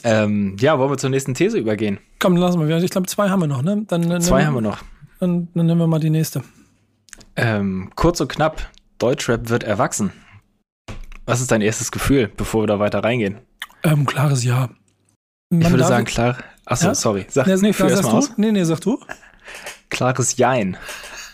Ähm, 0.04 0.56
ja, 0.60 0.80
wollen 0.80 0.90
wir 0.90 0.98
zur 0.98 1.10
nächsten 1.10 1.34
These 1.34 1.58
übergehen? 1.58 2.00
Komm, 2.20 2.36
lassen 2.36 2.68
wir. 2.68 2.78
Ich 2.78 2.92
glaube, 2.92 3.08
zwei 3.08 3.30
haben 3.30 3.42
wir 3.42 3.48
noch, 3.48 3.62
ne? 3.62 3.84
Dann, 3.88 4.10
dann 4.10 4.22
zwei 4.22 4.46
haben 4.46 4.56
wir 4.56 4.62
noch. 4.62 4.80
Dann, 5.20 5.48
dann 5.54 5.66
nehmen 5.66 5.80
wir 5.80 5.88
mal 5.88 6.00
die 6.00 6.10
nächste. 6.10 6.44
Ähm, 7.36 7.92
kurz 7.96 8.20
und 8.20 8.28
knapp: 8.30 8.72
Deutschrap 8.98 9.50
wird 9.50 9.64
erwachsen. 9.64 10.12
Was 11.26 11.42
ist 11.42 11.52
dein 11.52 11.62
erstes 11.62 11.92
Gefühl, 11.92 12.32
bevor 12.36 12.64
wir 12.64 12.68
da 12.68 12.80
weiter 12.80 13.04
reingehen? 13.04 13.38
Ähm, 13.84 14.06
klares 14.06 14.44
Ja. 14.44 14.70
Man 15.50 15.62
ich 15.62 15.70
würde 15.70 15.86
sagen, 15.86 16.06
klar. 16.06 16.38
Achso, 16.66 16.88
ja? 16.88 16.96
sorry. 16.96 17.26
Sag, 17.30 17.48
nee, 17.48 17.56
nee, 17.56 17.72
klar, 17.72 17.90
sagst 17.90 18.12
du? 18.12 18.18
Aus. 18.18 18.34
Nee, 18.38 18.52
nee, 18.52 18.64
sag 18.64 18.82
du. 18.82 19.00
Klares 19.90 20.36
Jein. 20.36 20.78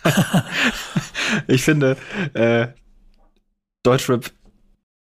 ich 1.48 1.64
finde, 1.64 1.98
äh, 2.34 2.68
Deutschrap 3.84 4.32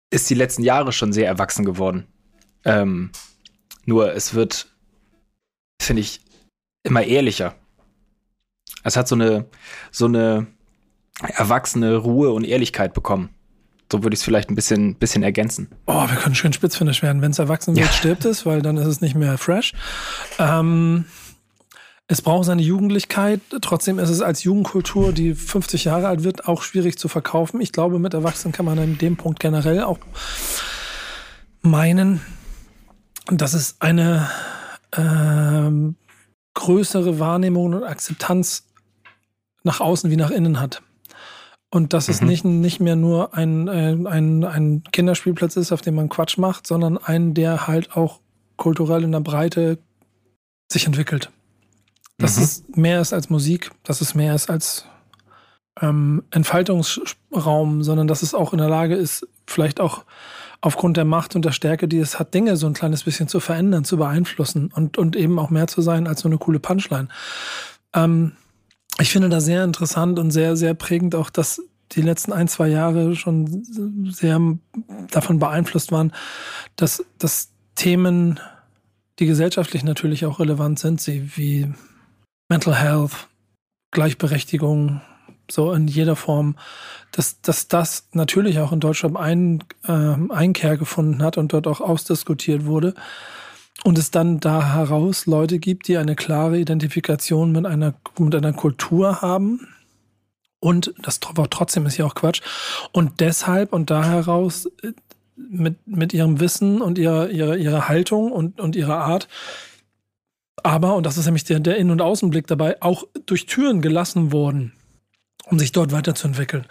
ist 0.09 0.29
die 0.29 0.35
letzten 0.35 0.63
Jahre 0.63 0.91
schon 0.91 1.13
sehr 1.13 1.27
erwachsen 1.27 1.65
geworden. 1.65 2.07
Ähm, 2.65 3.11
nur 3.85 4.13
es 4.13 4.33
wird, 4.33 4.67
finde 5.81 6.01
ich, 6.01 6.21
immer 6.83 7.03
ehrlicher. 7.03 7.55
Es 8.83 8.95
hat 8.95 9.07
so 9.07 9.15
eine, 9.15 9.45
so 9.91 10.05
eine 10.05 10.47
erwachsene 11.21 11.97
Ruhe 11.97 12.31
und 12.31 12.43
Ehrlichkeit 12.43 12.93
bekommen. 12.93 13.29
So 13.91 14.03
würde 14.03 14.13
ich 14.13 14.19
es 14.19 14.23
vielleicht 14.23 14.49
ein 14.51 14.55
bisschen, 14.55 14.95
bisschen 14.95 15.23
ergänzen. 15.23 15.69
Oh, 15.87 16.07
wir 16.07 16.15
können 16.15 16.35
schön 16.35 16.53
spitzfindig 16.53 17.01
werden. 17.01 17.21
Wenn 17.21 17.31
es 17.31 17.39
erwachsen 17.39 17.75
wird, 17.75 17.87
ja. 17.87 17.91
stirbt 17.91 18.23
es, 18.25 18.45
weil 18.45 18.61
dann 18.61 18.77
ist 18.77 18.85
es 18.85 19.01
nicht 19.01 19.15
mehr 19.15 19.37
fresh. 19.37 19.73
Ähm, 20.37 21.05
es 22.11 22.23
braucht 22.23 22.45
seine 22.45 22.63
Jugendlichkeit. 22.63 23.39
Trotzdem 23.61 23.99
ist 23.99 24.09
es 24.09 24.21
als 24.21 24.43
Jugendkultur, 24.43 25.13
die 25.13 25.35
50 25.35 25.83
Jahre 25.83 26.07
alt 26.07 26.23
wird, 26.23 26.47
auch 26.47 26.63
schwierig 26.63 26.97
zu 26.97 27.07
verkaufen. 27.07 27.61
Ich 27.61 27.71
glaube, 27.71 27.99
mit 27.99 28.15
Erwachsenen 28.15 28.51
kann 28.51 28.65
man 28.65 28.79
an 28.79 28.97
dem 28.97 29.15
Punkt 29.15 29.39
generell 29.39 29.83
auch 29.83 29.99
meinen, 31.61 32.19
dass 33.27 33.53
es 33.53 33.75
eine 33.79 34.27
äh, 34.91 35.93
größere 36.55 37.19
Wahrnehmung 37.19 37.73
und 37.73 37.83
Akzeptanz 37.83 38.65
nach 39.63 39.79
außen 39.79 40.09
wie 40.09 40.17
nach 40.17 40.31
innen 40.31 40.59
hat. 40.59 40.81
Und 41.69 41.93
dass 41.93 42.07
mhm. 42.07 42.13
es 42.15 42.21
nicht, 42.21 42.43
nicht 42.43 42.79
mehr 42.79 42.95
nur 42.95 43.35
ein, 43.35 43.67
äh, 43.67 43.95
ein, 44.09 44.43
ein 44.45 44.83
Kinderspielplatz 44.91 45.57
ist, 45.57 45.71
auf 45.71 45.81
dem 45.81 45.93
man 45.93 46.09
Quatsch 46.09 46.39
macht, 46.39 46.65
sondern 46.65 46.97
ein, 46.97 47.35
der 47.35 47.67
halt 47.67 47.95
auch 47.95 48.19
kulturell 48.57 49.03
in 49.03 49.11
der 49.11 49.19
Breite 49.19 49.77
sich 50.71 50.87
entwickelt. 50.87 51.29
Dass 52.19 52.37
mhm. 52.37 52.43
es 52.43 52.63
mehr 52.75 53.01
ist 53.01 53.13
als 53.13 53.29
Musik, 53.29 53.71
dass 53.83 54.01
es 54.01 54.13
mehr 54.13 54.35
ist 54.35 54.49
als 54.49 54.85
ähm, 55.81 56.23
Entfaltungsraum, 56.31 57.83
sondern 57.83 58.07
dass 58.07 58.21
es 58.21 58.35
auch 58.35 58.53
in 58.53 58.59
der 58.59 58.69
Lage 58.69 58.95
ist, 58.95 59.27
vielleicht 59.47 59.79
auch 59.79 60.05
aufgrund 60.61 60.97
der 60.97 61.05
Macht 61.05 61.35
und 61.35 61.45
der 61.45 61.51
Stärke, 61.53 61.87
die 61.87 61.99
es 61.99 62.19
hat, 62.19 62.33
Dinge 62.33 62.57
so 62.57 62.67
ein 62.67 62.73
kleines 62.73 63.03
bisschen 63.03 63.27
zu 63.27 63.39
verändern, 63.39 63.85
zu 63.85 63.97
beeinflussen 63.97 64.71
und, 64.73 64.97
und 64.97 65.15
eben 65.15 65.39
auch 65.39 65.49
mehr 65.49 65.67
zu 65.67 65.81
sein 65.81 66.07
als 66.07 66.21
so 66.21 66.27
eine 66.27 66.37
coole 66.37 66.59
Punchline. 66.59 67.07
Ähm, 67.93 68.33
ich 68.99 69.11
finde 69.11 69.29
da 69.29 69.39
sehr 69.39 69.63
interessant 69.63 70.19
und 70.19 70.31
sehr, 70.31 70.57
sehr 70.57 70.73
prägend 70.73 71.15
auch, 71.15 71.29
dass 71.29 71.61
die 71.93 72.01
letzten 72.01 72.33
ein, 72.33 72.47
zwei 72.47 72.67
Jahre 72.67 73.15
schon 73.15 73.63
sehr 74.11 74.39
davon 75.09 75.39
beeinflusst 75.39 75.91
waren, 75.91 76.11
dass, 76.75 77.03
dass 77.17 77.49
Themen, 77.75 78.39
die 79.19 79.25
gesellschaftlich 79.25 79.83
natürlich 79.83 80.25
auch 80.25 80.39
relevant 80.39 80.79
sind, 80.79 81.01
sie 81.01 81.31
wie 81.35 81.71
Mental 82.49 82.75
Health, 82.75 83.27
Gleichberechtigung, 83.91 85.01
so 85.51 85.71
in 85.71 85.87
jeder 85.87 86.15
Form, 86.15 86.55
dass, 87.11 87.41
dass 87.41 87.67
das 87.67 88.07
natürlich 88.13 88.59
auch 88.59 88.71
in 88.71 88.79
Deutschland 88.79 89.17
ein, 89.17 89.63
äh, 89.87 90.15
Einkehr 90.33 90.77
gefunden 90.77 91.23
hat 91.23 91.37
und 91.37 91.53
dort 91.53 91.67
auch 91.67 91.79
ausdiskutiert 91.79 92.65
wurde. 92.65 92.93
Und 93.83 93.97
es 93.97 94.11
dann 94.11 94.39
da 94.39 94.73
heraus 94.73 95.25
Leute 95.25 95.59
gibt, 95.59 95.87
die 95.87 95.97
eine 95.97 96.15
klare 96.15 96.59
Identifikation 96.59 97.51
mit 97.51 97.65
einer, 97.65 97.93
mit 98.17 98.35
einer 98.35 98.51
Kultur 98.51 99.21
haben. 99.21 99.67
Und 100.59 100.93
das 101.01 101.19
trotzdem 101.21 101.85
ist 101.85 101.97
ja 101.97 102.05
auch 102.05 102.15
Quatsch. 102.15 102.41
Und 102.91 103.21
deshalb 103.21 103.71
und 103.71 103.89
da 103.89 104.03
heraus 104.03 104.65
äh, 104.83 104.91
mit, 105.37 105.87
mit 105.87 106.13
ihrem 106.13 106.39
Wissen 106.39 106.81
und 106.81 106.97
ihrer, 106.97 107.29
ihrer, 107.29 107.55
ihrer 107.55 107.87
Haltung 107.87 108.31
und, 108.31 108.59
und 108.59 108.75
ihrer 108.75 108.97
Art 108.97 109.27
aber, 110.63 110.95
und 110.95 111.05
das 111.05 111.17
ist 111.17 111.25
nämlich 111.25 111.43
der, 111.43 111.59
der 111.59 111.77
Innen- 111.77 111.91
und 111.91 112.01
Außenblick 112.01 112.47
dabei, 112.47 112.81
auch 112.81 113.05
durch 113.25 113.45
Türen 113.45 113.81
gelassen 113.81 114.31
worden, 114.31 114.73
um 115.45 115.59
sich 115.59 115.71
dort 115.71 115.91
weiterzuentwickeln. 115.91 116.65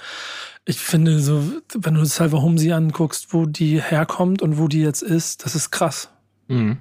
Ich 0.65 0.79
finde, 0.79 1.21
so, 1.21 1.43
wenn 1.75 1.95
du 1.95 2.05
Salva 2.05 2.43
Humsi 2.43 2.73
anguckst, 2.73 3.33
wo 3.33 3.47
die 3.47 3.81
herkommt 3.81 4.43
und 4.43 4.59
wo 4.59 4.69
die 4.69 4.81
jetzt 4.81 5.03
ist, 5.03 5.45
das 5.45 5.55
ist 5.55 5.71
krass. 5.71 6.11
Mhm. 6.49 6.79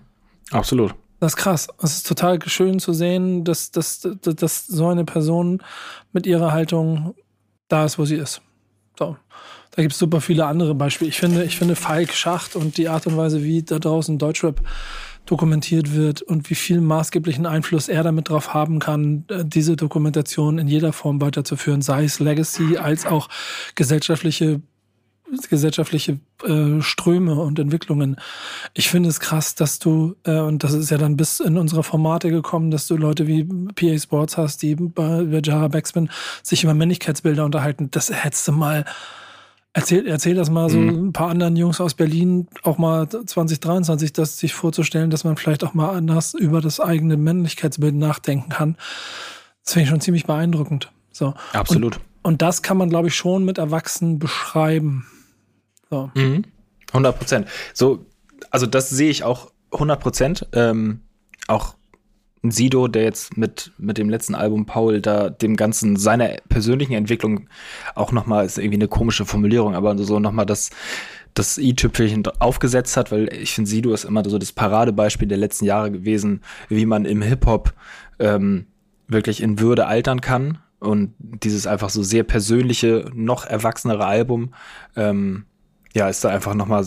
Absolut. 0.52 0.94
Das 1.20 1.34
ist 1.34 1.38
krass. 1.38 1.68
Es 1.82 1.94
ist 1.98 2.08
total 2.08 2.40
schön 2.48 2.80
zu 2.80 2.94
sehen, 2.94 3.44
dass, 3.44 3.72
dass, 3.72 4.08
dass, 4.22 4.36
dass 4.36 4.68
so 4.68 4.88
eine 4.88 5.04
Person 5.06 5.64
mit 6.14 6.28
ihrer 6.28 6.52
Haltung 6.52 7.16
da 7.70 7.86
ist, 7.86 7.98
wo 7.98 8.06
sie 8.06 8.16
ist. 8.16 8.42
So. 8.98 9.18
Da 9.72 9.82
gibt 9.82 9.94
es 9.94 10.00
super 10.00 10.22
viele 10.22 10.46
andere 10.46 10.74
Beispiele. 10.74 11.10
Ich 11.10 11.20
finde, 11.20 11.44
ich 11.44 11.58
finde 11.58 11.76
Falk 11.76 12.12
Schacht 12.14 12.56
und 12.56 12.78
die 12.78 12.90
Art 12.90 13.06
und 13.08 13.16
Weise, 13.16 13.44
wie 13.44 13.62
da 13.64 13.78
draußen 13.78 14.18
Deutschrap 14.18 14.62
dokumentiert 15.28 15.94
wird 15.94 16.22
und 16.22 16.50
wie 16.50 16.56
viel 16.56 16.82
maßgeblichen 16.82 17.46
Einfluss 17.46 17.88
er 17.88 18.04
damit 18.04 18.30
drauf 18.30 18.54
haben 18.54 18.80
kann, 18.80 19.26
äh, 19.30 19.44
diese 19.46 19.76
Dokumentation 19.76 20.58
in 20.58 20.68
jeder 20.68 20.94
Form 20.94 21.22
weiterzuführen, 21.22 21.82
sei 21.82 22.06
es 22.06 22.20
Legacy 22.20 22.78
als 22.78 23.06
auch 23.06 23.30
gesellschaftliche 23.76 24.62
gesellschaftliche 25.50 26.20
äh, 26.44 26.82
Ströme 26.82 27.36
und 27.36 27.60
Entwicklungen. 27.60 28.16
Ich 28.74 28.90
finde 28.90 29.10
es 29.10 29.20
krass, 29.20 29.56
dass 29.56 29.80
du, 29.80 30.16
äh, 30.24 30.40
und 30.40 30.64
das 30.64 30.74
ist 30.74 30.90
ja 30.90 30.98
dann 30.98 31.18
bis 31.18 31.40
in 31.40 31.58
unsere 31.58 31.84
Formate 31.84 32.30
gekommen, 32.30 32.72
dass 32.72 32.88
du 32.88 32.96
Leute 32.96 33.28
wie 33.28 33.44
PA 33.44 34.00
Sports 34.00 34.38
hast, 34.38 34.62
die 34.62 34.76
bei, 34.76 35.24
bei 35.24 35.42
Jara 35.44 35.68
Backspin 35.68 36.10
sich 36.44 36.64
über 36.64 36.74
Männlichkeitsbilder 36.74 37.44
unterhalten. 37.44 37.90
Das 37.92 38.10
hättest 38.10 38.48
du 38.48 38.54
mal 38.54 38.86
Erzähl, 39.78 40.08
erzähl 40.08 40.34
das 40.34 40.50
mal 40.50 40.72
so 40.72 40.80
mhm. 40.80 41.10
ein 41.10 41.14
paar 41.14 41.30
anderen 41.30 41.56
Jungs 41.56 41.80
aus 41.80 41.94
Berlin, 41.94 42.48
auch 42.64 42.80
mal 42.80 43.08
2023, 43.08 44.12
das 44.12 44.40
sich 44.40 44.56
vorzustellen, 44.56 45.12
dass 45.12 45.24
man 45.24 45.38
vielleicht 45.38 45.64
auch 45.64 45.76
mal 45.76 45.92
anders 45.92 46.34
über 46.34 46.62
das 46.62 46.80
eigene 46.80 47.16
Männlichkeitsbild 47.16 47.94
nachdenken 47.94 48.50
kann. 48.50 48.76
Das 49.64 49.74
finde 49.74 49.84
ich 49.84 49.90
schon 49.92 50.02
ziemlich 50.02 50.26
beeindruckend. 50.26 50.92
So. 51.12 51.36
Absolut. 51.54 51.98
Und, 51.98 52.04
und 52.24 52.42
das 52.42 52.64
kann 52.64 52.78
man, 52.78 52.90
glaube 52.90 53.10
ich, 53.10 53.16
schon 53.16 53.46
mit 53.46 53.60
Erwachsenen 53.60 54.18
beschreiben. 54.18 55.06
So. 55.92 56.10
Mhm. 56.16 56.46
100 56.88 57.16
Prozent. 57.16 57.48
So, 57.76 58.04
also 58.50 58.66
das 58.66 58.90
sehe 58.90 59.12
ich 59.12 59.24
auch 59.24 59.52
100 59.74 60.00
Prozent. 60.00 60.48
Ähm, 60.54 61.02
auch 61.48 61.76
Sido, 62.44 62.88
der 62.88 63.04
jetzt 63.04 63.38
mit, 63.38 63.72
mit 63.78 63.98
dem 63.98 64.10
letzten 64.10 64.36
Album 64.36 64.66
Paul 64.66 65.02
da 65.02 65.30
dem 65.30 65.56
Ganzen 65.56 65.96
seiner 65.96 66.38
persönlichen 66.50 66.94
Entwicklung 66.94 67.50
auch 67.96 68.12
nochmal, 68.12 68.46
ist 68.46 68.58
irgendwie 68.58 68.78
eine 68.78 68.88
komische 68.88 69.26
Formulierung, 69.26 69.76
aber 69.76 69.98
so 69.98 70.20
nochmal 70.20 70.46
das, 70.46 70.70
das 71.34 71.58
i-Tüpfelchen 71.58 72.24
aufgesetzt 72.40 72.98
hat, 72.98 73.12
weil 73.12 73.32
ich 73.34 73.54
finde, 73.54 73.70
Sido 73.70 73.94
ist 73.94 74.06
immer 74.06 74.28
so 74.28 74.38
das 74.38 74.52
Paradebeispiel 74.52 75.28
der 75.28 75.38
letzten 75.38 75.66
Jahre 75.66 75.92
gewesen, 75.92 76.42
wie 76.70 76.86
man 76.86 77.06
im 77.06 77.22
Hip-Hop 77.22 77.74
ähm, 78.20 78.68
wirklich 79.08 79.42
in 79.42 79.60
Würde 79.60 79.88
altern 79.88 80.22
kann. 80.22 80.60
Und 80.80 81.16
dieses 81.20 81.66
einfach 81.66 81.90
so 81.90 82.04
sehr 82.04 82.24
persönliche, 82.24 83.10
noch 83.14 83.46
erwachsenere 83.46 84.06
Album, 84.06 84.54
ähm, 84.96 85.46
ja, 85.94 86.08
ist 86.08 86.24
da 86.24 86.30
einfach 86.30 86.54
nochmal 86.54 86.86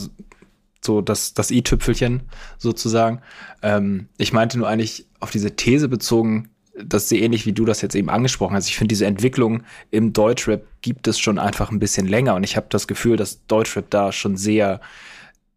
so 0.85 1.01
das, 1.01 1.35
das 1.35 1.51
i-Tüpfelchen 1.51 2.23
sozusagen. 2.59 3.23
Ähm, 3.63 4.09
ich 4.19 4.33
meinte 4.33 4.59
nur 4.59 4.69
eigentlich 4.69 5.07
auf 5.21 5.31
diese 5.31 5.57
These 5.57 5.89
bezogen, 5.89 6.51
das 6.83 7.05
ist 7.05 7.09
sehr 7.11 7.21
ähnlich, 7.21 7.47
wie 7.47 7.53
du 7.53 7.65
das 7.65 7.83
jetzt 7.83 7.95
eben 7.95 8.11
angesprochen 8.11 8.55
hast. 8.55 8.69
Ich 8.69 8.77
finde, 8.77 8.93
diese 8.93 9.07
Entwicklung 9.07 9.63
im 9.91 10.13
Deutschrap 10.13 10.65
gibt 10.83 11.07
es 11.09 11.19
schon 11.19 11.39
einfach 11.39 11.71
ein 11.71 11.79
bisschen 11.79 12.07
länger 12.07 12.35
und 12.35 12.45
ich 12.45 12.57
habe 12.57 12.67
das 12.71 12.87
Gefühl, 12.87 13.17
dass 13.17 13.47
Deutschrap 13.47 13.91
da 13.91 14.13
schon 14.13 14.37
sehr, 14.37 14.81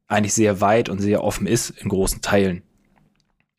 eigentlich 0.08 0.34
sehr 0.34 0.62
weit 0.62 0.90
und 0.90 1.00
sehr 1.00 1.24
offen 1.24 1.48
ist 1.48 1.70
in 1.70 1.90
großen 1.90 2.22
Teilen. 2.22 2.64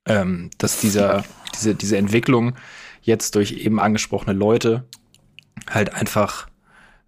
Ähm, 0.07 0.51
dass 0.59 0.81
dieser, 0.81 1.25
diese, 1.55 1.75
diese 1.75 1.97
Entwicklung 1.97 2.55
jetzt 3.01 3.35
durch 3.37 3.53
eben 3.53 3.81
angesprochene 3.81 4.37
Leute 4.37 4.85
halt 5.71 5.95
einfach, 5.95 6.49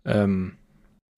ähm, 0.04 0.56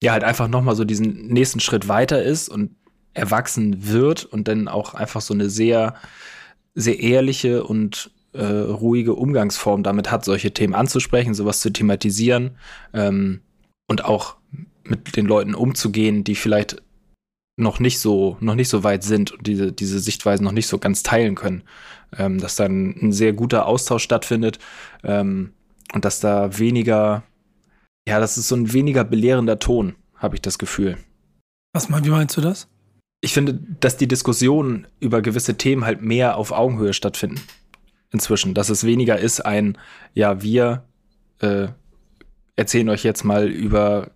ja, 0.01 0.13
halt 0.13 0.23
einfach 0.23 0.47
nochmal 0.47 0.75
so 0.75 0.83
diesen 0.83 1.27
nächsten 1.27 1.59
Schritt 1.59 1.87
weiter 1.87 2.21
ist 2.21 2.49
und 2.49 2.75
erwachsen 3.13 3.87
wird 3.91 4.25
und 4.25 4.47
dann 4.47 4.67
auch 4.67 4.93
einfach 4.93 5.21
so 5.21 5.33
eine 5.33 5.49
sehr, 5.49 5.95
sehr 6.75 6.99
ehrliche 6.99 7.63
und 7.63 8.11
äh, 8.33 8.43
ruhige 8.45 9.15
Umgangsform 9.15 9.83
damit 9.83 10.11
hat, 10.11 10.23
solche 10.23 10.53
Themen 10.53 10.75
anzusprechen, 10.75 11.33
sowas 11.33 11.61
zu 11.61 11.71
thematisieren 11.71 12.51
ähm, 12.93 13.41
und 13.87 14.05
auch 14.05 14.35
mit 14.83 15.15
den 15.15 15.25
Leuten 15.25 15.55
umzugehen, 15.55 16.23
die 16.23 16.35
vielleicht 16.35 16.81
noch 17.57 17.79
nicht 17.79 17.99
so, 17.99 18.37
noch 18.39 18.55
nicht 18.55 18.69
so 18.69 18.83
weit 18.83 19.03
sind 19.03 19.31
und 19.31 19.45
diese, 19.45 19.71
diese 19.71 19.99
Sichtweisen 19.99 20.43
noch 20.43 20.51
nicht 20.51 20.67
so 20.67 20.77
ganz 20.79 21.03
teilen 21.03 21.35
können. 21.35 21.63
Ähm, 22.17 22.39
dass 22.39 22.55
dann 22.55 22.95
ein 23.01 23.11
sehr 23.11 23.33
guter 23.33 23.67
Austausch 23.67 24.03
stattfindet 24.03 24.57
ähm, 25.03 25.53
und 25.93 26.05
dass 26.05 26.19
da 26.19 26.57
weniger, 26.57 27.21
ja, 28.07 28.19
das 28.19 28.37
ist 28.37 28.47
so 28.47 28.55
ein 28.55 28.73
weniger 28.73 29.03
belehrender 29.03 29.59
Ton, 29.59 29.95
habe 30.15 30.35
ich 30.35 30.41
das 30.41 30.57
Gefühl. 30.57 30.97
Was 31.73 31.87
mal, 31.89 32.03
wie 32.03 32.09
meinst 32.09 32.35
du 32.35 32.41
das? 32.41 32.67
Ich 33.21 33.33
finde, 33.33 33.59
dass 33.79 33.97
die 33.97 34.07
Diskussionen 34.07 34.87
über 34.99 35.21
gewisse 35.21 35.57
Themen 35.57 35.85
halt 35.85 36.01
mehr 36.01 36.37
auf 36.37 36.51
Augenhöhe 36.51 36.93
stattfinden. 36.93 37.41
Inzwischen. 38.11 38.53
Dass 38.53 38.69
es 38.69 38.85
weniger 38.85 39.19
ist 39.19 39.41
ein, 39.41 39.77
ja, 40.13 40.41
wir 40.41 40.83
äh, 41.41 41.67
erzählen 42.55 42.89
euch 42.89 43.03
jetzt 43.03 43.23
mal 43.23 43.47
über 43.47 44.11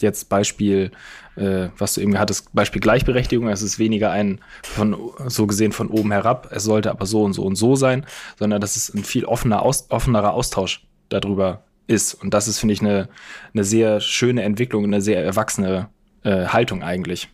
jetzt 0.00 0.28
Beispiel, 0.28 0.90
äh, 1.36 1.68
was 1.78 1.94
du 1.94 2.00
eben 2.00 2.18
hattest, 2.18 2.52
Beispiel 2.54 2.80
Gleichberechtigung. 2.80 3.48
Es 3.48 3.62
ist 3.62 3.78
weniger 3.78 4.10
ein 4.10 4.40
von 4.62 4.96
so 5.26 5.46
gesehen 5.46 5.72
von 5.72 5.88
oben 5.88 6.12
herab, 6.12 6.50
es 6.50 6.64
sollte 6.64 6.90
aber 6.90 7.06
so 7.06 7.22
und 7.22 7.32
so 7.32 7.44
und 7.44 7.56
so 7.56 7.76
sein, 7.76 8.04
sondern 8.38 8.60
dass 8.60 8.76
es 8.76 8.92
ein 8.92 9.04
viel 9.04 9.24
offener, 9.24 9.62
aus, 9.62 9.90
offenerer 9.90 10.34
Austausch 10.34 10.86
darüber 11.08 11.64
ist. 11.86 12.14
Und 12.14 12.34
das 12.34 12.48
ist, 12.48 12.58
finde 12.58 12.74
ich, 12.74 12.80
eine, 12.80 13.08
eine 13.54 13.64
sehr 13.64 14.00
schöne 14.00 14.42
Entwicklung, 14.42 14.84
eine 14.84 15.00
sehr 15.00 15.24
erwachsene 15.24 15.88
äh, 16.24 16.46
Haltung 16.46 16.82
eigentlich. 16.82 17.28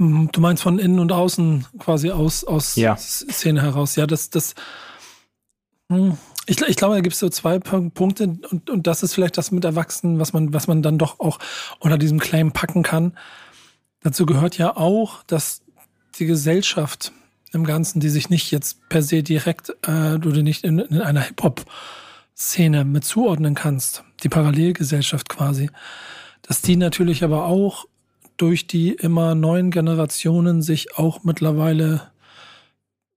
Mhm, 0.00 0.30
du 0.32 0.40
meinst 0.40 0.62
von 0.62 0.78
innen 0.78 0.98
und 0.98 1.12
außen 1.12 1.66
quasi 1.78 2.10
aus, 2.10 2.42
aus 2.42 2.74
ja. 2.76 2.96
Szene 2.96 3.60
heraus. 3.60 3.96
Ja, 3.96 4.06
das, 4.06 4.30
das, 4.30 4.54
hm, 5.90 6.16
Ich, 6.46 6.58
ich, 6.62 6.76
glaube, 6.76 6.94
da 6.94 7.02
gibt 7.02 7.12
es 7.12 7.20
so 7.20 7.28
zwei 7.28 7.58
Punkte 7.58 8.38
und, 8.50 8.70
und 8.70 8.86
das 8.86 9.02
ist 9.02 9.12
vielleicht 9.12 9.36
das 9.36 9.50
mit 9.50 9.62
Erwachsenen, 9.66 10.18
was 10.18 10.32
man, 10.32 10.54
was 10.54 10.68
man 10.68 10.80
dann 10.80 10.96
doch 10.96 11.20
auch 11.20 11.38
unter 11.80 11.98
diesem 11.98 12.18
Claim 12.18 12.52
packen 12.52 12.82
kann. 12.82 13.12
Dazu 14.00 14.24
gehört 14.24 14.56
ja 14.56 14.74
auch, 14.74 15.22
dass 15.24 15.60
die 16.18 16.24
Gesellschaft 16.24 17.12
im 17.52 17.64
Ganzen, 17.64 18.00
die 18.00 18.08
sich 18.08 18.30
nicht 18.30 18.50
jetzt 18.50 18.88
per 18.88 19.02
se 19.02 19.22
direkt 19.22 19.76
äh, 19.86 20.14
oder 20.14 20.42
nicht 20.42 20.64
in, 20.64 20.78
in 20.78 21.02
einer 21.02 21.20
Hip-Hop-Szene 21.20 22.86
mit 22.86 23.04
zuordnen 23.04 23.54
kannst, 23.54 24.02
die 24.22 24.30
Parallelgesellschaft 24.30 25.28
quasi, 25.28 25.68
dass 26.40 26.62
die 26.62 26.76
natürlich 26.76 27.22
aber 27.22 27.44
auch 27.44 27.84
durch 28.40 28.66
die 28.66 28.92
immer 28.92 29.34
neuen 29.34 29.70
Generationen 29.70 30.62
sich 30.62 30.96
auch 30.96 31.24
mittlerweile 31.24 32.10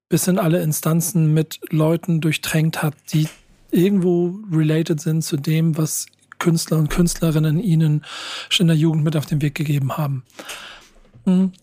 bis 0.10 0.28
in 0.28 0.38
alle 0.38 0.62
Instanzen 0.62 1.34
mit 1.34 1.60
Leuten 1.70 2.20
durchtränkt 2.20 2.84
hat, 2.84 2.94
die 3.14 3.30
irgendwo 3.72 4.40
related 4.52 5.00
sind 5.00 5.24
zu 5.24 5.38
dem, 5.38 5.78
was 5.78 6.08
Künstler 6.40 6.78
und 6.78 6.90
Künstlerinnen 6.90 7.60
ihnen 7.60 8.04
schon 8.50 8.66
in 8.66 8.68
der 8.70 8.78
Jugend 8.78 9.06
mit 9.06 9.16
auf 9.16 9.26
den 9.26 9.42
Weg 9.42 9.56
gegeben 9.56 9.98
haben. 9.98 10.24
Mhm. 11.26 11.54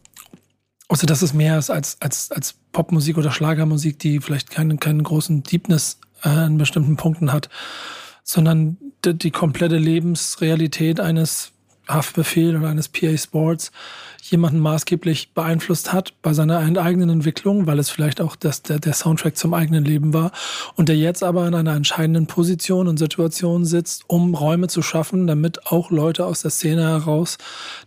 Also, 0.88 1.06
dass 1.06 1.22
es 1.22 1.34
mehr 1.34 1.58
ist 1.58 1.70
als, 1.70 2.00
als, 2.00 2.32
als 2.32 2.54
Popmusik 2.72 3.18
oder 3.18 3.30
Schlagermusik, 3.30 3.98
die 3.98 4.20
vielleicht 4.20 4.50
keinen, 4.50 4.80
keinen 4.80 5.04
großen 5.04 5.42
Deepness 5.42 6.00
äh, 6.24 6.28
an 6.30 6.58
bestimmten 6.58 6.96
Punkten 6.96 7.32
hat, 7.32 7.50
sondern 8.24 8.78
die, 9.04 9.16
die 9.16 9.30
komplette 9.30 9.76
Lebensrealität 9.76 10.98
eines 10.98 11.52
Haftbefehl 11.92 12.56
oder 12.56 12.68
eines 12.68 12.88
PA 12.88 13.16
Sports 13.16 13.72
jemanden 14.22 14.60
maßgeblich 14.60 15.32
beeinflusst 15.32 15.92
hat 15.92 16.14
bei 16.22 16.32
seiner 16.32 16.58
eigenen 16.58 17.10
Entwicklung, 17.10 17.66
weil 17.66 17.78
es 17.78 17.90
vielleicht 17.90 18.20
auch 18.20 18.36
das, 18.36 18.62
der, 18.62 18.78
der 18.78 18.92
Soundtrack 18.92 19.36
zum 19.36 19.54
eigenen 19.54 19.84
Leben 19.84 20.12
war 20.12 20.32
und 20.76 20.88
der 20.88 20.96
jetzt 20.96 21.22
aber 21.22 21.46
in 21.46 21.54
einer 21.54 21.74
entscheidenden 21.74 22.26
Position 22.26 22.86
und 22.86 22.98
Situation 22.98 23.64
sitzt, 23.64 24.04
um 24.06 24.34
Räume 24.34 24.68
zu 24.68 24.82
schaffen, 24.82 25.26
damit 25.26 25.66
auch 25.66 25.90
Leute 25.90 26.26
aus 26.26 26.42
der 26.42 26.50
Szene 26.50 26.82
heraus 26.82 27.38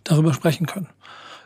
darüber 0.03 0.33
sprechen 0.33 0.65
können. 0.65 0.87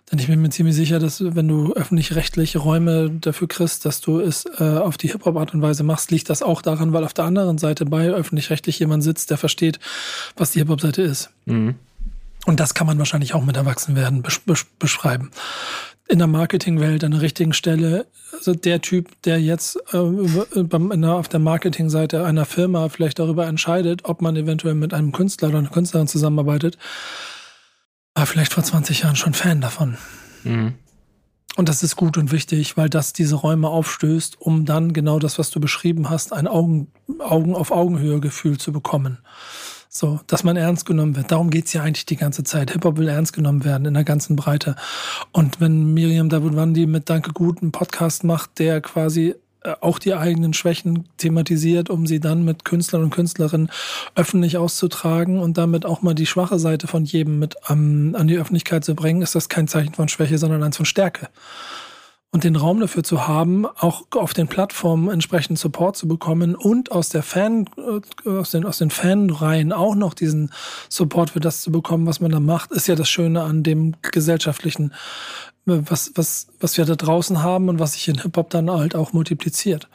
Denn 0.10 0.20
ich 0.20 0.28
bin 0.28 0.42
mir 0.42 0.50
ziemlich 0.50 0.76
sicher, 0.76 1.00
dass 1.00 1.22
wenn 1.22 1.50
du 1.50 1.74
öffentlich-rechtliche 1.74 2.60
Räume 2.60 3.10
dafür 3.10 3.50
kriegst, 3.50 3.86
dass 3.86 4.00
du 4.00 4.22
es 4.22 4.46
äh, 4.58 4.64
auf 4.64 4.98
die 4.98 5.10
Hip-Hop-Art 5.10 5.54
und 5.54 5.62
Weise 5.62 5.84
machst, 5.84 6.12
liegt 6.12 6.30
das 6.30 6.42
auch 6.42 6.62
daran, 6.62 6.94
weil 6.94 7.04
auf 7.04 7.14
der 7.14 7.26
anderen 7.26 7.58
Seite 7.58 7.86
bei 7.86 8.08
öffentlich-rechtlich 8.08 8.80
jemand 8.80 9.04
sitzt, 9.04 9.32
der 9.32 9.38
versteht, 9.38 9.80
was 10.38 10.52
die 10.52 10.60
Hip-Hop-Seite 10.60 11.02
ist. 11.02 11.30
Mhm. 11.46 11.76
Und 12.48 12.62
das 12.62 12.74
kann 12.74 12.88
man 12.88 12.98
wahrscheinlich 12.98 13.34
auch 13.34 13.44
mit 13.44 13.58
Erwachsenwerden 13.58 14.22
besch 14.22 14.40
besch 14.46 14.66
beschreiben. 14.80 15.32
In 16.08 16.20
der 16.20 16.28
Marketingwelt 16.28 17.04
an 17.04 17.12
der 17.12 17.20
richtigen 17.20 17.52
Stelle, 17.52 18.08
also 18.32 18.54
der 18.54 18.82
Typ, 18.82 19.22
der 19.24 19.42
jetzt 19.42 19.78
äh, 19.92 20.64
beim, 20.64 21.04
auf 21.04 21.28
der 21.28 21.42
Marketingseite 21.42 22.24
einer 22.24 22.46
Firma 22.46 22.88
vielleicht 22.88 23.20
darüber 23.20 23.48
entscheidet, 23.48 24.06
ob 24.06 24.22
man 24.22 24.38
eventuell 24.38 24.76
mit 24.76 24.94
einem 24.94 25.12
Künstler 25.12 25.50
oder 25.50 25.58
einer 25.58 25.70
Künstlerin 25.70 26.08
zusammenarbeitet, 26.08 26.78
war 28.16 28.26
vielleicht 28.26 28.54
vor 28.54 28.64
20 28.64 29.02
Jahren 29.02 29.18
schon 29.18 29.34
Fan 29.34 29.60
davon. 29.60 29.98
Mhm. 30.46 30.76
Und 31.58 31.68
das 31.68 31.84
ist 31.84 31.98
gut 31.98 32.18
und 32.18 32.32
wichtig, 32.32 32.78
weil 32.78 32.88
das 32.88 33.12
diese 33.12 33.36
Räume 33.36 33.68
aufstößt, 33.68 34.40
um 34.40 34.64
dann 34.64 34.94
genau 34.94 35.20
das, 35.20 35.38
was 35.38 35.50
du 35.50 35.60
beschrieben 35.60 36.10
hast, 36.10 36.32
ein 36.32 36.48
Augen, 36.48 36.94
Augen 37.20 37.56
auf 37.56 37.72
Augenhöhe 37.72 38.22
Gefühl 38.22 38.58
zu 38.58 38.72
bekommen. 38.72 39.18
So, 39.90 40.20
dass 40.28 40.44
man 40.44 40.58
ernst 40.58 40.86
genommen 40.86 41.16
wird. 41.16 41.32
Darum 41.32 41.50
geht's 41.50 41.74
ja 41.74 41.82
eigentlich 41.82 42.06
die 42.06 42.18
ganze 42.18 42.44
Zeit. 42.44 42.72
Hip-Hop 42.72 42.98
will 42.98 43.08
ernst 43.08 43.34
genommen 43.34 43.64
werden 43.64 43.86
in 43.86 43.94
der 43.94 44.04
ganzen 44.04 44.36
Breite. 44.36 44.76
Und 45.32 45.62
wenn 45.62 45.94
Miriam 45.94 46.30
Davutwandi 46.30 46.86
mit 46.86 47.10
Danke 47.10 47.32
Gut 47.32 47.62
einen 47.62 47.72
Podcast 47.72 48.24
macht, 48.24 48.60
der 48.60 48.82
quasi 48.82 49.36
äh, 49.64 49.74
auch 49.82 50.00
die 50.00 50.14
eigenen 50.14 50.54
Schwächen 50.54 51.08
thematisiert, 51.18 51.90
um 51.90 52.06
sie 52.06 52.20
dann 52.20 52.44
mit 52.44 52.66
Künstlern 52.66 53.04
und 53.04 53.10
Künstlerinnen 53.12 53.70
öffentlich 54.16 54.58
auszutragen 54.58 55.40
und 55.40 55.58
damit 55.58 55.86
auch 55.86 56.02
mal 56.02 56.16
die 56.16 56.26
schwache 56.26 56.60
Seite 56.60 56.88
von 56.88 57.06
jedem 57.06 57.40
mit 57.40 57.56
um, 57.70 58.14
an 58.16 58.28
die 58.28 58.38
Öffentlichkeit 58.38 58.86
zu 58.86 58.94
bringen, 58.94 59.22
ist 59.22 59.36
das 59.36 59.50
kein 59.50 59.68
Zeichen 59.68 59.94
von 59.94 60.10
Schwäche, 60.10 60.38
sondern 60.38 60.64
eins 60.64 60.78
von 60.78 60.86
Stärke 60.86 61.30
und 62.32 62.44
den 62.44 62.56
Raum 62.56 62.80
dafür 62.80 63.04
zu 63.04 63.28
haben, 63.28 63.66
auch 63.66 64.04
auf 64.12 64.34
den 64.34 64.48
Plattformen 64.48 65.10
entsprechend 65.10 65.58
Support 65.60 65.96
zu 65.96 66.08
bekommen 66.08 66.56
und 66.56 66.92
aus 66.92 67.10
der 67.10 67.24
Fan, 67.24 67.70
äh, 67.78 68.30
aus 68.30 68.52
den, 68.52 68.66
aus 68.66 68.80
den 68.80 68.90
Fanreihen 68.90 69.72
auch 69.72 69.96
noch 69.96 70.14
diesen 70.14 70.52
Support 70.90 71.32
für 71.32 71.40
das 71.40 71.62
zu 71.62 71.72
bekommen, 71.72 72.06
was 72.06 72.20
man 72.20 72.32
da 72.32 72.40
macht, 72.40 72.72
ist 72.72 72.88
ja 72.88 72.96
das 72.96 73.10
Schöne 73.10 73.44
an 73.44 73.64
dem 73.64 73.96
gesellschaftlichen, 74.02 74.94
was, 75.66 76.12
was, 76.16 76.48
was 76.60 76.78
wir 76.78 76.86
da 76.86 76.96
draußen 76.96 77.42
haben 77.42 77.70
und 77.70 77.80
was 77.80 77.94
sich 77.94 78.08
in 78.08 78.22
Hip-Hop 78.22 78.50
dann 78.50 78.70
halt 78.70 78.96
auch 78.96 79.14
multipliziert. 79.14 79.88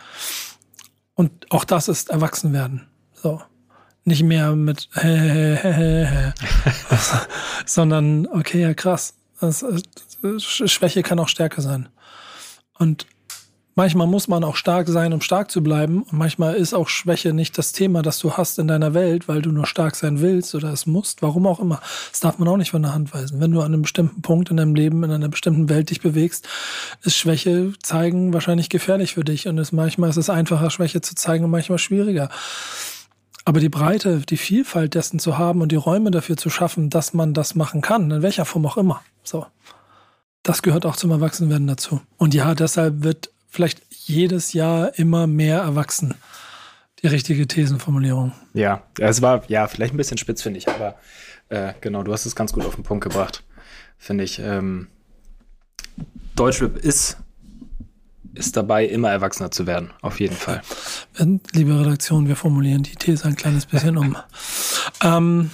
Und 1.14 1.30
auch 1.50 1.64
das 1.64 1.88
ist 1.88 2.10
Erwachsenwerden. 2.10 2.86
So. 3.14 3.42
Nicht 4.04 4.24
mehr 4.24 4.56
mit 4.56 4.88
sondern 7.66 8.26
okay, 8.26 8.62
ja 8.62 8.74
krass. 8.74 9.14
Das, 9.40 9.62
äh, 9.62 9.80
Schwäche 10.38 11.02
kann 11.02 11.20
auch 11.20 11.28
Stärke 11.28 11.60
sein. 11.62 11.88
Und 12.82 13.06
manchmal 13.76 14.08
muss 14.08 14.26
man 14.26 14.42
auch 14.42 14.56
stark 14.56 14.88
sein, 14.88 15.12
um 15.12 15.20
stark 15.20 15.52
zu 15.52 15.62
bleiben. 15.62 16.02
Und 16.02 16.14
manchmal 16.14 16.56
ist 16.56 16.74
auch 16.74 16.88
Schwäche 16.88 17.32
nicht 17.32 17.56
das 17.56 17.70
Thema, 17.70 18.02
das 18.02 18.18
du 18.18 18.32
hast 18.32 18.58
in 18.58 18.66
deiner 18.66 18.92
Welt, 18.92 19.28
weil 19.28 19.40
du 19.40 19.52
nur 19.52 19.66
stark 19.66 19.94
sein 19.94 20.20
willst 20.20 20.56
oder 20.56 20.72
es 20.72 20.84
musst, 20.84 21.22
warum 21.22 21.46
auch 21.46 21.60
immer. 21.60 21.80
Das 22.10 22.18
darf 22.18 22.40
man 22.40 22.48
auch 22.48 22.56
nicht 22.56 22.72
von 22.72 22.82
der 22.82 22.92
Hand 22.92 23.14
weisen. 23.14 23.40
Wenn 23.40 23.52
du 23.52 23.60
an 23.60 23.66
einem 23.66 23.82
bestimmten 23.82 24.20
Punkt 24.20 24.50
in 24.50 24.56
deinem 24.56 24.74
Leben, 24.74 25.04
in 25.04 25.12
einer 25.12 25.28
bestimmten 25.28 25.68
Welt 25.68 25.90
dich 25.90 26.00
bewegst, 26.00 26.48
ist 27.02 27.16
Schwäche 27.16 27.72
zeigen 27.80 28.32
wahrscheinlich 28.32 28.68
gefährlich 28.68 29.14
für 29.14 29.22
dich. 29.22 29.46
Und 29.46 29.58
es, 29.58 29.70
manchmal 29.70 30.10
ist 30.10 30.16
es 30.16 30.28
einfacher, 30.28 30.68
Schwäche 30.70 31.02
zu 31.02 31.14
zeigen 31.14 31.44
und 31.44 31.52
manchmal 31.52 31.78
schwieriger. 31.78 32.30
Aber 33.44 33.60
die 33.60 33.68
Breite, 33.68 34.22
die 34.28 34.38
Vielfalt 34.38 34.96
dessen 34.96 35.20
zu 35.20 35.38
haben 35.38 35.60
und 35.62 35.70
die 35.70 35.76
Räume 35.76 36.10
dafür 36.10 36.36
zu 36.36 36.50
schaffen, 36.50 36.90
dass 36.90 37.14
man 37.14 37.32
das 37.32 37.54
machen 37.54 37.80
kann, 37.80 38.10
in 38.10 38.22
welcher 38.22 38.44
Form 38.44 38.66
auch 38.66 38.76
immer. 38.76 39.02
So 39.22 39.46
das 40.42 40.62
gehört 40.62 40.86
auch 40.86 40.96
zum 40.96 41.10
Erwachsenwerden 41.10 41.66
dazu. 41.66 42.00
Und 42.16 42.34
ja, 42.34 42.54
deshalb 42.54 43.02
wird 43.02 43.30
vielleicht 43.48 43.82
jedes 43.90 44.52
Jahr 44.52 44.98
immer 44.98 45.26
mehr 45.26 45.58
erwachsen. 45.58 46.14
Die 47.02 47.06
richtige 47.08 47.46
Thesenformulierung. 47.46 48.32
Ja, 48.54 48.82
es 48.98 49.22
war 49.22 49.42
ja 49.48 49.66
vielleicht 49.66 49.94
ein 49.94 49.96
bisschen 49.96 50.18
spitz, 50.18 50.42
finde 50.42 50.58
ich, 50.58 50.68
aber 50.68 50.94
äh, 51.48 51.74
genau, 51.80 52.02
du 52.02 52.12
hast 52.12 52.26
es 52.26 52.36
ganz 52.36 52.52
gut 52.52 52.64
auf 52.64 52.76
den 52.76 52.84
Punkt 52.84 53.04
gebracht, 53.04 53.42
finde 53.98 54.24
ich. 54.24 54.38
Ähm, 54.38 54.86
Deutschrap 56.36 56.76
ist, 56.78 57.18
ist 58.34 58.56
dabei, 58.56 58.86
immer 58.86 59.10
erwachsener 59.10 59.50
zu 59.50 59.66
werden, 59.66 59.90
auf 60.00 60.20
jeden 60.20 60.36
Fall. 60.36 60.62
Liebe 61.52 61.78
Redaktion, 61.78 62.28
wir 62.28 62.36
formulieren 62.36 62.84
die 62.84 62.94
These 62.94 63.26
ein 63.26 63.36
kleines 63.36 63.66
bisschen 63.66 63.98
um. 63.98 64.16
ähm, 65.02 65.50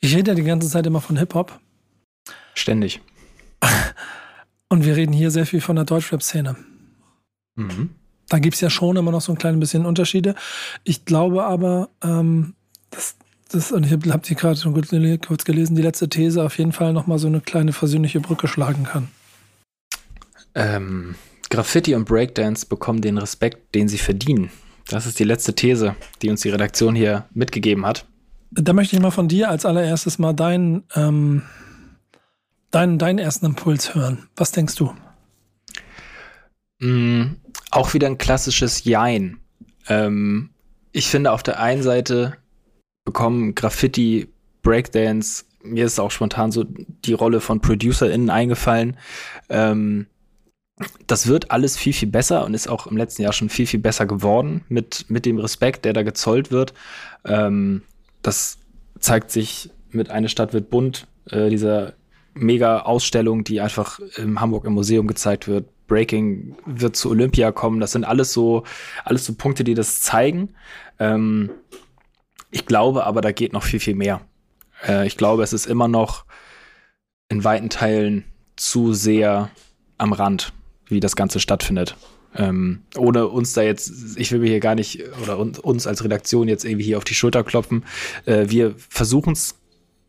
ich 0.00 0.16
rede 0.16 0.30
ja 0.30 0.34
die 0.34 0.44
ganze 0.44 0.68
Zeit 0.68 0.86
immer 0.86 1.00
von 1.00 1.16
Hip-Hop. 1.16 1.60
Ständig. 2.54 3.00
Und 4.68 4.84
wir 4.84 4.96
reden 4.96 5.12
hier 5.12 5.30
sehr 5.30 5.46
viel 5.46 5.60
von 5.60 5.76
der 5.76 5.84
Deutschrap-Szene. 5.84 6.56
Mhm. 7.56 7.90
Da 8.28 8.38
gibt 8.38 8.54
es 8.54 8.60
ja 8.60 8.68
schon 8.68 8.96
immer 8.96 9.10
noch 9.10 9.22
so 9.22 9.32
ein 9.32 9.38
klein 9.38 9.58
bisschen 9.58 9.86
Unterschiede. 9.86 10.34
Ich 10.84 11.04
glaube 11.06 11.44
aber, 11.44 11.88
ähm, 12.02 12.54
dass 12.90 13.16
das, 13.50 13.72
und 13.72 13.86
ich 13.86 13.92
habe 13.92 14.12
hab 14.12 14.22
die 14.24 14.34
gerade 14.34 14.60
schon 14.60 14.74
kurz 14.74 15.44
gelesen, 15.44 15.74
die 15.74 15.82
letzte 15.82 16.08
These 16.08 16.42
auf 16.42 16.58
jeden 16.58 16.72
Fall 16.72 16.92
nochmal 16.92 17.18
so 17.18 17.28
eine 17.28 17.40
kleine 17.40 17.72
versöhnliche 17.72 18.20
Brücke 18.20 18.46
schlagen 18.46 18.84
kann. 18.84 19.08
Ähm, 20.54 21.14
Graffiti 21.48 21.94
und 21.94 22.04
Breakdance 22.04 22.66
bekommen 22.66 23.00
den 23.00 23.16
Respekt, 23.16 23.74
den 23.74 23.88
sie 23.88 23.96
verdienen. 23.96 24.50
Das 24.88 25.06
ist 25.06 25.18
die 25.18 25.24
letzte 25.24 25.54
These, 25.54 25.96
die 26.20 26.28
uns 26.28 26.42
die 26.42 26.50
Redaktion 26.50 26.94
hier 26.94 27.24
mitgegeben 27.32 27.86
hat. 27.86 28.04
Da 28.50 28.72
möchte 28.72 28.96
ich 28.96 29.02
mal 29.02 29.10
von 29.10 29.28
dir 29.28 29.50
als 29.50 29.64
allererstes 29.64 30.18
mal 30.18 30.32
deinen 30.32 30.84
ähm, 30.94 31.42
deinen, 32.70 32.98
deinen 32.98 33.18
ersten 33.18 33.46
Impuls 33.46 33.94
hören. 33.94 34.28
Was 34.36 34.52
denkst 34.52 34.74
du? 34.76 34.94
Mm, 36.80 37.36
auch 37.70 37.94
wieder 37.94 38.06
ein 38.06 38.18
klassisches 38.18 38.84
Jein. 38.84 39.40
Ähm, 39.88 40.50
ich 40.92 41.08
finde, 41.08 41.32
auf 41.32 41.42
der 41.42 41.60
einen 41.60 41.82
Seite 41.82 42.36
bekommen 43.04 43.54
Graffiti, 43.54 44.28
Breakdance, 44.62 45.44
mir 45.62 45.86
ist 45.86 45.98
auch 45.98 46.10
spontan 46.10 46.52
so 46.52 46.64
die 46.64 47.12
Rolle 47.12 47.40
von 47.40 47.60
ProducerInnen 47.60 48.30
eingefallen. 48.30 48.96
Ähm, 49.48 50.06
das 51.06 51.26
wird 51.26 51.50
alles 51.50 51.76
viel, 51.76 51.92
viel 51.92 52.08
besser 52.08 52.44
und 52.44 52.54
ist 52.54 52.68
auch 52.68 52.86
im 52.86 52.96
letzten 52.96 53.22
Jahr 53.22 53.32
schon 53.32 53.48
viel, 53.48 53.66
viel 53.66 53.80
besser 53.80 54.06
geworden 54.06 54.64
mit, 54.68 55.06
mit 55.08 55.26
dem 55.26 55.38
Respekt, 55.38 55.84
der 55.84 55.92
da 55.92 56.02
gezollt 56.02 56.52
wird. 56.52 56.72
Ähm, 57.24 57.82
das 58.22 58.58
zeigt 59.00 59.30
sich 59.30 59.70
mit 59.90 60.10
Eine 60.10 60.28
Stadt 60.28 60.52
wird 60.52 60.70
bunt, 60.70 61.06
äh, 61.30 61.50
dieser 61.50 61.94
mega 62.38 62.80
Ausstellung, 62.80 63.44
die 63.44 63.60
einfach 63.60 64.00
in 64.16 64.40
Hamburg 64.40 64.64
im 64.64 64.74
Museum 64.74 65.06
gezeigt 65.06 65.48
wird. 65.48 65.66
Breaking 65.86 66.56
wird 66.66 66.96
zu 66.96 67.10
Olympia 67.10 67.50
kommen. 67.50 67.80
Das 67.80 67.92
sind 67.92 68.04
alles 68.04 68.32
so, 68.32 68.64
alles 69.04 69.24
so 69.24 69.34
Punkte, 69.34 69.64
die 69.64 69.74
das 69.74 70.00
zeigen. 70.00 70.50
Ähm, 70.98 71.50
ich 72.50 72.66
glaube 72.66 73.04
aber, 73.04 73.20
da 73.20 73.32
geht 73.32 73.52
noch 73.52 73.62
viel, 73.62 73.80
viel 73.80 73.94
mehr. 73.94 74.20
Äh, 74.86 75.06
ich 75.06 75.16
glaube, 75.16 75.42
es 75.42 75.52
ist 75.52 75.66
immer 75.66 75.88
noch 75.88 76.24
in 77.28 77.44
weiten 77.44 77.70
Teilen 77.70 78.24
zu 78.56 78.92
sehr 78.92 79.50
am 79.96 80.12
Rand, 80.12 80.52
wie 80.86 81.00
das 81.00 81.16
Ganze 81.16 81.40
stattfindet. 81.40 81.96
Ähm, 82.34 82.82
ohne 82.96 83.26
uns 83.28 83.54
da 83.54 83.62
jetzt, 83.62 84.16
ich 84.16 84.30
will 84.30 84.40
mir 84.40 84.48
hier 84.48 84.60
gar 84.60 84.74
nicht, 84.74 85.02
oder 85.22 85.38
uns 85.38 85.86
als 85.86 86.04
Redaktion 86.04 86.48
jetzt 86.48 86.64
irgendwie 86.64 86.84
hier 86.84 86.98
auf 86.98 87.04
die 87.04 87.14
Schulter 87.14 87.42
klopfen. 87.42 87.84
Äh, 88.26 88.46
wir 88.48 88.74
versuchen 88.76 89.32
es 89.32 89.58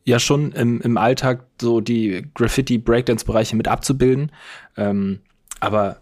ja 0.05 0.19
schon 0.19 0.51
im, 0.53 0.81
im 0.81 0.97
Alltag 0.97 1.45
so 1.61 1.81
die 1.81 2.27
Graffiti-Breakdance-Bereiche 2.33 3.55
mit 3.55 3.67
abzubilden. 3.67 4.31
Ähm, 4.77 5.19
aber 5.59 5.97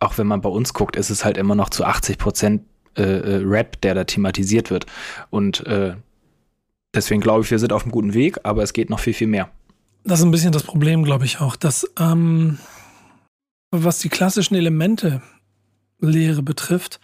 auch 0.00 0.18
wenn 0.18 0.26
man 0.26 0.40
bei 0.40 0.48
uns 0.48 0.74
guckt, 0.74 0.96
ist 0.96 1.10
es 1.10 1.24
halt 1.24 1.36
immer 1.36 1.54
noch 1.54 1.70
zu 1.70 1.84
80 1.84 2.18
Prozent 2.18 2.62
äh, 2.96 3.02
äh, 3.02 3.42
Rap, 3.44 3.80
der 3.80 3.94
da 3.94 4.04
thematisiert 4.04 4.70
wird. 4.70 4.86
Und 5.30 5.66
äh, 5.66 5.94
deswegen 6.94 7.20
glaube 7.20 7.44
ich, 7.44 7.50
wir 7.50 7.58
sind 7.58 7.72
auf 7.72 7.82
einem 7.82 7.92
guten 7.92 8.14
Weg, 8.14 8.38
aber 8.44 8.62
es 8.62 8.72
geht 8.72 8.90
noch 8.90 9.00
viel, 9.00 9.14
viel 9.14 9.26
mehr. 9.26 9.50
Das 10.04 10.20
ist 10.20 10.24
ein 10.24 10.30
bisschen 10.30 10.52
das 10.52 10.62
Problem, 10.62 11.04
glaube 11.04 11.24
ich 11.24 11.40
auch, 11.40 11.56
dass 11.56 11.90
ähm, 11.98 12.58
was 13.70 13.98
die 13.98 14.08
klassischen 14.08 14.54
Elemente 14.54 15.22
Lehre 16.00 16.42
betrifft, 16.42 17.00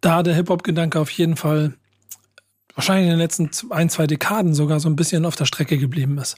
da 0.00 0.22
der 0.22 0.34
Hip-Hop-Gedanke 0.34 0.98
auf 0.98 1.10
jeden 1.10 1.36
Fall 1.36 1.74
wahrscheinlich 2.78 3.06
in 3.06 3.10
den 3.10 3.18
letzten 3.18 3.50
ein, 3.72 3.90
zwei 3.90 4.06
Dekaden 4.06 4.54
sogar 4.54 4.78
so 4.78 4.88
ein 4.88 4.94
bisschen 4.94 5.26
auf 5.26 5.34
der 5.34 5.46
Strecke 5.46 5.78
geblieben 5.78 6.16
ist. 6.18 6.36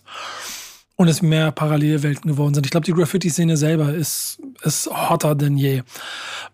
Und 0.97 1.07
es 1.07 1.21
mehr 1.21 1.53
Parallelwelten 1.53 2.31
geworden 2.31 2.55
sind. 2.55 2.65
Ich 2.65 2.71
glaube, 2.71 2.87
die 2.87 2.93
Graffiti-Szene 2.93 3.59
selber 3.59 3.93
ist, 3.93 4.41
ist 4.63 4.89
hotter 4.91 5.35
denn 5.35 5.59
je. 5.59 5.83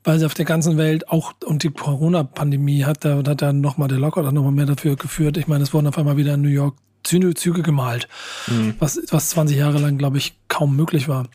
Weil 0.02 0.18
sie 0.18 0.26
auf 0.26 0.34
der 0.34 0.44
ganzen 0.44 0.76
Welt 0.76 1.08
auch, 1.08 1.34
und 1.44 1.62
die 1.62 1.70
Corona-Pandemie 1.70 2.84
hat 2.84 3.04
da, 3.04 3.22
hat 3.24 3.42
da 3.42 3.52
nochmal 3.52 3.86
der 3.86 3.98
Locker 3.98 4.30
nochmal 4.32 4.52
mehr 4.52 4.66
dafür 4.66 4.96
geführt. 4.96 5.36
Ich 5.36 5.46
meine, 5.46 5.62
es 5.62 5.72
wurden 5.72 5.86
auf 5.86 5.98
einmal 5.98 6.16
wieder 6.16 6.34
in 6.34 6.42
New 6.42 6.48
York 6.48 6.76
Züge 7.04 7.62
gemalt. 7.62 8.08
Mhm. 8.48 8.74
Was, 8.80 9.00
was 9.10 9.30
20 9.30 9.56
Jahre 9.56 9.78
lang, 9.78 9.98
glaube 9.98 10.18
ich, 10.18 10.36
kaum 10.48 10.74
möglich 10.74 11.06
war. 11.06 11.28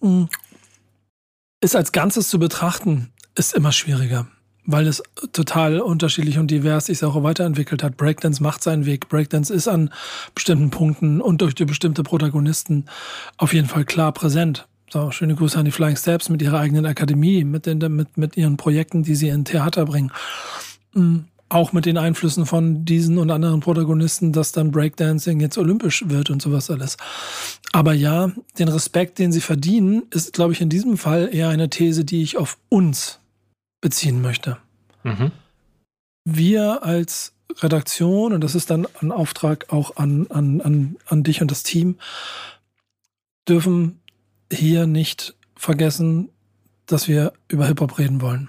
Mhm. 0.00 0.28
Ist 1.60 1.76
als 1.76 1.92
Ganzes 1.92 2.28
zu 2.28 2.40
betrachten, 2.40 3.12
ist 3.36 3.54
immer 3.54 3.70
schwieriger 3.70 4.26
weil 4.64 4.86
es 4.86 5.02
total 5.32 5.80
unterschiedlich 5.80 6.38
und 6.38 6.50
divers 6.50 6.86
sich 6.86 7.02
auch 7.04 7.20
weiterentwickelt 7.22 7.82
hat. 7.82 7.96
Breakdance 7.96 8.42
macht 8.42 8.62
seinen 8.62 8.86
Weg. 8.86 9.08
Breakdance 9.08 9.52
ist 9.52 9.68
an 9.68 9.90
bestimmten 10.34 10.70
Punkten 10.70 11.20
und 11.20 11.40
durch 11.40 11.54
die 11.54 11.64
bestimmte 11.64 12.02
Protagonisten 12.02 12.86
auf 13.38 13.52
jeden 13.54 13.68
Fall 13.68 13.84
klar 13.84 14.12
präsent. 14.12 14.66
So, 14.90 15.10
schöne 15.10 15.34
Grüße 15.34 15.58
an 15.58 15.64
die 15.64 15.70
Flying 15.70 15.96
Steps 15.96 16.28
mit 16.28 16.42
ihrer 16.42 16.60
eigenen 16.60 16.86
Akademie, 16.86 17.44
mit, 17.44 17.66
den, 17.66 17.78
mit, 17.96 18.18
mit 18.18 18.36
ihren 18.36 18.56
Projekten, 18.56 19.02
die 19.02 19.14
sie 19.14 19.28
in 19.28 19.44
Theater 19.44 19.86
bringen. 19.86 20.12
Mhm. 20.92 21.24
Auch 21.48 21.72
mit 21.72 21.84
den 21.84 21.98
Einflüssen 21.98 22.46
von 22.46 22.86
diesen 22.86 23.18
und 23.18 23.30
anderen 23.30 23.60
Protagonisten, 23.60 24.32
dass 24.32 24.52
dann 24.52 24.70
Breakdancing 24.70 25.38
jetzt 25.40 25.58
olympisch 25.58 26.04
wird 26.08 26.30
und 26.30 26.40
sowas 26.40 26.70
alles. 26.70 26.96
Aber 27.72 27.92
ja, 27.92 28.32
den 28.58 28.68
Respekt, 28.68 29.18
den 29.18 29.32
sie 29.32 29.42
verdienen, 29.42 30.04
ist, 30.10 30.32
glaube 30.32 30.52
ich, 30.52 30.62
in 30.62 30.70
diesem 30.70 30.96
Fall 30.96 31.28
eher 31.30 31.50
eine 31.50 31.68
These, 31.68 32.06
die 32.06 32.22
ich 32.22 32.38
auf 32.38 32.56
uns 32.70 33.18
beziehen 33.82 34.22
möchte. 34.22 34.56
Mhm. 35.02 35.32
Wir 36.24 36.82
als 36.82 37.34
Redaktion, 37.58 38.32
und 38.32 38.42
das 38.42 38.54
ist 38.54 38.70
dann 38.70 38.86
ein 39.00 39.12
Auftrag 39.12 39.70
auch 39.70 39.96
an, 39.96 40.26
an, 40.30 40.62
an, 40.62 40.96
an 41.06 41.22
dich 41.22 41.42
und 41.42 41.50
das 41.50 41.62
Team, 41.62 41.98
dürfen 43.46 44.00
hier 44.50 44.86
nicht 44.86 45.34
vergessen, 45.56 46.30
dass 46.86 47.08
wir 47.08 47.34
über 47.48 47.66
Hip-Hop 47.66 47.98
reden 47.98 48.22
wollen. 48.22 48.48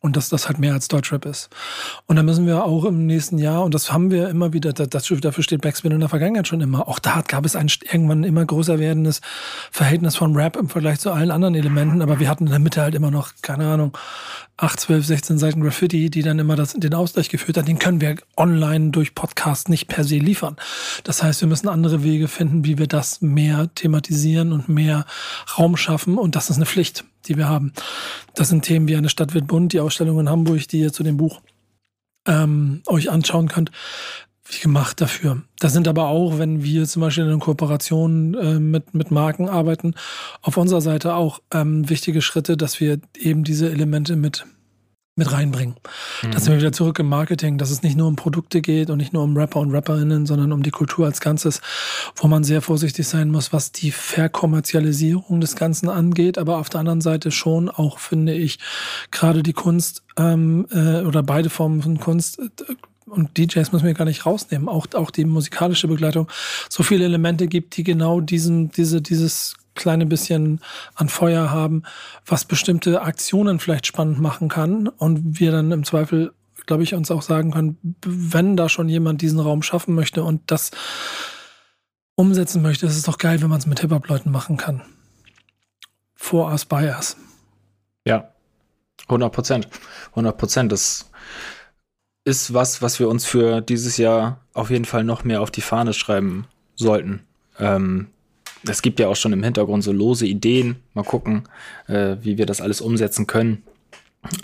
Und 0.00 0.16
dass 0.16 0.30
das 0.30 0.48
halt 0.48 0.58
mehr 0.58 0.72
als 0.72 0.88
Deutschrap 0.88 1.26
ist. 1.26 1.50
Und 2.06 2.16
da 2.16 2.22
müssen 2.22 2.46
wir 2.46 2.64
auch 2.64 2.86
im 2.86 3.04
nächsten 3.06 3.36
Jahr, 3.38 3.64
und 3.64 3.74
das 3.74 3.92
haben 3.92 4.10
wir 4.10 4.30
immer 4.30 4.54
wieder, 4.54 4.72
das, 4.72 4.88
dafür 4.88 5.42
steht 5.42 5.60
Backspin 5.60 5.92
in 5.92 6.00
der 6.00 6.08
Vergangenheit 6.08 6.48
schon 6.48 6.62
immer. 6.62 6.88
Auch 6.88 6.98
da 6.98 7.22
gab 7.26 7.44
es 7.44 7.54
ein 7.54 7.70
irgendwann 7.90 8.24
immer 8.24 8.46
größer 8.46 8.78
werdendes 8.78 9.20
Verhältnis 9.70 10.16
von 10.16 10.34
Rap 10.34 10.56
im 10.56 10.70
Vergleich 10.70 11.00
zu 11.00 11.12
allen 11.12 11.30
anderen 11.30 11.54
Elementen. 11.54 12.00
Aber 12.00 12.18
wir 12.18 12.28
hatten 12.30 12.46
in 12.46 12.50
der 12.50 12.60
Mitte 12.60 12.80
halt 12.80 12.94
immer 12.94 13.10
noch, 13.10 13.32
keine 13.42 13.66
Ahnung, 13.66 13.96
8, 14.60 14.78
12, 14.78 15.06
16 15.06 15.38
Seiten 15.38 15.62
Graffiti, 15.62 16.10
die 16.10 16.22
dann 16.22 16.38
immer 16.38 16.54
das, 16.54 16.74
den 16.74 16.94
Ausgleich 16.94 17.30
geführt 17.30 17.56
hat, 17.56 17.66
den 17.66 17.78
können 17.78 18.00
wir 18.00 18.16
online 18.36 18.90
durch 18.90 19.14
Podcast 19.14 19.68
nicht 19.68 19.88
per 19.88 20.04
se 20.04 20.16
liefern. 20.16 20.56
Das 21.04 21.22
heißt, 21.22 21.40
wir 21.40 21.48
müssen 21.48 21.68
andere 21.68 22.02
Wege 22.02 22.28
finden, 22.28 22.64
wie 22.64 22.76
wir 22.76 22.86
das 22.86 23.22
mehr 23.22 23.70
thematisieren 23.74 24.52
und 24.52 24.68
mehr 24.68 25.06
Raum 25.58 25.76
schaffen. 25.76 26.18
Und 26.18 26.36
das 26.36 26.50
ist 26.50 26.56
eine 26.56 26.66
Pflicht, 26.66 27.04
die 27.26 27.36
wir 27.36 27.48
haben. 27.48 27.72
Das 28.34 28.48
sind 28.48 28.64
Themen 28.64 28.88
wie 28.88 28.96
eine 28.96 29.08
Stadt 29.08 29.34
wird 29.34 29.46
bunt, 29.46 29.72
die 29.72 29.80
Ausstellung 29.80 30.20
in 30.20 30.28
Hamburg, 30.28 30.68
die 30.68 30.80
ihr 30.80 30.92
zu 30.92 31.02
dem 31.02 31.16
Buch 31.16 31.40
ähm, 32.26 32.82
euch 32.86 33.10
anschauen 33.10 33.48
könnt 33.48 33.70
wie 34.52 34.60
gemacht 34.60 35.00
dafür. 35.00 35.42
Das 35.58 35.72
sind 35.72 35.86
aber 35.88 36.08
auch, 36.08 36.38
wenn 36.38 36.62
wir 36.62 36.86
zum 36.86 37.02
Beispiel 37.02 37.28
in 37.28 37.40
Kooperation 37.40 38.34
äh, 38.34 38.58
mit, 38.58 38.94
mit 38.94 39.10
Marken 39.10 39.48
arbeiten, 39.48 39.94
auf 40.42 40.56
unserer 40.56 40.80
Seite 40.80 41.14
auch 41.14 41.40
ähm, 41.52 41.88
wichtige 41.88 42.22
Schritte, 42.22 42.56
dass 42.56 42.80
wir 42.80 42.98
eben 43.18 43.44
diese 43.44 43.70
Elemente 43.70 44.16
mit, 44.16 44.46
mit 45.20 45.30
reinbringen. 45.30 45.76
Mhm. 46.22 46.30
Da 46.32 46.40
sind 46.40 46.52
wir 46.52 46.58
wieder 46.58 46.72
zurück 46.72 46.98
im 46.98 47.08
Marketing, 47.08 47.58
dass 47.58 47.70
es 47.70 47.82
nicht 47.82 47.96
nur 47.96 48.08
um 48.08 48.16
Produkte 48.16 48.60
geht 48.60 48.90
und 48.90 48.98
nicht 48.98 49.12
nur 49.12 49.22
um 49.22 49.36
Rapper 49.36 49.60
und 49.60 49.70
Rapperinnen, 49.70 50.26
sondern 50.26 50.50
um 50.52 50.62
die 50.62 50.70
Kultur 50.70 51.06
als 51.06 51.20
Ganzes, 51.20 51.60
wo 52.16 52.26
man 52.26 52.42
sehr 52.42 52.62
vorsichtig 52.62 53.06
sein 53.06 53.30
muss, 53.30 53.52
was 53.52 53.70
die 53.70 53.90
Verkommerzialisierung 53.90 55.40
des 55.40 55.54
Ganzen 55.56 55.88
angeht, 55.88 56.38
aber 56.38 56.56
auf 56.56 56.70
der 56.70 56.80
anderen 56.80 57.02
Seite 57.02 57.30
schon 57.30 57.68
auch, 57.68 57.98
finde 57.98 58.32
ich, 58.32 58.58
gerade 59.10 59.42
die 59.42 59.52
Kunst 59.52 60.02
ähm, 60.16 60.66
äh, 60.72 61.02
oder 61.02 61.22
beide 61.22 61.50
Formen 61.50 61.82
von 61.82 62.00
Kunst 62.00 62.38
äh, 62.38 62.48
und 63.06 63.36
DJs 63.36 63.72
müssen 63.72 63.84
wir 63.84 63.94
gar 63.94 64.04
nicht 64.04 64.24
rausnehmen, 64.24 64.68
auch, 64.68 64.86
auch 64.94 65.10
die 65.10 65.24
musikalische 65.24 65.88
Begleitung, 65.88 66.28
so 66.68 66.82
viele 66.82 67.04
Elemente 67.04 67.46
gibt, 67.48 67.76
die 67.76 67.82
genau 67.82 68.20
diesen, 68.20 68.70
diese, 68.70 69.02
dieses 69.02 69.56
kleine 69.74 70.06
bisschen 70.06 70.60
an 70.94 71.08
Feuer 71.08 71.50
haben, 71.50 71.82
was 72.26 72.44
bestimmte 72.44 73.02
Aktionen 73.02 73.58
vielleicht 73.58 73.86
spannend 73.86 74.20
machen 74.20 74.48
kann 74.48 74.88
und 74.88 75.40
wir 75.40 75.52
dann 75.52 75.72
im 75.72 75.84
Zweifel, 75.84 76.32
glaube 76.66 76.82
ich, 76.82 76.94
uns 76.94 77.10
auch 77.10 77.22
sagen 77.22 77.52
können, 77.52 77.96
wenn 78.04 78.56
da 78.56 78.68
schon 78.68 78.88
jemand 78.88 79.22
diesen 79.22 79.40
Raum 79.40 79.62
schaffen 79.62 79.94
möchte 79.94 80.22
und 80.22 80.50
das 80.50 80.70
umsetzen 82.14 82.62
möchte, 82.62 82.86
ist 82.86 82.96
es 82.96 83.02
doch 83.02 83.18
geil, 83.18 83.40
wenn 83.40 83.48
man 83.48 83.58
es 83.58 83.66
mit 83.66 83.80
Hip-Hop-Leuten 83.80 84.30
machen 84.30 84.56
kann. 84.56 84.82
For 86.14 86.50
us, 86.50 86.66
by 86.66 86.90
us. 86.94 87.16
Ja, 88.04 88.32
100 89.04 89.32
Prozent. 89.32 89.68
100 90.10 90.36
Prozent. 90.36 90.72
Das 90.72 91.10
ist 92.24 92.52
was, 92.52 92.82
was 92.82 93.00
wir 93.00 93.08
uns 93.08 93.24
für 93.24 93.60
dieses 93.60 93.96
Jahr 93.96 94.44
auf 94.52 94.70
jeden 94.70 94.84
Fall 94.84 95.04
noch 95.04 95.24
mehr 95.24 95.40
auf 95.40 95.50
die 95.50 95.62
Fahne 95.62 95.92
schreiben 95.94 96.46
sollten. 96.76 97.26
Ähm, 97.58 98.08
es 98.66 98.82
gibt 98.82 99.00
ja 99.00 99.08
auch 99.08 99.16
schon 99.16 99.32
im 99.32 99.42
Hintergrund 99.42 99.84
so 99.84 99.92
lose 99.92 100.26
Ideen. 100.26 100.76
Mal 100.94 101.04
gucken, 101.04 101.44
äh, 101.86 102.16
wie 102.20 102.38
wir 102.38 102.46
das 102.46 102.60
alles 102.60 102.80
umsetzen 102.80 103.26
können. 103.26 103.62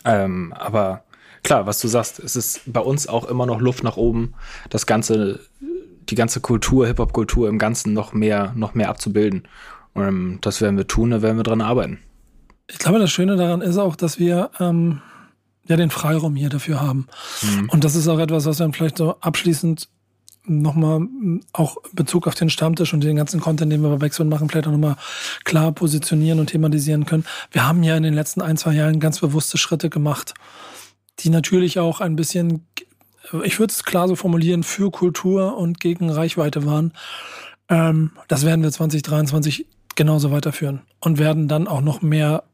Ähm, 0.05 0.53
aber 0.57 1.05
klar, 1.43 1.67
was 1.67 1.81
du 1.81 1.89
sagst, 1.89 2.19
es 2.19 2.37
ist 2.37 2.63
bei 2.67 2.81
uns 2.81 3.07
auch 3.07 3.27
immer 3.27 3.47
noch 3.47 3.61
Luft 3.61 3.85
nach 3.85 3.97
oben, 3.97 4.35
das 4.71 4.87
ganze, 4.87 5.41
die 6.09 6.15
ganze 6.15 6.41
Kultur, 6.41 6.87
Hip-Hop-Kultur 6.87 7.49
im 7.49 7.59
Ganzen 7.59 7.93
noch 7.93 8.13
mehr, 8.13 8.53
noch 8.57 8.75
mehr 8.75 8.89
abzubilden. 8.89 9.47
Ähm, 9.95 10.39
das 10.41 10.61
werden 10.61 10.77
wir 10.77 10.87
tun, 10.87 11.11
da 11.11 11.23
werden 11.23 11.37
wir 11.37 11.45
dran 11.45 11.61
arbeiten. 11.61 11.99
Ich 12.69 12.79
glaube, 12.79 12.99
das 12.99 13.11
Schöne 13.11 13.37
daran 13.37 13.61
ist 13.61 13.77
auch, 13.77 13.97
dass 13.97 14.19
wir 14.19 14.51
ähm, 14.59 15.01
ja 15.69 15.77
den 15.77 15.91
Freiraum 15.91 16.35
hier 16.37 16.49
dafür 16.49 16.81
haben. 16.81 17.07
Mhm. 17.43 17.69
Und 17.69 17.85
das 17.85 17.95
ist 17.95 18.09
auch 18.09 18.19
etwas, 18.19 18.47
was 18.47 18.59
wir 18.59 18.73
vielleicht 18.73 18.99
so 18.99 19.21
abschließend 19.21 19.89
nochmal 20.47 21.07
auch 21.53 21.77
Bezug 21.93 22.27
auf 22.27 22.35
den 22.35 22.51
Stammtisch 22.51 22.93
und 22.93 23.03
den 23.03 23.17
ganzen 23.17 23.41
Content, 23.41 23.73
den 23.73 23.83
wir 23.83 23.91
bei 23.91 24.01
Wechseln 24.01 24.29
machen, 24.29 24.49
vielleicht 24.49 24.67
auch 24.67 24.73
nochmal 24.73 24.97
klar 25.45 25.73
positionieren 25.73 26.41
und 26.41 26.47
thematisieren 26.47 27.07
können. 27.07 27.25
Wir 27.51 27.67
haben 27.67 27.83
ja 27.83 27.97
in 27.97 28.03
den 28.03 28.15
letzten 28.15 28.43
ein, 28.43 28.57
zwei 28.57 28.73
Jahren 28.75 29.01
ganz 29.01 29.21
bewusste 29.21 29.59
Schritte 29.59 29.91
gemacht, 29.91 30.35
die 31.21 31.31
natürlich 31.31 31.79
auch 31.79 32.01
ein 32.01 32.17
bisschen, 32.17 32.67
ich 33.45 33.59
würde 33.59 33.73
es 33.73 33.85
klar 33.85 34.09
so 34.09 34.17
formulieren, 34.17 34.63
für 34.63 34.91
Kultur 34.91 35.57
und 35.57 35.81
gegen 35.81 36.11
Reichweite 36.11 36.65
waren. 36.65 36.93
Ähm, 37.69 38.13
das 38.29 38.45
werden 38.45 38.63
wir 38.63 38.71
2023 38.71 39.67
genauso 39.95 40.31
weiterführen 40.31 40.83
und 41.01 41.19
werden 41.19 41.49
dann 41.49 41.69
auch 41.69 41.81
noch 41.81 42.03
mehr 42.03 42.45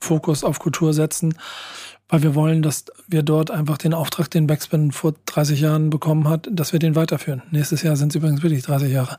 Fokus 0.00 0.44
auf 0.44 0.58
Kultur 0.58 0.92
setzen 0.92 1.34
weil 2.08 2.22
wir 2.22 2.34
wollen, 2.34 2.62
dass 2.62 2.84
wir 3.08 3.22
dort 3.22 3.50
einfach 3.50 3.78
den 3.78 3.94
Auftrag, 3.94 4.30
den 4.30 4.46
Backspin 4.46 4.92
vor 4.92 5.14
30 5.26 5.60
Jahren 5.60 5.90
bekommen 5.90 6.28
hat, 6.28 6.48
dass 6.50 6.72
wir 6.72 6.78
den 6.78 6.94
weiterführen. 6.94 7.42
Nächstes 7.50 7.82
Jahr 7.82 7.96
sind 7.96 8.10
es 8.10 8.16
übrigens 8.16 8.42
wirklich 8.42 8.62
30 8.62 8.92
Jahre. 8.92 9.18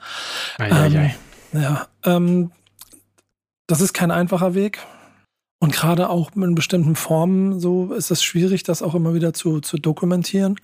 Ei, 0.58 0.70
ähm, 0.70 0.74
ei, 0.74 1.00
ei. 1.00 1.16
Ja, 1.62 1.88
ähm, 2.06 2.52
das 3.68 3.82
ist 3.82 3.94
kein 3.94 4.12
einfacher 4.12 4.56
Weg. 4.56 4.80
Und 5.60 5.74
gerade 5.74 6.10
auch 6.10 6.36
in 6.36 6.54
bestimmten 6.54 6.96
Formen 6.96 7.60
so 7.60 7.92
ist 7.92 8.12
es 8.12 8.24
schwierig, 8.24 8.62
das 8.62 8.84
auch 8.84 8.94
immer 8.94 9.16
wieder 9.16 9.34
zu, 9.34 9.60
zu 9.60 9.78
dokumentieren. 9.78 10.58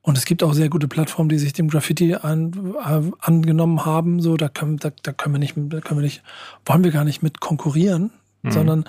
Und 0.00 0.16
es 0.16 0.24
gibt 0.24 0.42
auch 0.42 0.54
sehr 0.54 0.70
gute 0.70 0.88
Plattformen, 0.88 1.28
die 1.28 1.38
sich 1.38 1.52
dem 1.52 1.68
Graffiti 1.68 2.14
an, 2.14 2.74
äh, 2.82 3.02
angenommen 3.20 3.84
haben. 3.84 4.20
So, 4.20 4.38
da 4.38 4.48
können, 4.48 4.78
da, 4.78 4.90
da 5.02 5.12
können 5.12 5.34
wir 5.34 5.38
nicht, 5.38 5.54
da 5.56 5.80
können 5.80 6.00
wir 6.00 6.04
nicht, 6.04 6.22
wollen 6.64 6.82
wir 6.82 6.90
gar 6.90 7.04
nicht 7.04 7.22
mit 7.22 7.40
konkurrieren, 7.40 8.10
mhm. 8.42 8.50
sondern 8.50 8.84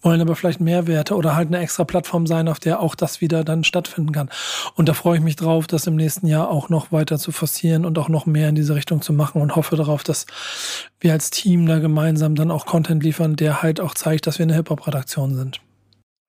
wollen 0.00 0.20
aber 0.20 0.36
vielleicht 0.36 0.60
Mehrwerte 0.60 1.14
oder 1.14 1.36
halt 1.36 1.48
eine 1.48 1.58
extra 1.58 1.84
Plattform 1.84 2.26
sein, 2.26 2.48
auf 2.48 2.58
der 2.58 2.80
auch 2.80 2.94
das 2.94 3.20
wieder 3.20 3.44
dann 3.44 3.64
stattfinden 3.64 4.12
kann. 4.12 4.30
Und 4.74 4.88
da 4.88 4.94
freue 4.94 5.18
ich 5.18 5.22
mich 5.22 5.36
drauf, 5.36 5.66
das 5.66 5.86
im 5.86 5.96
nächsten 5.96 6.26
Jahr 6.26 6.48
auch 6.48 6.68
noch 6.68 6.92
weiter 6.92 7.18
zu 7.18 7.32
forcieren 7.32 7.84
und 7.84 7.98
auch 7.98 8.08
noch 8.08 8.26
mehr 8.26 8.48
in 8.48 8.54
diese 8.54 8.74
Richtung 8.74 9.02
zu 9.02 9.12
machen 9.12 9.42
und 9.42 9.56
hoffe 9.56 9.76
darauf, 9.76 10.02
dass 10.02 10.26
wir 11.00 11.12
als 11.12 11.30
Team 11.30 11.66
da 11.66 11.78
gemeinsam 11.78 12.34
dann 12.34 12.50
auch 12.50 12.66
Content 12.66 13.02
liefern, 13.02 13.36
der 13.36 13.62
halt 13.62 13.80
auch 13.80 13.94
zeigt, 13.94 14.26
dass 14.26 14.38
wir 14.38 14.44
eine 14.44 14.54
Hip-Hop-Redaktion 14.54 15.34
sind. 15.34 15.60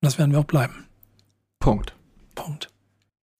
das 0.02 0.18
werden 0.18 0.32
wir 0.32 0.40
auch 0.40 0.46
bleiben. 0.46 0.86
Punkt. 1.60 1.96
Punkt. 2.36 2.70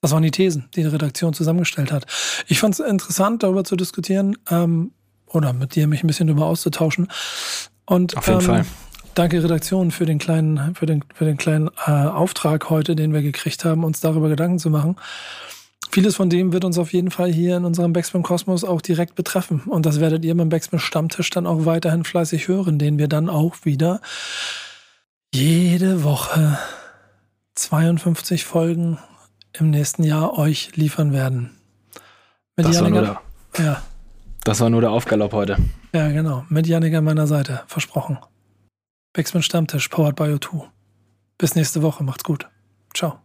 Das 0.02 0.12
waren 0.12 0.24
die 0.24 0.32
Thesen, 0.32 0.70
die 0.76 0.82
die 0.82 0.88
Redaktion 0.88 1.34
zusammengestellt 1.34 1.92
hat. 1.92 2.06
Ich 2.48 2.60
fand 2.60 2.74
es 2.74 2.82
interessant, 2.82 3.42
darüber 3.42 3.64
zu 3.64 3.78
diskutieren 3.78 4.38
ähm, 4.50 4.92
oder 5.28 5.54
mit 5.54 5.76
dir 5.76 5.88
mich 5.88 6.04
ein 6.04 6.08
bisschen 6.08 6.28
darüber 6.28 6.46
auszutauschen. 6.46 7.08
Und, 7.86 8.16
Auf 8.18 8.28
jeden 8.28 8.42
ähm, 8.42 8.46
Fall. 8.46 8.66
Danke 9.16 9.44
Redaktion 9.44 9.92
für 9.92 10.06
den 10.06 10.18
kleinen, 10.18 10.74
für 10.74 10.88
den, 10.88 11.04
für 11.14 11.26
den 11.26 11.38
kleinen 11.38 11.70
äh, 11.86 11.92
Auftrag 11.92 12.72
heute, 12.72 12.96
den 12.96 13.14
wir 13.14 13.22
gekriegt 13.22 13.64
haben, 13.64 13.84
uns 13.84 14.00
darüber 14.00 14.28
Gedanken 14.28 14.58
zu 14.58 14.72
machen. 14.72 14.96
Vieles 15.92 16.16
von 16.16 16.32
dem 16.32 16.52
wird 16.52 16.66
uns 16.66 16.80
auf 16.80 16.92
jeden 16.94 17.12
Fall 17.12 17.32
hier 17.32 17.58
in 17.58 17.66
unserem 17.66 17.94
Backspin 17.94 18.24
Kosmos 18.24 18.64
auch 18.64 18.82
direkt 18.82 19.14
betreffen. 19.14 19.62
Und 19.68 19.86
das 19.86 20.00
werdet 20.00 20.26
ihr 20.26 20.36
beim 20.36 20.50
Backspin 20.50 20.80
Stammtisch 20.80 21.30
dann 21.30 21.46
auch 21.46 21.66
weiterhin 21.66 22.04
fleißig 22.04 22.48
hören, 22.48 22.80
den 22.80 22.98
wir 22.98 23.08
dann 23.08 23.30
auch 23.30 23.58
wieder 23.64 24.02
jede 25.32 26.04
Woche 26.04 26.58
52 27.54 28.46
Folgen 28.46 28.98
im 29.54 29.70
nächsten 29.70 30.04
Jahr 30.04 30.40
euch 30.40 30.76
liefern 30.76 31.14
werden. 31.14 31.52
Mit 32.56 32.66
Das 32.66 32.82
war, 32.82 32.90
nur 32.90 33.02
der, 33.02 33.22
ja, 33.64 33.82
das 34.44 34.60
war 34.60 34.72
nur 34.72 34.82
der 34.82 34.90
Aufgalopp 34.90 35.34
heute. 35.34 35.58
ja, 35.94 36.10
genau. 36.10 36.46
Mit 36.50 36.66
Janik 36.66 36.96
an 36.96 37.04
meiner 37.04 37.28
Seite. 37.28 37.62
Versprochen. 37.68 38.18
Backspin 39.14 39.44
Stammtisch, 39.44 39.90
powered 39.90 40.16
by 40.16 40.24
O2. 40.24 40.64
Bis 41.38 41.54
nächste 41.54 41.84
Woche. 41.84 42.04
Macht's 42.04 42.24
gut. 42.24 42.50
Ciao. 42.96 43.20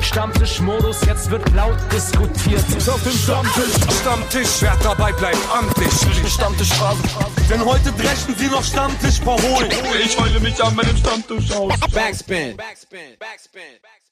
Stammtischmodus, 0.00 1.04
jetzt 1.06 1.30
wird 1.30 1.48
laut 1.54 1.78
diskutiert. 1.92 2.64
Auf 2.88 3.02
dem 3.04 3.12
Stammtisch, 3.12 3.74
Stammtisch, 4.00 4.48
wer 4.60 4.76
dabei 4.82 5.12
bleibt, 5.12 5.38
amtlich. 5.52 5.92
Stammtisch 6.28 6.72
Phase. 6.72 7.02
Denn 7.48 7.64
heute 7.64 7.92
dreschen 7.92 8.34
sie 8.36 8.48
noch 8.48 8.64
Stammtisch 8.64 9.20
verholen. 9.20 9.70
Ich 10.02 10.18
heule 10.18 10.40
mich 10.40 10.62
an 10.62 10.74
meinem 10.74 10.96
Stammtisch 10.96 11.52
aus. 11.52 11.78
Backspin. 11.92 12.56
Backspin. 12.56 12.56
Backspin. 12.56 13.18
Backspin. 13.18 14.07